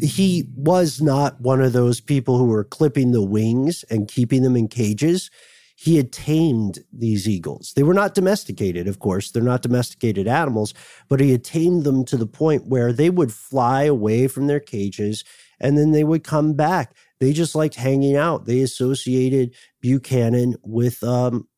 he 0.00 0.44
was 0.54 1.02
not 1.02 1.40
one 1.40 1.60
of 1.60 1.72
those 1.72 2.00
people 2.00 2.38
who 2.38 2.46
were 2.46 2.64
clipping 2.64 3.12
the 3.12 3.22
wings 3.22 3.84
and 3.90 4.08
keeping 4.08 4.42
them 4.42 4.56
in 4.56 4.68
cages. 4.68 5.30
He 5.76 5.96
had 5.96 6.10
tamed 6.10 6.80
these 6.92 7.28
eagles. 7.28 7.72
They 7.76 7.84
were 7.84 7.94
not 7.94 8.14
domesticated, 8.14 8.88
of 8.88 8.98
course. 8.98 9.30
They're 9.30 9.42
not 9.42 9.62
domesticated 9.62 10.26
animals, 10.26 10.74
but 11.08 11.20
he 11.20 11.30
had 11.30 11.44
tamed 11.44 11.84
them 11.84 12.04
to 12.06 12.16
the 12.16 12.26
point 12.26 12.66
where 12.66 12.92
they 12.92 13.10
would 13.10 13.32
fly 13.32 13.84
away 13.84 14.26
from 14.26 14.48
their 14.48 14.60
cages 14.60 15.24
and 15.60 15.78
then 15.78 15.92
they 15.92 16.04
would 16.04 16.24
come 16.24 16.54
back. 16.54 16.94
They 17.20 17.32
just 17.32 17.54
liked 17.54 17.74
hanging 17.74 18.16
out. 18.16 18.46
They 18.46 18.60
associated 18.60 19.54
Buchanan 19.80 20.56
with 20.62 21.02
um, 21.02 21.48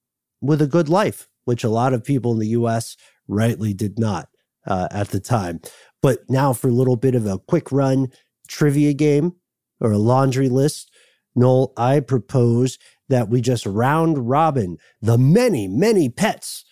with 0.40 0.62
a 0.62 0.66
good 0.66 0.88
life, 0.88 1.28
which 1.44 1.64
a 1.64 1.68
lot 1.68 1.92
of 1.92 2.04
people 2.04 2.32
in 2.32 2.38
the 2.38 2.48
U.S. 2.48 2.96
rightly 3.28 3.74
did 3.74 3.98
not 3.98 4.28
uh, 4.66 4.88
at 4.90 5.08
the 5.08 5.20
time. 5.20 5.60
But 6.02 6.20
now, 6.28 6.52
for 6.52 6.68
a 6.68 6.72
little 6.72 6.96
bit 6.96 7.14
of 7.14 7.26
a 7.26 7.38
quick 7.38 7.70
run 7.70 8.08
trivia 8.48 8.94
game 8.94 9.34
or 9.80 9.92
a 9.92 9.98
laundry 9.98 10.48
list, 10.48 10.90
Noel, 11.34 11.72
I 11.76 12.00
propose 12.00 12.78
that 13.08 13.28
we 13.28 13.40
just 13.40 13.66
round 13.66 14.28
robin 14.28 14.78
the 15.00 15.18
many, 15.18 15.68
many 15.68 16.08
pets 16.08 16.64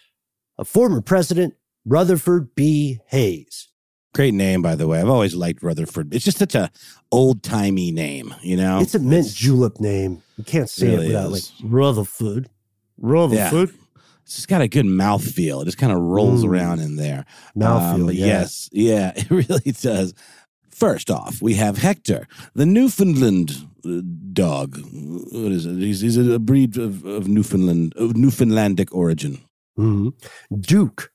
of 0.56 0.68
former 0.68 1.00
President 1.00 1.54
Rutherford 1.84 2.54
B. 2.54 2.98
Hayes. 3.06 3.68
Great 4.14 4.34
name, 4.34 4.62
by 4.62 4.74
the 4.74 4.86
way. 4.86 5.00
I've 5.00 5.08
always 5.08 5.34
liked 5.34 5.62
Rutherford. 5.62 6.14
It's 6.14 6.24
just 6.24 6.38
such 6.38 6.54
a 6.54 6.70
old 7.12 7.42
timey 7.42 7.92
name, 7.92 8.34
you 8.42 8.56
know. 8.56 8.80
It's 8.80 8.94
a 8.94 8.98
mint 8.98 9.28
julep 9.28 9.80
name. 9.80 10.22
You 10.36 10.44
can't 10.44 10.68
say 10.70 10.88
really 10.88 11.04
it 11.04 11.08
without 11.08 11.32
is. 11.32 11.52
like 11.62 11.70
Rutherford. 11.72 12.48
Rutherford. 12.96 13.70
It's 14.24 14.34
just 14.36 14.48
got 14.48 14.60
a 14.60 14.68
good 14.68 14.86
mouth 14.86 15.24
feel. 15.24 15.60
It 15.60 15.66
just 15.66 15.78
kind 15.78 15.92
of 15.92 15.98
rolls 16.00 16.42
Mm. 16.44 16.48
around 16.48 16.80
in 16.80 16.96
there. 16.96 17.24
Mouthfeel, 17.56 18.08
Um, 18.08 18.10
yeah. 18.12 18.26
Yes, 18.26 18.68
yeah, 18.72 19.12
it 19.16 19.30
really 19.30 19.72
does. 19.72 20.14
First 20.70 21.10
off, 21.10 21.40
we 21.42 21.54
have 21.54 21.78
Hector, 21.78 22.26
the 22.54 22.66
Newfoundland 22.66 23.52
uh, 23.84 24.00
dog. 24.32 24.76
What 24.78 25.52
is 25.52 25.66
it? 25.66 25.76
He's, 25.78 26.00
he's 26.02 26.16
a 26.16 26.38
breed 26.38 26.76
of, 26.76 27.04
of 27.04 27.26
Newfoundland, 27.26 27.94
of 27.96 28.16
Newfoundlandic 28.16 28.94
origin. 28.94 29.38
Mhm. 29.78 30.12
Duke, 30.60 31.10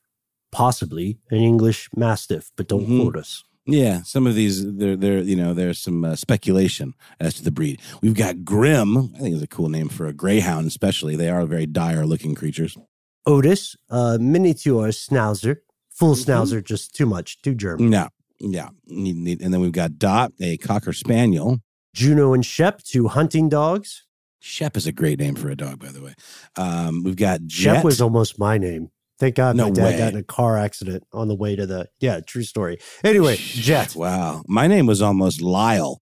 possibly 0.54 1.18
an 1.32 1.40
English 1.40 1.90
Mastiff, 1.96 2.52
but 2.56 2.68
don't 2.70 2.88
Mhm. 2.88 3.02
quote 3.02 3.18
us. 3.18 3.44
Yeah, 3.66 4.02
some 4.04 4.28
of 4.28 4.36
these, 4.36 4.64
there, 4.76 4.96
there, 4.98 5.20
you 5.20 5.36
know, 5.38 5.54
there's 5.54 5.80
some 5.80 6.04
uh, 6.06 6.16
speculation 6.16 6.94
as 7.20 7.34
to 7.36 7.44
the 7.44 7.52
breed. 7.52 7.80
We've 8.02 8.14
got 8.14 8.44
Grim. 8.44 8.98
I 9.16 9.20
think 9.20 9.36
is 9.36 9.42
a 9.42 9.48
cool 9.48 9.70
name 9.70 9.90
for 9.90 10.06
a 10.06 10.14
greyhound, 10.14 10.68
especially. 10.68 11.16
They 11.16 11.30
are 11.30 11.46
very 11.46 11.66
dire-looking 11.66 12.36
creatures. 12.36 12.78
Otis, 13.26 13.76
a 13.90 14.20
miniature 14.20 14.90
Schnauzer. 14.90 15.58
Full 15.92 16.16
Mhm. 16.16 16.26
Schnauzer, 16.26 16.64
just 16.64 16.94
too 16.94 17.06
much, 17.06 17.42
too 17.42 17.56
German. 17.56 17.90
No, 17.90 18.10
yeah, 18.40 18.70
and 18.90 19.54
then 19.54 19.62
we've 19.62 19.72
got 19.72 19.98
Dot, 19.98 20.34
a 20.42 20.58
cocker 20.58 20.92
spaniel. 20.92 21.60
Juno 21.94 22.34
and 22.34 22.46
Shep, 22.46 22.82
two 22.84 23.08
hunting 23.08 23.48
dogs. 23.48 24.04
Shep 24.40 24.76
is 24.76 24.88
a 24.88 24.92
great 24.92 25.20
name 25.20 25.36
for 25.36 25.50
a 25.50 25.56
dog, 25.56 25.80
by 25.80 25.90
the 25.90 26.02
way. 26.02 26.16
Um, 26.58 27.04
we've 27.04 27.16
got 27.16 27.40
Shep 27.48 27.84
was 27.86 28.02
almost 28.02 28.38
my 28.40 28.58
name. 28.58 28.90
Thank 29.24 29.36
God 29.36 29.56
No 29.56 29.66
my 29.66 29.70
dad 29.72 29.84
way. 29.86 29.98
got 29.98 30.12
in 30.12 30.20
a 30.20 30.24
car 30.24 30.58
accident 30.58 31.06
on 31.14 31.30
the 31.30 31.36
way 31.36 31.56
to 31.56 31.66
the. 31.66 31.88
Yeah, 32.02 32.20
true 32.20 32.44
story. 32.44 32.80
Anyway, 33.06 33.38
Jet. 33.38 33.96
Wow, 33.96 34.44
my 34.50 34.68
name 34.68 34.86
was 34.86 35.02
almost 35.02 35.42
Lyle. 35.42 36.02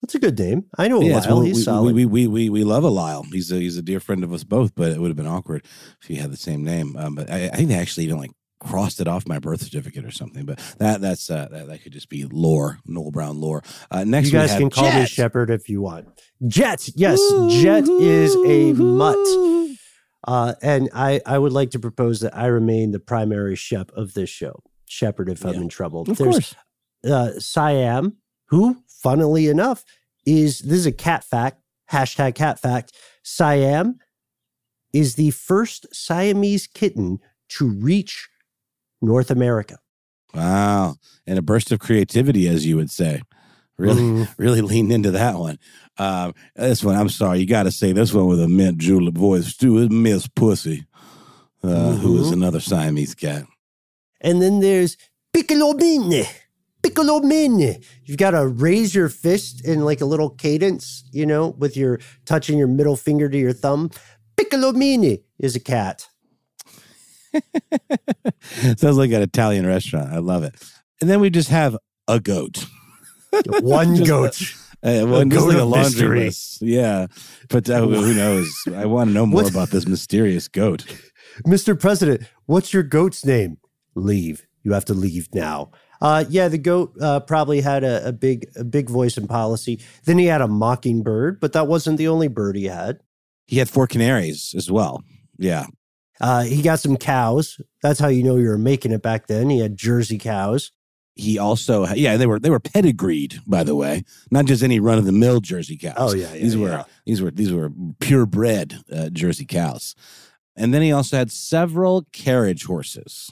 That's 0.00 0.14
a 0.14 0.20
good 0.20 0.38
name. 0.38 0.66
I 0.78 0.86
know 0.86 1.02
it's- 1.02 1.26
Lyle. 1.26 1.40
we, 1.40 1.46
He's 1.48 1.56
we, 1.56 1.62
solid. 1.64 1.94
we, 1.96 2.04
we, 2.06 2.26
we, 2.28 2.48
we 2.48 2.62
love 2.62 2.84
a 2.84 2.88
Lyle. 2.88 3.24
He's 3.24 3.50
a, 3.50 3.56
he's 3.56 3.76
a 3.76 3.82
dear 3.82 3.98
friend 3.98 4.22
of 4.22 4.32
us 4.32 4.44
both, 4.44 4.76
but 4.76 4.92
it 4.92 5.00
would 5.00 5.08
have 5.08 5.16
been 5.16 5.26
awkward 5.26 5.64
if 6.00 6.06
he 6.06 6.14
had 6.16 6.30
the 6.30 6.36
same 6.36 6.62
name. 6.62 6.94
Um, 6.96 7.16
but 7.16 7.28
I, 7.28 7.46
I 7.46 7.56
think 7.56 7.68
they 7.70 7.74
actually 7.74 8.04
even 8.04 8.18
like 8.18 8.30
crossed 8.60 9.00
it 9.00 9.08
off 9.08 9.26
my 9.26 9.40
birth 9.40 9.62
certificate 9.62 10.04
or 10.04 10.12
something. 10.12 10.44
But 10.46 10.60
that 10.78 11.00
that's 11.00 11.28
uh, 11.28 11.48
that, 11.50 11.66
that 11.66 11.82
could 11.82 11.92
just 11.94 12.08
be 12.08 12.26
lore, 12.30 12.78
Noel 12.86 13.10
Brown 13.10 13.40
lore. 13.40 13.64
Uh, 13.90 14.04
next, 14.04 14.28
you 14.30 14.38
guys 14.38 14.52
can 14.54 14.70
call 14.70 14.92
me 14.92 15.04
Shepherd 15.06 15.50
if 15.50 15.68
you 15.68 15.80
want. 15.82 16.06
Jet, 16.46 16.88
yes, 16.94 17.18
Jet 17.60 17.88
is 17.88 18.36
a 18.46 18.72
mutt. 18.74 19.16
Uh, 20.26 20.54
and 20.60 20.90
I, 20.92 21.20
I 21.24 21.38
would 21.38 21.52
like 21.52 21.70
to 21.70 21.78
propose 21.78 22.20
that 22.20 22.36
I 22.36 22.46
remain 22.46 22.90
the 22.90 22.98
primary 22.98 23.54
shep 23.56 23.90
of 23.92 24.14
this 24.14 24.28
show. 24.28 24.62
Shepherd 24.88 25.28
if 25.28 25.44
I'm 25.44 25.54
in 25.54 25.68
trouble. 25.68 26.02
Of 26.02 26.18
There's 26.18 26.18
course. 26.18 26.54
uh, 27.04 27.38
Siam, 27.38 28.18
who, 28.48 28.82
funnily 28.88 29.48
enough, 29.48 29.84
is 30.24 30.60
this 30.60 30.78
is 30.78 30.86
a 30.86 30.92
cat 30.92 31.24
fact, 31.24 31.60
hashtag 31.90 32.34
cat 32.34 32.60
fact. 32.60 32.92
Siam 33.22 33.98
is 34.92 35.16
the 35.16 35.30
first 35.32 35.86
Siamese 35.92 36.66
kitten 36.66 37.18
to 37.48 37.68
reach 37.68 38.28
North 39.02 39.30
America. 39.30 39.78
Wow. 40.34 40.96
And 41.26 41.38
a 41.38 41.42
burst 41.42 41.72
of 41.72 41.80
creativity, 41.80 42.48
as 42.48 42.66
you 42.66 42.76
would 42.76 42.90
say. 42.90 43.22
Really, 43.78 44.02
Mm. 44.02 44.28
really 44.38 44.60
leaned 44.62 44.92
into 44.92 45.10
that 45.12 45.38
one. 45.38 45.58
Um, 45.98 46.34
this 46.54 46.82
one, 46.82 46.94
I'm 46.96 47.08
sorry, 47.10 47.40
you 47.40 47.46
got 47.46 47.64
to 47.64 47.70
say 47.70 47.92
this 47.92 48.12
one 48.14 48.26
with 48.26 48.40
a 48.40 48.48
mint 48.48 48.78
julep 48.78 49.14
voice 49.14 49.54
too. 49.56 49.78
It's 49.78 49.92
Miss 49.92 50.26
Pussy, 50.28 50.86
uh, 51.62 51.92
who 51.96 52.18
is 52.18 52.28
Mhm. 52.28 52.32
another 52.34 52.60
Siamese 52.60 53.14
cat. 53.14 53.44
And 54.20 54.40
then 54.40 54.60
there's 54.60 54.96
Piccolomini. 55.34 56.26
Piccolomini. 56.82 57.84
You've 58.04 58.16
got 58.16 58.30
to 58.30 58.46
raise 58.46 58.94
your 58.94 59.08
fist 59.08 59.64
in 59.64 59.84
like 59.84 60.00
a 60.00 60.06
little 60.06 60.30
cadence, 60.30 61.04
you 61.12 61.26
know, 61.26 61.48
with 61.58 61.76
your 61.76 61.98
touching 62.24 62.56
your 62.58 62.68
middle 62.68 62.96
finger 62.96 63.28
to 63.28 63.36
your 63.38 63.52
thumb. 63.52 63.90
Piccolomini 64.38 65.22
is 65.38 65.54
a 65.56 65.60
cat. 65.60 66.06
Sounds 68.76 68.96
like 68.96 69.10
an 69.12 69.22
Italian 69.22 69.66
restaurant. 69.66 70.12
I 70.12 70.18
love 70.18 70.42
it. 70.44 70.54
And 71.00 71.10
then 71.10 71.20
we 71.20 71.28
just 71.30 71.48
have 71.50 71.76
a 72.08 72.20
goat. 72.20 72.64
One 73.60 74.02
goat. 74.04 74.40
Uh, 74.82 75.04
one 75.06 75.30
just 75.30 75.40
goat 75.40 75.48
like 75.54 75.58
a 75.58 75.64
laundry 75.64 75.88
mystery. 75.88 76.20
list. 76.26 76.62
Yeah. 76.62 77.06
But 77.48 77.68
uh, 77.68 77.80
who 77.80 78.14
knows? 78.14 78.52
I 78.74 78.86
want 78.86 79.08
to 79.08 79.14
know 79.14 79.26
more 79.26 79.48
about 79.48 79.70
this 79.70 79.86
mysterious 79.86 80.48
goat. 80.48 80.84
Mr. 81.46 81.78
President, 81.78 82.22
what's 82.44 82.72
your 82.72 82.82
goat's 82.82 83.24
name? 83.24 83.56
Leave. 83.94 84.46
You 84.62 84.72
have 84.74 84.84
to 84.86 84.94
leave 84.94 85.28
now. 85.34 85.70
Uh, 86.00 86.24
yeah, 86.28 86.48
the 86.48 86.58
goat 86.58 86.92
uh, 87.00 87.20
probably 87.20 87.62
had 87.62 87.82
a, 87.82 88.08
a 88.08 88.12
big, 88.12 88.46
a 88.54 88.64
big 88.64 88.90
voice 88.90 89.16
in 89.16 89.26
policy. 89.26 89.80
Then 90.04 90.18
he 90.18 90.26
had 90.26 90.42
a 90.42 90.48
mockingbird, 90.48 91.40
but 91.40 91.52
that 91.54 91.66
wasn't 91.66 91.96
the 91.96 92.08
only 92.08 92.28
bird 92.28 92.54
he 92.54 92.66
had. 92.66 93.00
He 93.46 93.58
had 93.58 93.70
four 93.70 93.86
canaries 93.86 94.54
as 94.56 94.70
well. 94.70 95.02
Yeah. 95.38 95.66
Uh, 96.20 96.42
he 96.44 96.62
got 96.62 96.80
some 96.80 96.96
cows. 96.96 97.60
That's 97.82 97.98
how 98.00 98.08
you 98.08 98.22
know 98.22 98.36
you 98.36 98.48
were 98.48 98.58
making 98.58 98.92
it 98.92 99.02
back 99.02 99.26
then. 99.26 99.48
He 99.50 99.60
had 99.60 99.76
Jersey 99.76 100.18
cows. 100.18 100.70
He 101.16 101.38
also, 101.38 101.86
yeah, 101.86 102.18
they 102.18 102.26
were 102.26 102.38
they 102.38 102.50
were 102.50 102.60
pedigreed, 102.60 103.40
by 103.46 103.64
the 103.64 103.74
way, 103.74 104.04
not 104.30 104.44
just 104.44 104.62
any 104.62 104.78
run 104.78 104.98
of 104.98 105.06
the 105.06 105.12
mill 105.12 105.40
Jersey 105.40 105.78
cows. 105.78 105.94
Oh, 105.96 106.14
yeah, 106.14 106.32
yeah, 106.34 106.40
these 106.42 106.56
were 106.56 106.68
yeah. 106.68 106.84
these 107.06 107.22
were 107.22 107.30
these 107.30 107.52
were 107.52 107.70
purebred 108.00 108.76
uh, 108.92 109.08
Jersey 109.08 109.46
cows. 109.46 109.94
And 110.56 110.72
then 110.72 110.82
he 110.82 110.92
also 110.92 111.16
had 111.16 111.32
several 111.32 112.06
carriage 112.12 112.64
horses. 112.64 113.30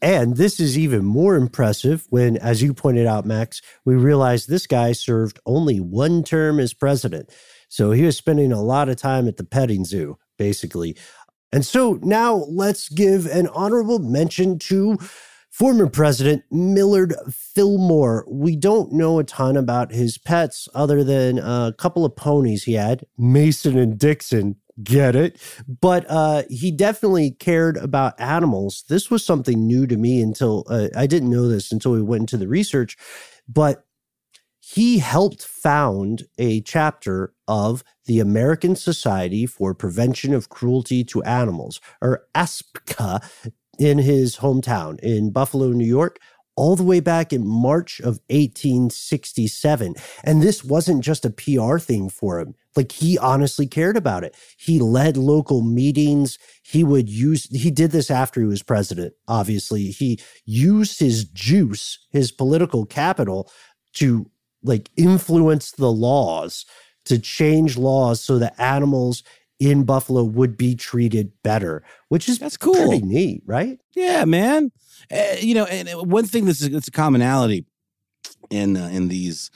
And 0.00 0.36
this 0.36 0.60
is 0.60 0.78
even 0.78 1.04
more 1.04 1.34
impressive 1.34 2.06
when, 2.08 2.36
as 2.36 2.62
you 2.62 2.72
pointed 2.72 3.06
out, 3.06 3.26
Max, 3.26 3.60
we 3.84 3.94
realized 3.94 4.48
this 4.48 4.66
guy 4.66 4.92
served 4.92 5.40
only 5.44 5.80
one 5.80 6.22
term 6.22 6.60
as 6.60 6.72
president. 6.72 7.30
So 7.68 7.90
he 7.90 8.04
was 8.04 8.16
spending 8.16 8.52
a 8.52 8.62
lot 8.62 8.88
of 8.88 8.96
time 8.96 9.28
at 9.28 9.36
the 9.36 9.44
petting 9.44 9.84
zoo, 9.84 10.16
basically. 10.38 10.96
And 11.52 11.64
so 11.64 11.98
now 12.02 12.44
let's 12.48 12.88
give 12.88 13.26
an 13.26 13.48
honorable 13.48 13.98
mention 13.98 14.58
to 14.60 14.98
former 15.50 15.88
President 15.88 16.44
Millard 16.50 17.14
Fillmore. 17.30 18.24
We 18.28 18.56
don't 18.56 18.92
know 18.92 19.18
a 19.18 19.24
ton 19.24 19.56
about 19.56 19.92
his 19.92 20.18
pets 20.18 20.68
other 20.74 21.02
than 21.02 21.38
a 21.38 21.74
couple 21.76 22.04
of 22.04 22.16
ponies 22.16 22.64
he 22.64 22.74
had, 22.74 23.04
Mason 23.16 23.78
and 23.78 23.98
Dixon. 23.98 24.56
Get 24.80 25.16
it? 25.16 25.40
But 25.66 26.06
uh, 26.08 26.44
he 26.48 26.70
definitely 26.70 27.32
cared 27.32 27.76
about 27.76 28.20
animals. 28.20 28.84
This 28.88 29.10
was 29.10 29.24
something 29.24 29.66
new 29.66 29.88
to 29.88 29.96
me 29.96 30.20
until 30.22 30.64
uh, 30.68 30.88
I 30.94 31.08
didn't 31.08 31.30
know 31.30 31.48
this 31.48 31.72
until 31.72 31.90
we 31.92 32.02
went 32.02 32.22
into 32.22 32.36
the 32.36 32.46
research. 32.46 32.96
But 33.48 33.84
he 34.60 34.98
helped 34.98 35.44
found 35.44 36.26
a 36.36 36.60
chapter 36.60 37.32
of 37.48 37.82
the 38.04 38.20
American 38.20 38.76
Society 38.76 39.46
for 39.46 39.74
Prevention 39.74 40.34
of 40.34 40.50
Cruelty 40.50 41.02
to 41.04 41.22
Animals, 41.22 41.80
or 42.02 42.26
ASPCA, 42.34 43.50
in 43.78 43.98
his 43.98 44.36
hometown 44.36 44.98
in 45.00 45.30
Buffalo, 45.30 45.68
New 45.68 45.86
York, 45.86 46.18
all 46.56 46.74
the 46.74 46.82
way 46.82 46.98
back 46.98 47.32
in 47.32 47.46
March 47.46 48.00
of 48.00 48.18
1867. 48.30 49.94
And 50.24 50.42
this 50.42 50.64
wasn't 50.64 51.04
just 51.04 51.24
a 51.24 51.30
PR 51.30 51.78
thing 51.78 52.10
for 52.10 52.40
him. 52.40 52.56
Like 52.74 52.90
he 52.90 53.16
honestly 53.16 53.66
cared 53.66 53.96
about 53.96 54.24
it. 54.24 54.34
He 54.56 54.80
led 54.80 55.16
local 55.16 55.62
meetings. 55.62 56.36
He 56.62 56.82
would 56.82 57.08
use, 57.08 57.44
he 57.56 57.70
did 57.70 57.92
this 57.92 58.10
after 58.10 58.40
he 58.40 58.46
was 58.46 58.62
president, 58.62 59.14
obviously. 59.28 59.92
He 59.92 60.20
used 60.44 60.98
his 60.98 61.24
juice, 61.24 61.98
his 62.10 62.32
political 62.32 62.84
capital, 62.84 63.50
to 63.94 64.28
like 64.62 64.90
influence 64.96 65.70
the 65.70 65.92
laws, 65.92 66.66
to 67.04 67.18
change 67.20 67.78
laws 67.78 68.20
so 68.20 68.38
that 68.38 68.58
animals 68.58 69.22
in 69.58 69.84
Buffalo 69.84 70.22
would 70.22 70.56
be 70.56 70.74
treated 70.74 71.32
better, 71.42 71.82
which 72.08 72.28
is 72.28 72.38
That's 72.38 72.56
cool. 72.56 72.74
pretty 72.74 73.00
neat, 73.00 73.42
right? 73.46 73.78
Yeah, 73.94 74.24
man. 74.24 74.70
Uh, 75.10 75.36
you 75.40 75.54
know, 75.54 75.64
and 75.64 75.88
uh, 75.88 76.02
one 76.02 76.26
thing 76.26 76.44
that's 76.44 76.62
it's 76.62 76.88
a 76.88 76.92
commonality 76.92 77.64
in 78.50 78.76
uh, 78.76 78.88
in 78.88 79.08
these 79.08 79.50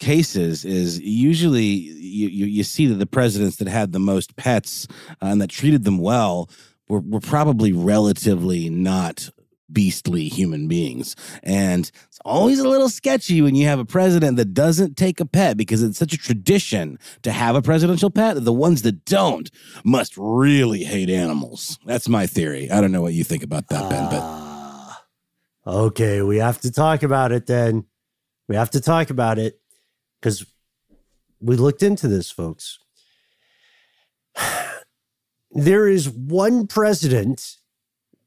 cases 0.00 0.64
is 0.64 1.00
usually 1.00 1.64
you, 1.64 2.28
you 2.28 2.46
you 2.46 2.62
see 2.62 2.86
that 2.86 2.96
the 2.96 3.06
presidents 3.06 3.56
that 3.56 3.68
had 3.68 3.92
the 3.92 3.98
most 3.98 4.36
pets 4.36 4.86
uh, 5.22 5.26
and 5.26 5.40
that 5.40 5.50
treated 5.50 5.84
them 5.84 5.98
well 5.98 6.48
were 6.88 7.00
were 7.00 7.20
probably 7.20 7.72
relatively 7.72 8.68
not 8.70 9.30
beastly 9.72 10.28
human 10.28 10.66
beings 10.68 11.14
and 11.42 11.90
it's 12.06 12.18
always 12.24 12.58
a 12.58 12.68
little 12.68 12.88
sketchy 12.88 13.42
when 13.42 13.54
you 13.54 13.66
have 13.66 13.78
a 13.78 13.84
president 13.84 14.36
that 14.36 14.54
doesn't 14.54 14.96
take 14.96 15.20
a 15.20 15.26
pet 15.26 15.56
because 15.56 15.82
it's 15.82 15.98
such 15.98 16.12
a 16.12 16.18
tradition 16.18 16.98
to 17.22 17.30
have 17.30 17.54
a 17.54 17.62
presidential 17.62 18.10
pet 18.10 18.34
that 18.34 18.44
the 18.44 18.52
ones 18.52 18.82
that 18.82 19.04
don't 19.04 19.50
must 19.84 20.14
really 20.16 20.84
hate 20.84 21.10
animals 21.10 21.78
that's 21.84 22.08
my 22.08 22.26
theory 22.26 22.70
i 22.70 22.80
don't 22.80 22.92
know 22.92 23.02
what 23.02 23.12
you 23.12 23.24
think 23.24 23.42
about 23.42 23.68
that 23.68 23.88
ben 23.90 24.04
but 24.10 24.22
Ah, 24.22 25.04
okay, 25.66 26.22
we 26.22 26.38
have 26.38 26.60
to 26.62 26.70
talk 26.72 27.02
about 27.02 27.30
it 27.32 27.46
then. 27.46 27.84
We 28.48 28.56
have 28.56 28.70
to 28.70 28.80
talk 28.80 29.10
about 29.10 29.38
it 29.38 29.60
because 30.20 30.46
we 31.40 31.56
looked 31.56 31.82
into 31.82 32.08
this, 32.08 32.30
folks. 32.30 32.78
There 35.50 35.88
is 35.88 36.10
one 36.10 36.66
president 36.66 37.56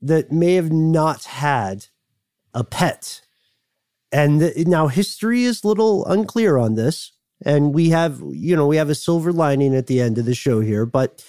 that 0.02 0.32
may 0.32 0.56
have 0.56 0.72
not 0.72 1.26
had 1.26 1.88
a 2.54 2.64
pet. 2.64 3.22
And 4.12 4.54
now 4.68 4.88
history 4.88 5.43
is 5.43 5.64
a 5.64 5.68
little 5.68 6.06
unclear 6.06 6.58
on 6.58 6.76
this. 6.76 7.12
And 7.43 7.74
we 7.74 7.89
have, 7.89 8.22
you 8.32 8.56
know, 8.56 8.68
we 8.68 8.78
have 8.78 8.89
a 8.89 8.95
silver 8.95 9.32
lining 9.32 9.76
at 9.76 9.88
the 9.88 10.02
end 10.02 10.18
of 10.18 10.26
the 10.26 10.36
show 10.36 10.60
here. 10.60 10.86
But 10.86 11.24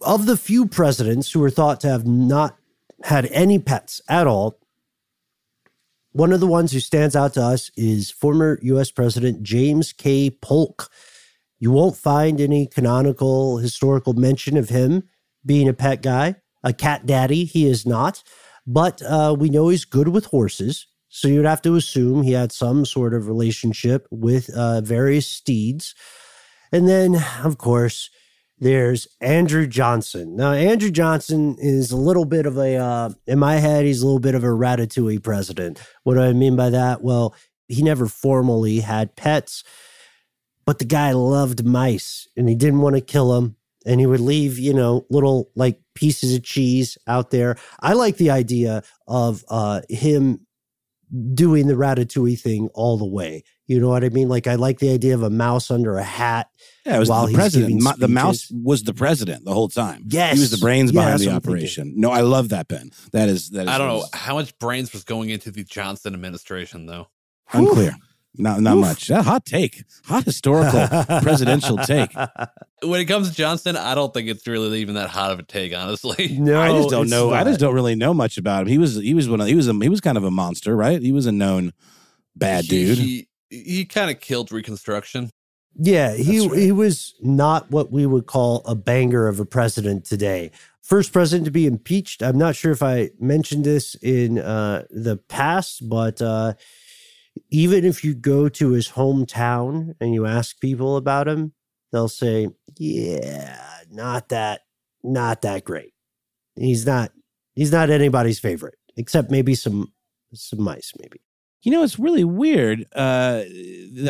of 0.00 0.26
the 0.26 0.36
few 0.36 0.66
presidents 0.66 1.32
who 1.32 1.42
are 1.42 1.50
thought 1.50 1.80
to 1.80 1.88
have 1.88 2.06
not 2.06 2.56
had 3.04 3.26
any 3.26 3.58
pets 3.58 4.00
at 4.08 4.26
all. 4.26 4.58
One 6.12 6.32
of 6.32 6.40
the 6.40 6.46
ones 6.46 6.72
who 6.72 6.80
stands 6.80 7.16
out 7.16 7.34
to 7.34 7.42
us 7.42 7.70
is 7.76 8.10
former 8.10 8.58
US 8.62 8.90
President 8.90 9.42
James 9.42 9.92
K. 9.92 10.30
Polk. 10.30 10.90
You 11.58 11.72
won't 11.72 11.96
find 11.96 12.40
any 12.40 12.66
canonical 12.66 13.58
historical 13.58 14.12
mention 14.12 14.56
of 14.56 14.68
him 14.68 15.04
being 15.44 15.68
a 15.68 15.74
pet 15.74 16.02
guy, 16.02 16.36
a 16.64 16.72
cat 16.72 17.06
daddy. 17.06 17.44
He 17.44 17.66
is 17.66 17.86
not, 17.86 18.24
but 18.66 19.00
uh, 19.02 19.36
we 19.38 19.50
know 19.50 19.68
he's 19.68 19.84
good 19.84 20.08
with 20.08 20.26
horses. 20.26 20.86
So 21.08 21.28
you'd 21.28 21.46
have 21.46 21.62
to 21.62 21.76
assume 21.76 22.22
he 22.22 22.32
had 22.32 22.50
some 22.50 22.84
sort 22.84 23.14
of 23.14 23.28
relationship 23.28 24.08
with 24.10 24.50
uh, 24.50 24.80
various 24.80 25.28
steeds. 25.28 25.94
And 26.72 26.88
then, 26.88 27.24
of 27.44 27.56
course, 27.56 28.10
there's 28.58 29.06
Andrew 29.20 29.68
Johnson. 29.68 30.34
Now, 30.34 30.52
Andrew 30.52 30.90
Johnson 30.90 31.56
is 31.60 31.92
a 31.92 31.96
little 31.96 32.24
bit 32.24 32.46
of 32.46 32.56
a, 32.56 32.76
uh, 32.76 33.10
in 33.28 33.38
my 33.38 33.56
head, 33.56 33.84
he's 33.84 34.02
a 34.02 34.06
little 34.06 34.18
bit 34.18 34.34
of 34.34 34.42
a 34.42 34.48
ratatouille 34.48 35.22
president. 35.22 35.80
What 36.02 36.14
do 36.14 36.20
I 36.20 36.32
mean 36.32 36.56
by 36.56 36.70
that? 36.70 37.02
Well, 37.02 37.34
he 37.68 37.82
never 37.82 38.06
formally 38.06 38.80
had 38.80 39.14
pets, 39.14 39.62
but 40.64 40.80
the 40.80 40.84
guy 40.84 41.12
loved 41.12 41.64
mice 41.64 42.26
and 42.36 42.48
he 42.48 42.56
didn't 42.56 42.80
want 42.80 42.96
to 42.96 43.00
kill 43.00 43.32
them. 43.32 43.56
And 43.86 44.00
he 44.00 44.06
would 44.06 44.20
leave, 44.20 44.58
you 44.58 44.72
know, 44.72 45.06
little 45.10 45.50
like 45.54 45.78
pieces 45.94 46.34
of 46.34 46.42
cheese 46.42 46.98
out 47.06 47.30
there. 47.30 47.56
I 47.80 47.92
like 47.94 48.16
the 48.16 48.30
idea 48.30 48.82
of 49.06 49.44
uh, 49.48 49.82
him 49.88 50.46
doing 51.34 51.66
the 51.66 51.74
ratatouille 51.74 52.38
thing 52.40 52.68
all 52.74 52.96
the 52.96 53.06
way. 53.06 53.44
You 53.66 53.80
know 53.80 53.88
what 53.88 54.04
I 54.04 54.08
mean? 54.10 54.28
Like 54.28 54.46
I 54.46 54.56
like 54.56 54.78
the 54.78 54.90
idea 54.90 55.14
of 55.14 55.22
a 55.22 55.30
mouse 55.30 55.70
under 55.70 55.96
a 55.96 56.02
hat. 56.02 56.48
Yeah, 56.84 56.96
it 56.96 56.98
was 56.98 57.08
while 57.08 57.26
the 57.26 57.34
president. 57.34 57.80
Ma- 57.82 57.94
the 57.96 58.08
mouse 58.08 58.50
was 58.50 58.82
the 58.82 58.92
president 58.92 59.44
the 59.44 59.54
whole 59.54 59.68
time. 59.68 60.04
Yes. 60.08 60.34
he 60.34 60.40
was 60.40 60.50
the 60.50 60.58
brains 60.58 60.90
Yeah, 60.92 61.00
behind 61.00 61.12
that's 61.12 61.22
the 61.22 61.28
what 61.28 61.34
I'm 61.36 61.40
thinking. 61.40 61.56
operation. 61.58 61.92
No, 61.96 62.10
I 62.10 62.20
love 62.20 62.50
that 62.50 62.68
Ben. 62.68 62.90
That 63.12 63.28
is 63.28 63.50
that 63.50 63.62
is 63.62 63.68
I 63.68 63.78
don't 63.78 63.88
know 63.88 64.04
how 64.12 64.34
much 64.34 64.58
brains 64.58 64.92
was 64.92 65.04
going 65.04 65.30
into 65.30 65.50
the 65.50 65.64
Johnson 65.64 66.12
administration, 66.14 66.86
though. 66.86 67.08
unclear. 67.52 67.94
Not 68.36 68.60
not 68.60 68.76
much. 68.78 69.08
That 69.08 69.24
hot 69.24 69.46
take, 69.46 69.84
hot 70.04 70.24
historical 70.24 70.86
presidential 71.22 71.78
take. 71.78 72.10
When 72.82 73.00
it 73.00 73.04
comes 73.04 73.30
to 73.30 73.34
Johnson, 73.34 73.76
I 73.76 73.94
don't 73.94 74.12
think 74.12 74.28
it's 74.28 74.46
really 74.46 74.80
even 74.80 74.96
that 74.96 75.08
hot 75.10 75.30
of 75.30 75.38
a 75.38 75.42
take, 75.44 75.74
honestly. 75.74 76.36
No, 76.38 76.60
I 76.60 76.70
just 76.70 76.90
don't 76.90 77.02
it's 77.02 77.10
know. 77.10 77.32
I 77.32 77.44
just 77.44 77.60
don't 77.60 77.74
really 77.74 77.94
know 77.94 78.12
much 78.12 78.36
about 78.36 78.62
him. 78.62 78.68
He 78.68 78.78
was 78.78 78.96
he 78.96 79.14
was 79.14 79.28
one 79.28 79.40
of 79.40 79.46
he 79.46 79.54
was 79.54 79.68
a, 79.68 79.72
he 79.74 79.88
was 79.88 80.00
kind 80.00 80.18
of 80.18 80.24
a 80.24 80.30
monster, 80.30 80.74
right? 80.76 81.00
He 81.00 81.12
was 81.12 81.26
a 81.26 81.32
known 81.32 81.72
bad 82.34 82.64
He- 82.64 82.68
dude. 82.70 82.98
He, 82.98 83.28
he 83.50 83.84
kind 83.84 84.10
of 84.10 84.18
killed 84.20 84.50
Reconstruction. 84.50 85.30
Yeah, 85.76 86.14
he 86.14 86.46
right. 86.48 86.58
he 86.58 86.72
was 86.72 87.14
not 87.20 87.70
what 87.70 87.90
we 87.92 88.06
would 88.06 88.26
call 88.26 88.62
a 88.64 88.74
banger 88.74 89.26
of 89.28 89.40
a 89.40 89.44
president 89.44 90.04
today. 90.04 90.50
First 90.82 91.12
president 91.12 91.46
to 91.46 91.50
be 91.50 91.66
impeached. 91.66 92.22
I'm 92.22 92.36
not 92.36 92.56
sure 92.56 92.70
if 92.70 92.82
I 92.82 93.10
mentioned 93.18 93.64
this 93.64 93.94
in 93.96 94.38
uh, 94.38 94.84
the 94.90 95.16
past, 95.16 95.88
but 95.88 96.20
uh, 96.20 96.54
even 97.50 97.84
if 97.84 98.04
you 98.04 98.14
go 98.14 98.48
to 98.48 98.70
his 98.70 98.90
hometown 98.90 99.94
and 100.00 100.14
you 100.14 100.26
ask 100.26 100.60
people 100.60 100.96
about 100.96 101.28
him, 101.28 101.52
they'll 101.92 102.08
say, 102.08 102.48
"Yeah, 102.78 103.58
not 103.90 104.28
that, 104.30 104.62
not 105.02 105.42
that 105.42 105.64
great. 105.64 105.92
He's 106.56 106.86
not. 106.86 107.12
He's 107.54 107.72
not 107.72 107.90
anybody's 107.90 108.38
favorite, 108.38 108.76
except 108.96 109.30
maybe 109.30 109.54
some 109.54 109.92
some 110.32 110.62
mice, 110.62 110.92
maybe." 111.00 111.20
You 111.62 111.72
know, 111.72 111.82
it's 111.82 111.98
really 111.98 112.24
weird. 112.24 112.84
Uh, 112.94 113.42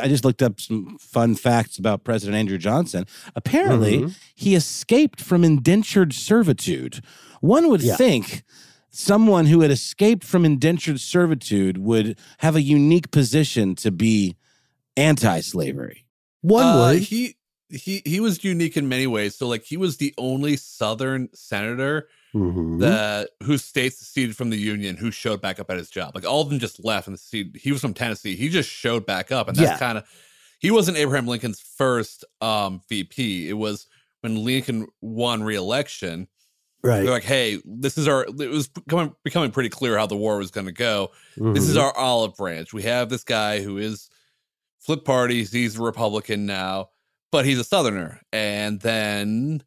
I 0.02 0.08
just 0.08 0.24
looked 0.24 0.42
up 0.42 0.60
some 0.60 0.98
fun 0.98 1.36
facts 1.36 1.78
about 1.78 2.02
President 2.02 2.36
Andrew 2.36 2.58
Johnson. 2.58 3.06
Apparently, 3.36 4.00
Mhm. 4.00 4.16
he 4.34 4.56
escaped 4.56 5.20
from 5.20 5.44
indentured 5.44 6.12
servitude. 6.12 7.00
One 7.40 7.68
would 7.68 7.80
Yeah. 7.82 7.94
think 7.96 8.42
someone 8.96 9.46
who 9.46 9.60
had 9.62 9.70
escaped 9.70 10.22
from 10.24 10.44
indentured 10.44 11.00
servitude 11.00 11.78
would 11.78 12.16
have 12.38 12.54
a 12.54 12.62
unique 12.62 13.10
position 13.10 13.74
to 13.74 13.90
be 13.90 14.36
anti-slavery. 14.96 16.04
One 16.42 16.66
Uh, 16.66 16.78
would. 16.92 17.02
he 17.02 17.36
he 17.70 18.02
he 18.04 18.20
was 18.20 18.44
unique 18.44 18.76
in 18.76 18.88
many 18.88 19.06
ways. 19.06 19.34
So 19.34 19.48
like 19.48 19.64
he 19.64 19.76
was 19.76 19.96
the 19.96 20.14
only 20.18 20.56
Southern 20.56 21.28
senator 21.34 22.08
Mhm. 22.34 22.78
that 22.80 23.30
whose 23.42 23.64
state 23.64 23.94
seceded 23.94 24.36
from 24.36 24.50
the 24.50 24.56
Union 24.58 24.96
who 24.96 25.10
showed 25.10 25.40
back 25.40 25.58
up 25.58 25.70
at 25.70 25.78
his 25.78 25.90
job. 25.90 26.14
Like 26.14 26.26
all 26.26 26.42
of 26.42 26.50
them 26.50 26.58
just 26.60 26.84
left 26.84 27.08
and 27.08 27.18
seceded. 27.18 27.56
He 27.60 27.72
was 27.72 27.80
from 27.80 27.94
Tennessee. 27.94 28.36
He 28.36 28.48
just 28.48 28.68
showed 28.70 29.06
back 29.06 29.32
up, 29.32 29.48
and 29.48 29.56
that's 29.56 29.70
Yeah. 29.72 29.78
kind 29.78 29.98
of 29.98 30.04
he 30.60 30.70
wasn't 30.70 30.98
Abraham 30.98 31.26
Lincoln's 31.26 31.60
first 31.60 32.24
um 32.40 32.82
VP. 32.88 33.48
It 33.48 33.54
was 33.54 33.86
when 34.20 34.44
Lincoln 34.44 34.86
won 35.00 35.42
re-election. 35.42 36.28
Right. 36.84 37.02
They're 37.02 37.10
like, 37.10 37.24
"Hey, 37.24 37.60
this 37.64 37.98
is 37.98 38.06
our." 38.06 38.24
It 38.24 38.50
was 38.50 38.68
becoming 38.68 39.14
becoming 39.24 39.50
pretty 39.50 39.70
clear 39.70 39.96
how 39.98 40.06
the 40.06 40.16
war 40.16 40.36
was 40.38 40.50
going 40.50 40.66
to 40.66 40.72
go. 40.72 41.10
This 41.36 41.68
is 41.68 41.76
Mhm. 41.76 41.82
our 41.82 41.96
olive 41.96 42.36
branch. 42.36 42.72
We 42.72 42.82
have 42.82 43.08
this 43.08 43.24
guy 43.24 43.60
who 43.62 43.78
is 43.78 44.08
flip 44.80 45.04
parties. 45.04 45.50
He's 45.52 45.78
a 45.78 45.82
Republican 45.82 46.46
now, 46.46 46.90
but 47.32 47.44
he's 47.44 47.58
a 47.58 47.64
Southerner. 47.64 48.20
And 48.32 48.80
then 48.80 49.62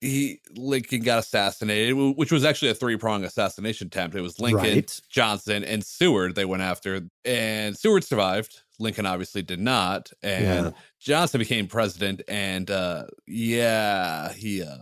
he 0.00 0.40
Lincoln 0.54 1.00
got 1.02 1.18
assassinated, 1.20 1.94
which 1.94 2.30
was 2.30 2.44
actually 2.44 2.70
a 2.70 2.74
three 2.74 2.96
prong 2.96 3.24
assassination 3.24 3.86
attempt. 3.86 4.14
It 4.16 4.20
was 4.20 4.38
Lincoln, 4.38 4.62
Right. 4.62 5.00
Johnson, 5.08 5.64
and 5.64 5.82
Seward. 5.84 6.34
They 6.34 6.44
went 6.44 6.62
after, 6.62 7.00
and 7.24 7.76
Seward 7.76 8.04
survived. 8.04 8.60
Lincoln 8.78 9.06
obviously 9.06 9.40
did 9.42 9.60
not, 9.60 10.12
and 10.22 10.66
Yeah. 10.66 10.70
Johnson 11.00 11.38
became 11.38 11.68
president. 11.68 12.22
And 12.28 12.70
uh, 12.70 13.06
yeah, 13.26 14.32
he. 14.32 14.62
Uh, 14.62 14.78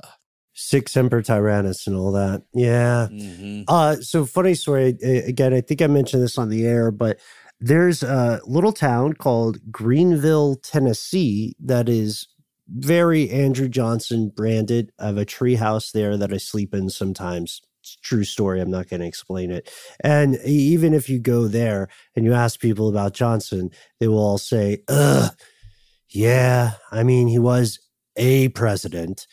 Sic 0.63 0.89
semper 0.89 1.23
tyrannis 1.23 1.89
and 1.89 1.97
all 1.97 2.13
that. 2.13 2.43
Yeah. 2.55 3.09
mhm. 3.11 3.65
Uh, 3.67 3.97
so 3.97 4.25
funny 4.25 4.55
story. 4.55 4.97
Again, 5.03 5.53
I 5.53 5.61
think 5.61 5.83
I 5.83 5.89
mentioned 5.89 6.23
this 6.23 6.39
on 6.39 6.51
the 6.51 6.65
air, 6.65 6.93
but 6.93 7.19
there's 7.61 8.03
a 8.05 8.41
little 8.47 8.73
town 8.73 9.15
called 9.15 9.59
Greeneville, 9.73 10.59
Tennessee, 10.63 11.57
that 11.61 11.89
is 11.89 12.29
very 12.69 13.29
Andrew 13.31 13.69
Johnson 13.69 14.29
branded. 14.29 14.93
I 15.01 15.07
have 15.07 15.19
a 15.19 15.25
tree 15.25 15.57
house 15.57 15.91
there 15.91 16.17
that 16.17 16.33
I 16.33 16.37
sleep 16.37 16.75
in 16.75 16.91
sometimes. 16.91 17.61
It's 17.81 17.97
a 17.97 18.07
true 18.07 18.25
story. 18.25 18.61
I'm 18.61 18.71
not 18.71 18.89
going 18.89 19.01
to 19.01 19.07
explain 19.07 19.51
it. 19.51 19.69
And 20.05 20.37
even 20.45 20.95
if 20.95 21.09
you 21.09 21.19
go 21.19 21.49
there 21.49 21.89
and 22.15 22.25
you 22.25 22.35
ask 22.35 22.61
people 22.61 22.89
about 22.89 23.15
Johnson, 23.15 23.71
they 23.99 24.07
will 24.07 24.21
all 24.21 24.39
say, 24.39 24.85
"Ugh, 24.89 25.33
yeah. 26.09 26.75
I 26.93 27.03
mean, 27.03 27.27
he 27.27 27.41
was 27.41 27.81
a 28.17 28.49
president." 28.51 29.27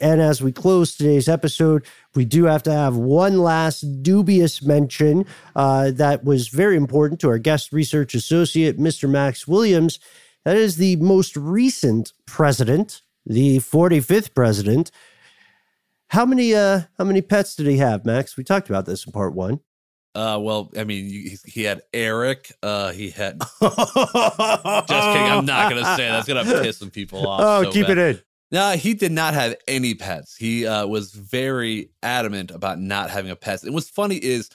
And 0.00 0.20
as 0.20 0.40
we 0.40 0.52
close 0.52 0.96
today's 0.96 1.28
episode, 1.28 1.84
we 2.14 2.24
do 2.24 2.44
have 2.44 2.62
to 2.64 2.72
have 2.72 2.96
one 2.96 3.38
last 3.38 3.80
dubious 4.02 4.62
mention 4.62 5.26
uh, 5.56 5.90
that 5.92 6.24
was 6.24 6.48
very 6.48 6.76
important 6.76 7.20
to 7.20 7.28
our 7.28 7.38
guest 7.38 7.72
research 7.72 8.14
associate, 8.14 8.78
Mr. 8.78 9.10
Max 9.10 9.48
Williams. 9.48 9.98
That 10.44 10.56
is 10.56 10.76
the 10.76 10.96
most 10.96 11.36
recent 11.36 12.12
president, 12.26 13.02
the 13.26 13.58
45th 13.58 14.34
president. 14.34 14.90
How 16.10 16.24
many 16.24 16.54
uh 16.54 16.82
how 16.96 17.04
many 17.04 17.20
pets 17.20 17.54
did 17.54 17.66
he 17.66 17.76
have, 17.78 18.06
Max? 18.06 18.34
We 18.34 18.44
talked 18.44 18.70
about 18.70 18.86
this 18.86 19.04
in 19.04 19.12
part 19.12 19.34
one. 19.34 19.60
Uh, 20.14 20.38
well, 20.40 20.70
I 20.76 20.84
mean, 20.84 21.04
he, 21.04 21.36
he 21.44 21.62
had 21.62 21.82
Eric. 21.92 22.50
Uh, 22.62 22.92
he 22.92 23.10
had. 23.10 23.40
Just 23.60 23.76
kidding. 23.76 25.30
I'm 25.30 25.44
not 25.44 25.70
gonna 25.70 25.96
say 25.96 26.08
that's 26.08 26.26
gonna 26.26 26.44
piss 26.44 26.78
some 26.78 26.90
people 26.90 27.28
off. 27.28 27.40
Oh, 27.44 27.62
so 27.64 27.72
keep 27.72 27.86
bad. 27.86 27.98
it 27.98 28.16
in. 28.16 28.22
No, 28.50 28.72
he 28.72 28.94
did 28.94 29.12
not 29.12 29.34
have 29.34 29.56
any 29.66 29.94
pets. 29.94 30.34
He 30.36 30.66
uh, 30.66 30.86
was 30.86 31.12
very 31.12 31.90
adamant 32.02 32.50
about 32.50 32.78
not 32.78 33.10
having 33.10 33.30
a 33.30 33.36
pet. 33.36 33.62
And 33.62 33.74
what's 33.74 33.90
funny 33.90 34.16
is 34.16 34.48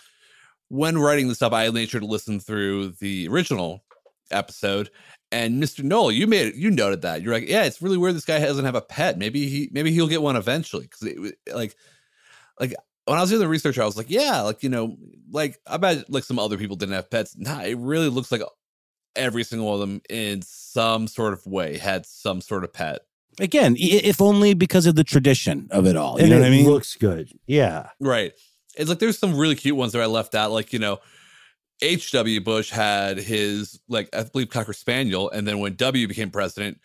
when 0.69 0.97
writing 0.97 1.27
this 1.27 1.43
up, 1.43 1.53
I 1.53 1.69
made 1.69 1.89
sure 1.89 1.99
to 1.99 2.05
listen 2.05 2.39
through 2.39 2.93
the 2.99 3.27
original 3.27 3.83
episode. 4.31 4.89
And 5.31 5.61
Mr. 5.61 5.83
Noel, 5.83 6.11
you 6.11 6.25
made 6.25 6.47
it. 6.47 6.55
You 6.55 6.71
noted 6.71 7.03
that 7.03 7.21
you're 7.21 7.33
like, 7.33 7.47
yeah, 7.47 7.63
it's 7.63 7.81
really 7.81 7.97
weird. 7.97 8.15
This 8.15 8.25
guy 8.25 8.39
doesn't 8.39 8.65
have 8.65 8.75
a 8.75 8.81
pet. 8.81 9.17
Maybe 9.17 9.47
he, 9.47 9.69
maybe 9.71 9.91
he'll 9.91 10.07
get 10.07 10.21
one 10.21 10.35
eventually. 10.35 10.83
Because 10.83 11.33
like, 11.53 11.75
like 12.59 12.73
when 13.05 13.17
I 13.17 13.21
was 13.21 13.29
doing 13.29 13.41
the 13.41 13.47
research, 13.47 13.77
I 13.77 13.85
was 13.85 13.97
like, 13.97 14.09
yeah, 14.09 14.41
like 14.41 14.63
you 14.63 14.69
know, 14.69 14.95
like 15.31 15.59
I 15.67 15.77
bet 15.77 16.09
like 16.09 16.23
some 16.23 16.39
other 16.39 16.57
people 16.57 16.75
didn't 16.75 16.95
have 16.95 17.09
pets. 17.09 17.35
Nah, 17.37 17.61
it 17.61 17.77
really 17.77 18.09
looks 18.09 18.31
like 18.31 18.41
every 19.15 19.43
single 19.43 19.67
one 19.67 19.75
of 19.75 19.81
them 19.81 20.01
in 20.09 20.41
some 20.41 21.07
sort 21.07 21.33
of 21.33 21.45
way 21.45 21.77
had 21.77 22.05
some 22.05 22.41
sort 22.41 22.63
of 22.63 22.73
pet. 22.73 23.01
Again, 23.39 23.75
if 23.79 24.21
only 24.21 24.53
because 24.53 24.85
of 24.85 24.95
the 24.95 25.03
tradition 25.03 25.67
of 25.71 25.85
it 25.87 25.95
all. 25.95 26.17
You 26.17 26.23
and 26.23 26.29
know 26.29 26.37
it 26.37 26.39
what 26.41 26.47
I 26.47 26.51
mean? 26.51 26.69
looks 26.69 26.95
good. 26.95 27.31
Yeah. 27.47 27.89
Right. 27.99 28.33
It's 28.75 28.89
like 28.89 28.99
there's 28.99 29.17
some 29.19 29.35
really 29.35 29.55
cute 29.55 29.75
ones 29.75 29.91
that 29.93 30.01
I 30.01 30.05
left 30.05 30.35
out. 30.35 30.51
Like, 30.51 30.73
you 30.73 30.79
know, 30.79 30.99
H.W. 31.81 32.41
Bush 32.41 32.69
had 32.69 33.17
his, 33.17 33.79
like, 33.87 34.09
I 34.15 34.23
believe 34.23 34.49
Cocker 34.49 34.73
Spaniel. 34.73 35.29
And 35.29 35.47
then 35.47 35.59
when 35.59 35.75
W 35.75 36.07
became 36.07 36.29
president, 36.31 36.79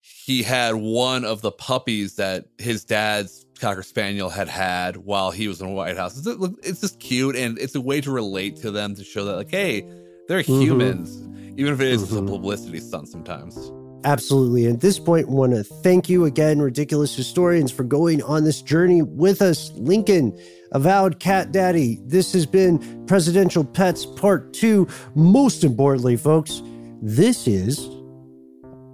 he 0.00 0.42
had 0.42 0.74
one 0.74 1.24
of 1.24 1.40
the 1.42 1.50
puppies 1.50 2.16
that 2.16 2.46
his 2.58 2.84
dad's 2.84 3.44
Cocker 3.60 3.82
Spaniel 3.82 4.30
had 4.30 4.48
had 4.48 4.96
while 4.98 5.30
he 5.30 5.48
was 5.48 5.60
in 5.60 5.66
the 5.68 5.72
White 5.72 5.96
House. 5.96 6.16
It's, 6.18 6.26
it's 6.66 6.80
just 6.80 7.00
cute. 7.00 7.34
And 7.36 7.58
it's 7.58 7.74
a 7.74 7.80
way 7.80 8.00
to 8.00 8.10
relate 8.10 8.56
to 8.56 8.70
them 8.70 8.94
to 8.94 9.04
show 9.04 9.24
that, 9.24 9.36
like, 9.36 9.50
hey, 9.50 9.82
they're 10.28 10.42
Mhm. 10.42 10.62
humans, 10.62 11.16
even 11.58 11.72
if 11.72 11.80
it 11.80 11.88
is 11.88 12.02
just 12.02 12.12
a 12.12 12.22
publicity 12.22 12.78
stunt 12.80 13.08
sometimes. 13.08 13.56
Absolutely. 14.04 14.66
At 14.66 14.80
this 14.80 14.98
point, 14.98 15.28
want 15.28 15.52
to 15.52 15.64
thank 15.64 16.08
you 16.08 16.24
again, 16.24 16.62
ridiculous 16.62 17.14
historians, 17.14 17.72
for 17.72 17.82
going 17.82 18.22
on 18.22 18.44
this 18.44 18.62
journey 18.62 19.02
with 19.02 19.42
us. 19.42 19.72
Lincoln, 19.74 20.38
avowed 20.72 21.18
cat 21.18 21.50
daddy. 21.50 21.98
This 22.04 22.32
has 22.32 22.46
been 22.46 23.06
Presidential 23.06 23.64
Pets 23.64 24.06
Part 24.06 24.52
Two. 24.52 24.86
Most 25.14 25.64
importantly, 25.64 26.16
folks, 26.16 26.62
this 27.02 27.48
is 27.48 27.88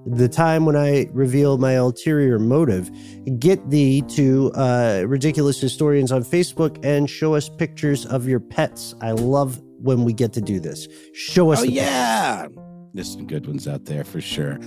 the 0.07 0.29
time 0.29 0.65
when 0.65 0.77
I 0.77 1.09
reveal 1.13 1.59
my 1.59 1.73
ulterior 1.73 2.39
motive. 2.39 2.91
Get 3.39 3.71
thee 3.71 4.03
to 4.11 4.53
uh, 4.55 5.05
ridiculous 5.07 5.61
historians 5.61 6.13
on 6.13 6.23
Facebook 6.23 6.83
and 6.85 7.09
show 7.09 7.35
us 7.35 7.49
pictures 7.49 8.07
of 8.07 8.27
your 8.27 8.41
pets. 8.41 8.95
I 9.03 9.13
love 9.13 9.61
when 9.81 10.05
we 10.05 10.15
get 10.15 10.33
to 10.35 10.41
do 10.41 10.61
this. 10.61 10.89
Show 11.13 11.53
us. 11.53 11.61
Oh 11.61 11.63
the 11.63 11.69
pets. 11.69 11.77
yeah, 11.77 12.47
there's 12.95 13.13
some 13.13 13.27
good 13.27 13.47
ones 13.47 13.69
out 13.69 13.85
there 13.85 14.05
for 14.05 14.23
sure. 14.23 14.59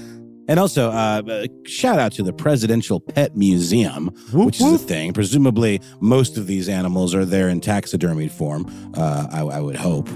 And 0.48 0.60
also, 0.60 0.90
uh, 0.90 1.22
uh, 1.28 1.48
shout 1.66 2.00
out 2.00 2.14
to 2.14 2.24
the 2.24 2.32
Presidential 2.32 3.00
Pet 3.02 3.36
Museum, 3.36 4.08
Whoop, 4.32 4.46
which 4.46 4.56
is 4.58 4.62
whoop. 4.62 4.82
a 4.82 4.84
thing. 4.84 5.14
Presumably, 5.14 5.82
most 6.00 6.38
of 6.38 6.48
these 6.48 6.70
animals 6.70 7.14
are 7.14 7.26
there 7.26 7.50
in 7.50 7.60
taxidermied 7.60 8.32
form. 8.32 8.66
Uh, 8.96 9.28
I, 9.32 9.42
I 9.42 9.60
would 9.60 9.76
hope 9.76 10.10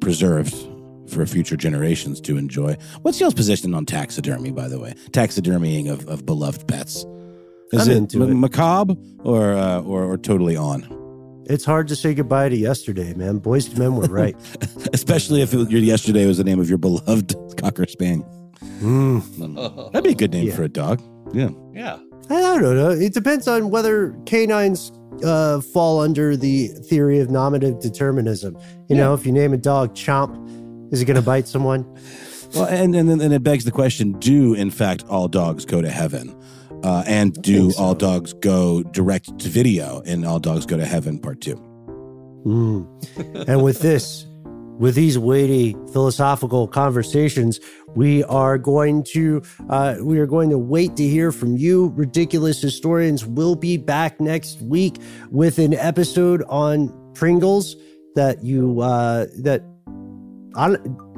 preserved 0.00 0.54
for 1.08 1.24
future 1.26 1.56
generations 1.56 2.20
to 2.22 2.36
enjoy. 2.36 2.76
What's 3.02 3.20
y'all's 3.20 3.34
position 3.34 3.74
on 3.74 3.86
taxidermy, 3.86 4.50
by 4.50 4.68
the 4.68 4.78
way? 4.78 4.94
Taxidermying 5.10 5.90
of, 5.90 6.06
of 6.08 6.26
beloved 6.26 6.68
pets. 6.68 7.04
Is 7.72 7.88
I'm 7.88 8.04
it, 8.04 8.14
it. 8.14 8.34
macabre 8.34 8.96
or, 9.22 9.52
uh, 9.52 9.80
or 9.80 10.04
or 10.04 10.18
totally 10.18 10.56
on? 10.56 10.96
It's 11.46 11.64
hard 11.64 11.88
to 11.88 11.96
say 11.96 12.14
goodbye 12.14 12.48
to 12.48 12.56
yesterday, 12.56 13.14
man. 13.14 13.40
Boyz 13.40 13.70
II 13.70 13.78
Men 13.78 13.96
were 13.96 14.06
right. 14.06 14.36
Especially 14.92 15.40
if 15.40 15.54
it, 15.54 15.70
your 15.70 15.80
yesterday 15.80 16.26
was 16.26 16.38
the 16.38 16.44
name 16.44 16.60
of 16.60 16.68
your 16.68 16.78
beloved 16.78 17.34
cocker 17.56 17.86
spaniel. 17.86 18.39
Mm. 18.80 19.92
That'd 19.92 20.04
be 20.04 20.10
a 20.10 20.14
good 20.14 20.32
name 20.32 20.48
Yeah. 20.48 20.54
for 20.56 20.62
a 20.64 20.68
dog. 20.68 21.00
Yeah. 21.32 21.50
Yeah. 21.72 21.98
I 22.28 22.58
don't 22.60 22.76
know. 22.76 22.90
It 22.90 23.12
depends 23.12 23.48
on 23.48 23.70
whether 23.70 24.12
canines 24.26 24.92
uh, 25.24 25.60
fall 25.60 26.00
under 26.00 26.36
the 26.36 26.68
theory 26.68 27.18
of 27.20 27.30
nominative 27.30 27.80
determinism. 27.80 28.56
You 28.88 28.96
know, 28.96 29.14
if 29.14 29.26
you 29.26 29.32
name 29.32 29.52
a 29.52 29.56
dog 29.58 29.94
Chomp, 29.94 30.92
is 30.92 31.02
it 31.02 31.04
going 31.06 31.16
to 31.16 31.22
bite 31.22 31.46
someone? 31.48 31.84
Well, 32.52 32.64
and 32.66 32.96
and 32.96 33.08
then 33.08 33.20
and 33.20 33.32
it 33.32 33.44
begs 33.44 33.64
the 33.64 33.70
question: 33.70 34.10
Do 34.18 34.54
in 34.54 34.72
fact 34.72 35.04
all 35.08 35.28
dogs 35.28 35.64
go 35.64 35.80
to 35.80 35.88
heaven? 35.88 36.34
Uh, 36.82 37.04
and 37.06 37.32
do 37.40 37.60
think 37.66 37.74
so. 37.74 37.80
all 37.80 37.94
dogs 37.94 38.32
go 38.32 38.82
direct 38.82 39.38
to 39.38 39.48
video 39.48 40.00
in 40.00 40.24
All 40.24 40.40
Dogs 40.40 40.66
Go 40.66 40.76
to 40.76 40.84
Heaven 40.84 41.20
Part 41.20 41.40
Two? 41.40 41.54
Mm. 42.44 43.46
and 43.48 43.62
with 43.62 43.78
this, 43.82 44.26
with 44.80 44.94
these 44.94 45.18
weighty 45.18 45.76
philosophical 45.92 46.66
conversations, 46.66 47.60
we 47.94 48.24
are 48.24 48.56
going 48.56 49.04
to 49.04 49.42
uh, 49.68 49.96
we 50.02 50.18
are 50.18 50.26
going 50.26 50.48
to 50.50 50.58
wait 50.58 50.96
to 50.96 51.06
hear 51.06 51.30
from 51.30 51.56
you. 51.56 51.92
Ridiculous 51.94 52.60
historians 52.60 53.26
will 53.26 53.54
be 53.54 53.76
back 53.76 54.18
next 54.20 54.60
week 54.62 54.96
with 55.30 55.58
an 55.58 55.74
episode 55.74 56.42
on 56.48 56.88
Pringles 57.14 57.76
that 58.14 58.42
you 58.42 58.80
uh, 58.80 59.26
that 59.42 59.62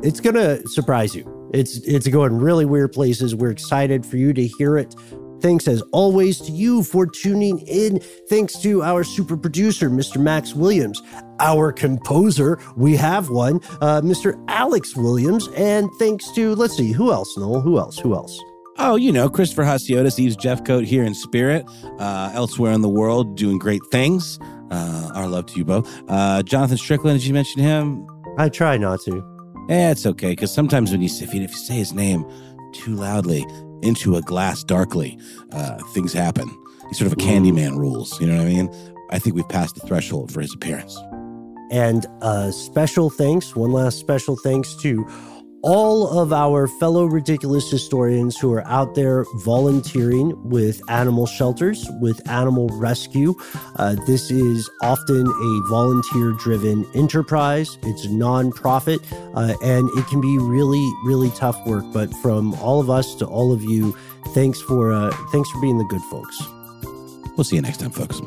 it's 0.03 0.21
gonna 0.21 0.67
surprise 0.67 1.15
you. 1.15 1.51
It's 1.55 1.79
it's 1.87 2.09
going 2.09 2.37
really 2.37 2.65
weird 2.65 2.93
places. 2.93 3.35
We're 3.35 3.51
excited 3.51 4.05
for 4.05 4.17
you 4.17 4.33
to 4.33 4.45
hear 4.45 4.77
it. 4.77 4.95
Thanks 5.43 5.67
as 5.67 5.83
always 5.91 6.39
to 6.43 6.53
you 6.53 6.85
for 6.85 7.05
tuning 7.05 7.59
in. 7.67 7.99
Thanks 8.29 8.61
to 8.61 8.83
our 8.85 9.03
super 9.03 9.37
producer, 9.37 9.91
Mr. 9.91 10.21
Max 10.21 10.55
Williams, 10.55 11.03
our 11.41 11.73
composer, 11.73 12.61
we 12.77 12.95
have 12.97 13.29
one, 13.29 13.57
uh, 13.81 14.01
Mr. 14.03 14.41
Alex 14.47 14.97
Williams, 14.97 15.49
and 15.57 15.91
thanks 15.99 16.31
to, 16.33 16.55
let's 16.55 16.77
see, 16.77 16.93
who 16.93 17.11
else, 17.11 17.37
Noel? 17.37 17.61
Who 17.61 17.79
else? 17.79 17.99
Who 17.99 18.15
else? 18.15 18.41
Oh, 18.79 18.95
you 18.95 19.11
know, 19.11 19.29
Christopher 19.29 19.65
Hasiotis, 19.65 20.19
Eves 20.19 20.37
Jeffcoat 20.37 20.85
here 20.85 21.03
in 21.03 21.15
spirit, 21.15 21.67
uh, 21.99 22.31
elsewhere 22.35 22.73
in 22.73 22.81
the 22.81 22.89
world, 22.89 23.37
doing 23.37 23.59
great 23.59 23.83
things. 23.91 24.39
Uh, 24.71 25.11
our 25.15 25.27
love 25.27 25.47
to 25.47 25.59
you 25.59 25.65
both. 25.65 25.91
Uh, 26.09 26.43
Jonathan 26.45 26.79
Strickland, 26.79 27.19
did 27.19 27.27
you 27.27 27.35
mention 27.35 27.61
him? 27.61 28.07
I 28.39 28.49
try 28.49 28.79
not 28.79 29.01
to. 29.03 29.23
Eh, 29.69 29.91
it's 29.91 30.07
okay, 30.07 30.31
because 30.31 30.53
sometimes 30.53 30.93
when 30.93 31.03
you, 31.03 31.09
if 31.13 31.35
you, 31.35 31.43
if 31.43 31.51
you 31.51 31.57
say 31.57 31.75
his 31.75 31.93
name 31.93 32.25
too 32.73 32.95
loudly 32.95 33.45
into 33.83 34.17
a 34.17 34.23
glass 34.23 34.65
darkly, 34.65 35.19
uh, 35.53 35.79
things 35.93 36.13
happen. 36.13 36.49
He's 36.89 36.99
sort 36.99 37.07
of 37.07 37.13
a 37.15 37.17
Candyman 37.17 37.77
rules, 37.77 38.21
you 38.21 38.27
know 38.27 38.37
what 38.37 38.47
I 38.47 38.49
mean? 38.49 38.71
I 39.11 39.19
think 39.19 39.37
we've 39.37 39.49
passed 39.49 39.75
the 39.75 39.87
threshold 39.87 40.33
for 40.33 40.41
his 40.41 40.55
appearance. 40.55 40.99
And 41.71 42.07
a 42.21 42.53
special 42.53 43.09
thanks, 43.09 43.57
one 43.57 43.73
last 43.73 43.99
special 43.99 44.37
thanks 44.37 44.75
to 44.77 45.07
all 45.63 46.19
of 46.19 46.33
our 46.33 46.67
fellow 46.67 47.05
ridiculous 47.05 47.71
historians 47.71 48.37
who 48.37 48.53
are 48.53 48.67
out 48.67 48.95
there 48.95 49.25
volunteering 49.37 50.33
with 50.49 50.81
animal 50.91 51.27
shelters, 51.27 51.89
with 52.01 52.21
animal 52.29 52.69
rescue. 52.73 53.35
Uh, 53.77 53.95
this 54.07 54.31
is 54.31 54.69
often 54.83 55.27
a 55.27 55.69
volunteer 55.69 56.33
driven 56.33 56.85
enterprise, 56.95 57.79
it's 57.83 58.07
nonprofit, 58.07 58.99
uh, 59.35 59.55
and 59.63 59.89
it 59.99 60.07
can 60.09 60.21
be 60.21 60.39
really, 60.39 60.91
really 61.05 61.31
tough 61.31 61.65
work. 61.67 61.85
But 61.93 62.13
from 62.17 62.55
all 62.55 62.81
of 62.81 62.91
us 62.91 63.15
to 63.17 63.27
all 63.27 63.53
of 63.53 63.63
you, 63.63 63.97
thanks 64.35 64.61
for, 64.61 64.93
uh, 64.93 65.11
thanks 65.31 65.49
for 65.51 65.61
being 65.61 65.79
the 65.79 65.85
good 65.85 66.03
folks. 66.03 66.43
We'll 67.37 67.45
see 67.45 67.57
you 67.57 67.63
next 67.63 67.79
time, 67.79 67.91
folks. 67.91 68.21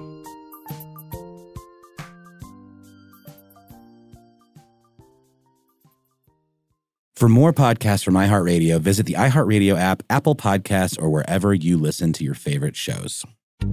For 7.16 7.30
more 7.30 7.54
podcasts 7.54 8.04
from 8.04 8.16
iHeartRadio, 8.16 8.80
visit 8.80 9.06
the 9.06 9.14
iHeartRadio 9.14 9.80
app, 9.80 10.04
Apple 10.10 10.36
Podcasts, 10.36 11.02
or 11.02 11.10
wherever 11.10 11.54
you 11.54 11.78
listen 11.78 12.12
to 12.12 12.26
your 12.26 12.34
favorite 12.34 12.76
shows. 12.76 13.24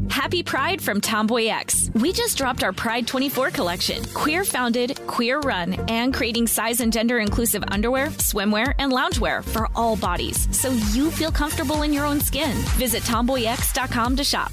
Happy 0.09 0.45
Pride 0.45 0.81
from 0.81 1.01
Tomboy 1.01 1.47
X. 1.47 1.91
We 1.95 2.13
just 2.13 2.39
dropped 2.39 2.63
our 2.63 2.73
Pride 2.73 3.05
24 3.09 3.51
collection. 3.51 4.05
Queer 4.15 4.45
founded, 4.45 5.01
queer 5.09 5.41
run, 5.41 5.75
and 5.89 6.15
creating 6.15 6.47
size 6.47 6.81
and 6.81 6.93
gender 6.93 7.19
inclusive 7.19 7.65
underwear, 7.69 8.09
swimwear, 8.19 8.75
and 8.79 8.93
loungewear 8.93 9.43
for 9.45 9.69
all 9.75 9.97
bodies 9.97 10.47
so 10.57 10.71
you 10.93 11.11
feel 11.11 11.33
comfortable 11.33 11.83
in 11.83 11.93
your 11.93 12.07
own 12.07 12.21
skin. 12.21 12.57
Visit 12.79 13.03
tomboyx.com 13.03 14.17
to 14.17 14.25
shop. 14.25 14.53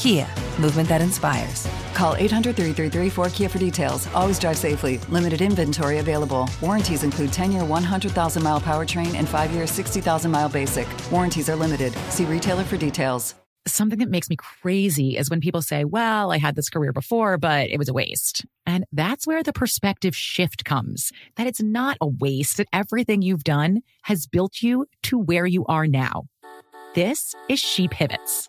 Kia, 0.00 0.26
movement 0.58 0.88
that 0.88 1.02
inspires. 1.02 1.68
Call 1.92 2.16
800 2.16 2.56
333 2.56 3.10
4KIA 3.10 3.50
for 3.50 3.58
details. 3.58 4.08
Always 4.14 4.38
drive 4.38 4.56
safely. 4.56 4.96
Limited 5.10 5.42
inventory 5.42 5.98
available. 5.98 6.48
Warranties 6.62 7.04
include 7.04 7.34
10 7.34 7.52
year 7.52 7.66
100,000 7.66 8.42
mile 8.42 8.62
powertrain 8.62 9.14
and 9.14 9.28
5 9.28 9.52
year 9.52 9.66
60,000 9.66 10.30
mile 10.30 10.48
basic. 10.48 10.88
Warranties 11.12 11.50
are 11.50 11.56
limited. 11.56 11.92
See 12.08 12.24
retailer 12.24 12.64
for 12.64 12.78
details. 12.78 13.34
Something 13.68 13.98
that 13.98 14.08
makes 14.08 14.30
me 14.30 14.36
crazy 14.36 15.18
is 15.18 15.28
when 15.28 15.42
people 15.42 15.60
say, 15.60 15.84
well, 15.84 16.32
I 16.32 16.38
had 16.38 16.56
this 16.56 16.70
career 16.70 16.94
before, 16.94 17.36
but 17.36 17.68
it 17.68 17.76
was 17.76 17.90
a 17.90 17.92
waste. 17.92 18.46
And 18.64 18.86
that's 18.92 19.26
where 19.26 19.42
the 19.42 19.52
perspective 19.52 20.16
shift 20.16 20.64
comes 20.64 21.12
that 21.36 21.46
it's 21.46 21.60
not 21.60 21.98
a 22.00 22.06
waste, 22.06 22.56
that 22.56 22.68
everything 22.72 23.20
you've 23.20 23.44
done 23.44 23.82
has 24.04 24.26
built 24.26 24.62
you 24.62 24.86
to 25.02 25.18
where 25.18 25.44
you 25.44 25.66
are 25.66 25.86
now. 25.86 26.24
This 26.94 27.36
is 27.48 27.60
She 27.60 27.86
Pivots, 27.86 28.48